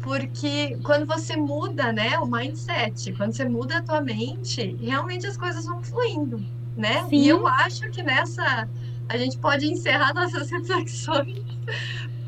porque 0.00 0.78
quando 0.82 1.06
você 1.06 1.36
muda, 1.36 1.92
né, 1.92 2.18
o 2.18 2.26
mindset, 2.26 3.12
quando 3.12 3.32
você 3.32 3.44
muda 3.44 3.78
a 3.78 3.82
tua 3.82 4.00
mente, 4.00 4.76
realmente 4.80 5.26
as 5.26 5.36
coisas 5.36 5.66
vão 5.66 5.82
fluindo, 5.82 6.44
né? 6.78 7.04
Sim. 7.10 7.16
E 7.16 7.28
eu 7.28 7.46
acho 7.46 7.90
que 7.90 8.02
nessa 8.02 8.68
a 9.08 9.16
gente 9.16 9.36
pode 9.38 9.66
encerrar 9.66 10.12
nossas 10.14 10.50
reflexões 10.50 11.42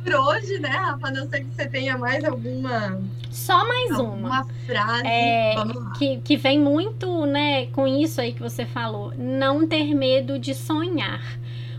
por 0.03 0.15
hoje, 0.15 0.59
né, 0.59 0.71
Rafa? 0.71 1.09
A 1.09 1.11
não 1.11 1.29
ser 1.29 1.41
que 1.45 1.55
você 1.55 1.69
tenha 1.69 1.97
mais 1.97 2.25
alguma. 2.25 3.01
Só 3.31 3.67
mais 3.67 3.91
alguma 3.93 4.29
uma. 4.29 4.45
frase. 4.67 5.07
É, 5.07 5.55
que, 5.97 6.19
que 6.19 6.37
vem 6.37 6.59
muito, 6.59 7.27
né, 7.27 7.67
com 7.67 7.87
isso 7.87 8.21
aí 8.21 8.33
que 8.33 8.41
você 8.41 8.65
falou. 8.65 9.13
Não 9.17 9.67
ter 9.67 9.95
medo 9.95 10.39
de 10.39 10.55
sonhar. 10.55 11.23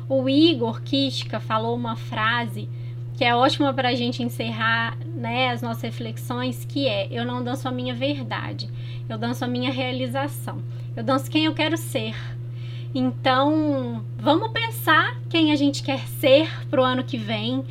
O 0.07 0.29
Igor 0.29 0.81
Kishka 0.81 1.39
falou 1.39 1.75
uma 1.75 1.95
frase 1.95 2.69
que 3.15 3.25
é 3.25 3.35
ótima 3.35 3.73
para 3.73 3.89
a 3.89 3.95
gente 3.95 4.23
encerrar 4.23 4.97
né, 5.05 5.51
as 5.51 5.61
nossas 5.61 5.83
reflexões, 5.83 6.65
que 6.65 6.87
é 6.87 7.07
eu 7.11 7.23
não 7.23 7.43
danço 7.43 7.67
a 7.67 7.71
minha 7.71 7.93
verdade, 7.93 8.67
eu 9.07 9.15
danço 9.15 9.45
a 9.45 9.47
minha 9.47 9.71
realização, 9.71 10.59
eu 10.95 11.03
danço 11.03 11.29
quem 11.29 11.45
eu 11.45 11.53
quero 11.53 11.77
ser. 11.77 12.15
Então, 12.93 14.03
vamos 14.17 14.51
pensar 14.51 15.17
quem 15.29 15.51
a 15.51 15.55
gente 15.55 15.81
quer 15.81 16.05
ser 16.07 16.49
pro 16.69 16.83
ano 16.83 17.03
que 17.03 17.17
vem, 17.17 17.63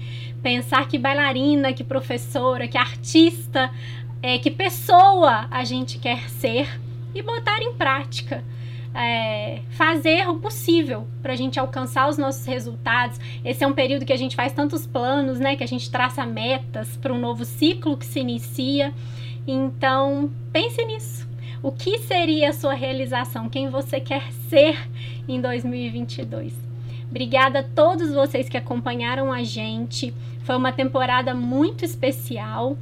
pensar 0.43 0.89
que 0.89 0.99
bailarina, 0.99 1.73
que 1.75 1.85
professora, 1.85 2.66
que 2.66 2.79
artista, 2.79 3.71
é, 4.23 4.39
que 4.39 4.51
pessoa 4.51 5.47
a 5.51 5.62
gente 5.64 5.99
quer 5.99 6.29
ser 6.31 6.81
e 7.14 7.23
botar 7.23 7.61
em 7.61 7.75
prática. 7.75 8.43
É, 8.93 9.61
fazer 9.71 10.29
o 10.29 10.41
possível 10.41 11.07
para 11.23 11.33
a 11.33 11.37
gente 11.37 11.61
alcançar 11.61 12.09
os 12.09 12.18
nossos 12.18 12.45
resultados. 12.45 13.21
Esse 13.45 13.62
é 13.62 13.66
um 13.66 13.73
período 13.73 14.05
que 14.05 14.12
a 14.12 14.16
gente 14.16 14.35
faz 14.35 14.53
tantos 14.53 14.85
planos, 14.85 15.39
né? 15.39 15.55
Que 15.55 15.62
a 15.62 15.68
gente 15.68 15.89
traça 15.89 16.27
metas 16.27 16.97
para 16.97 17.12
um 17.12 17.18
novo 17.18 17.45
ciclo 17.45 17.97
que 17.97 18.05
se 18.05 18.18
inicia. 18.18 18.93
Então, 19.47 20.29
pense 20.53 20.85
nisso. 20.85 21.30
O 21.63 21.71
que 21.71 21.99
seria 21.99 22.49
a 22.49 22.53
sua 22.55 22.73
realização? 22.73 23.47
Quem 23.47 23.69
você 23.69 24.01
quer 24.01 24.33
ser 24.49 24.79
em 25.29 25.39
2022? 25.43 26.55
Obrigada 27.11 27.59
a 27.59 27.63
todos 27.63 28.11
vocês 28.15 28.49
que 28.49 28.57
acompanharam 28.57 29.31
a 29.31 29.43
gente. 29.43 30.15
Foi 30.43 30.57
uma 30.57 30.73
temporada 30.73 31.35
muito 31.35 31.85
especial 31.85 32.79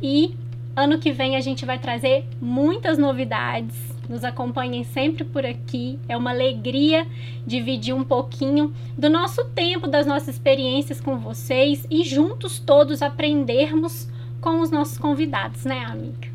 e 0.00 0.34
ano 0.74 0.98
que 0.98 1.12
vem 1.12 1.36
a 1.36 1.40
gente 1.40 1.66
vai 1.66 1.78
trazer 1.78 2.24
muitas 2.40 2.96
novidades. 2.96 3.76
Nos 4.08 4.24
acompanhem 4.24 4.82
sempre 4.82 5.24
por 5.24 5.44
aqui. 5.44 5.98
É 6.08 6.16
uma 6.16 6.30
alegria 6.30 7.06
dividir 7.46 7.94
um 7.94 8.02
pouquinho 8.02 8.72
do 8.96 9.10
nosso 9.10 9.44
tempo, 9.50 9.86
das 9.86 10.06
nossas 10.06 10.36
experiências 10.36 11.02
com 11.02 11.18
vocês 11.18 11.86
e 11.90 12.02
juntos 12.02 12.58
todos 12.58 13.02
aprendermos 13.02 14.08
com 14.40 14.60
os 14.60 14.70
nossos 14.70 14.96
convidados, 14.96 15.66
né, 15.66 15.84
amiga? 15.84 16.31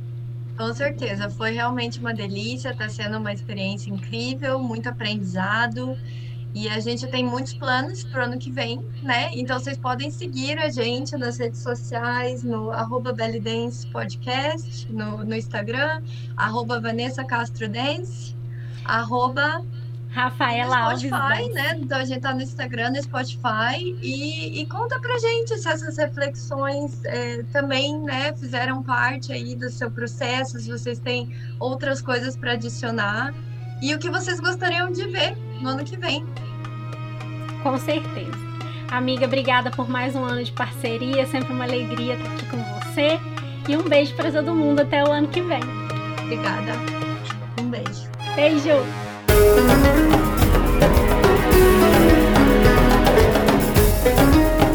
Com 0.57 0.73
certeza, 0.73 1.29
foi 1.29 1.51
realmente 1.51 1.99
uma 1.99 2.13
delícia, 2.13 2.71
está 2.71 2.89
sendo 2.89 3.19
uma 3.19 3.31
experiência 3.31 3.91
incrível, 3.91 4.57
muito 4.57 4.89
aprendizado. 4.89 5.95
E 6.55 6.67
a 6.67 6.79
gente 6.79 7.05
tem 7.05 7.23
muitos 7.23 7.53
planos 7.53 8.03
para 8.03 8.21
o 8.21 8.23
ano 8.25 8.39
que 8.39 8.49
vem, 8.49 8.79
né? 9.03 9.29
Então 9.33 9.59
vocês 9.59 9.77
podem 9.77 10.09
seguir 10.09 10.57
a 10.57 10.69
gente 10.69 11.15
nas 11.15 11.37
redes 11.37 11.61
sociais, 11.61 12.41
no 12.41 12.71
arroba 12.71 13.13
Podcast, 13.91 14.91
no, 14.91 15.23
no 15.23 15.35
Instagram, 15.35 16.01
arroba 16.35 16.79
Vanessa 16.79 17.23
Castro 17.23 17.69
Dance, 17.69 18.35
arroba 18.83 19.63
Rafaela 20.09 20.77
Alves. 20.77 21.01
Spotify, 21.01 21.53
né? 21.53 21.77
Então 21.79 21.97
a 21.97 22.05
gente 22.05 22.21
tá 22.21 22.33
no 22.33 22.41
Instagram, 22.41 22.91
no 22.91 23.03
Spotify 23.03 23.95
e, 24.01 24.61
e 24.61 24.65
conta 24.65 24.99
pra 24.99 25.17
gente 25.19 25.57
se 25.57 25.67
essas 25.67 25.97
reflexões 25.97 27.03
é, 27.05 27.43
também, 27.51 27.99
né, 27.99 28.33
fizeram 28.33 28.81
parte 28.81 29.31
aí 29.31 29.55
do 29.55 29.69
seu 29.69 29.91
processo, 29.91 30.59
se 30.59 30.69
vocês 30.69 30.99
têm 30.99 31.35
outras 31.59 32.01
coisas 32.01 32.35
para 32.35 32.53
adicionar 32.53 33.33
e 33.81 33.93
o 33.93 33.99
que 33.99 34.09
vocês 34.09 34.39
gostariam 34.39 34.91
de 34.91 35.07
ver 35.07 35.37
no 35.61 35.69
ano 35.69 35.83
que 35.83 35.97
vem. 35.97 36.25
Com 37.61 37.77
certeza. 37.77 38.47
Amiga, 38.89 39.25
obrigada 39.25 39.69
por 39.69 39.89
mais 39.89 40.15
um 40.15 40.23
ano 40.23 40.43
de 40.43 40.51
parceria, 40.51 41.25
sempre 41.27 41.51
uma 41.53 41.65
alegria 41.65 42.15
estar 42.15 42.31
aqui 42.33 42.45
com 42.45 42.57
você 42.57 43.19
e 43.67 43.75
um 43.75 43.83
beijo 43.83 44.15
para 44.15 44.31
todo 44.31 44.55
mundo 44.55 44.79
até 44.79 45.03
o 45.03 45.11
ano 45.11 45.27
que 45.27 45.41
vem. 45.41 45.61
Obrigada. 46.23 46.71
Um 47.59 47.69
beijo. 47.69 48.09
Beijo. 48.35 49.06
Thank 49.37 49.77
you. 54.61 54.66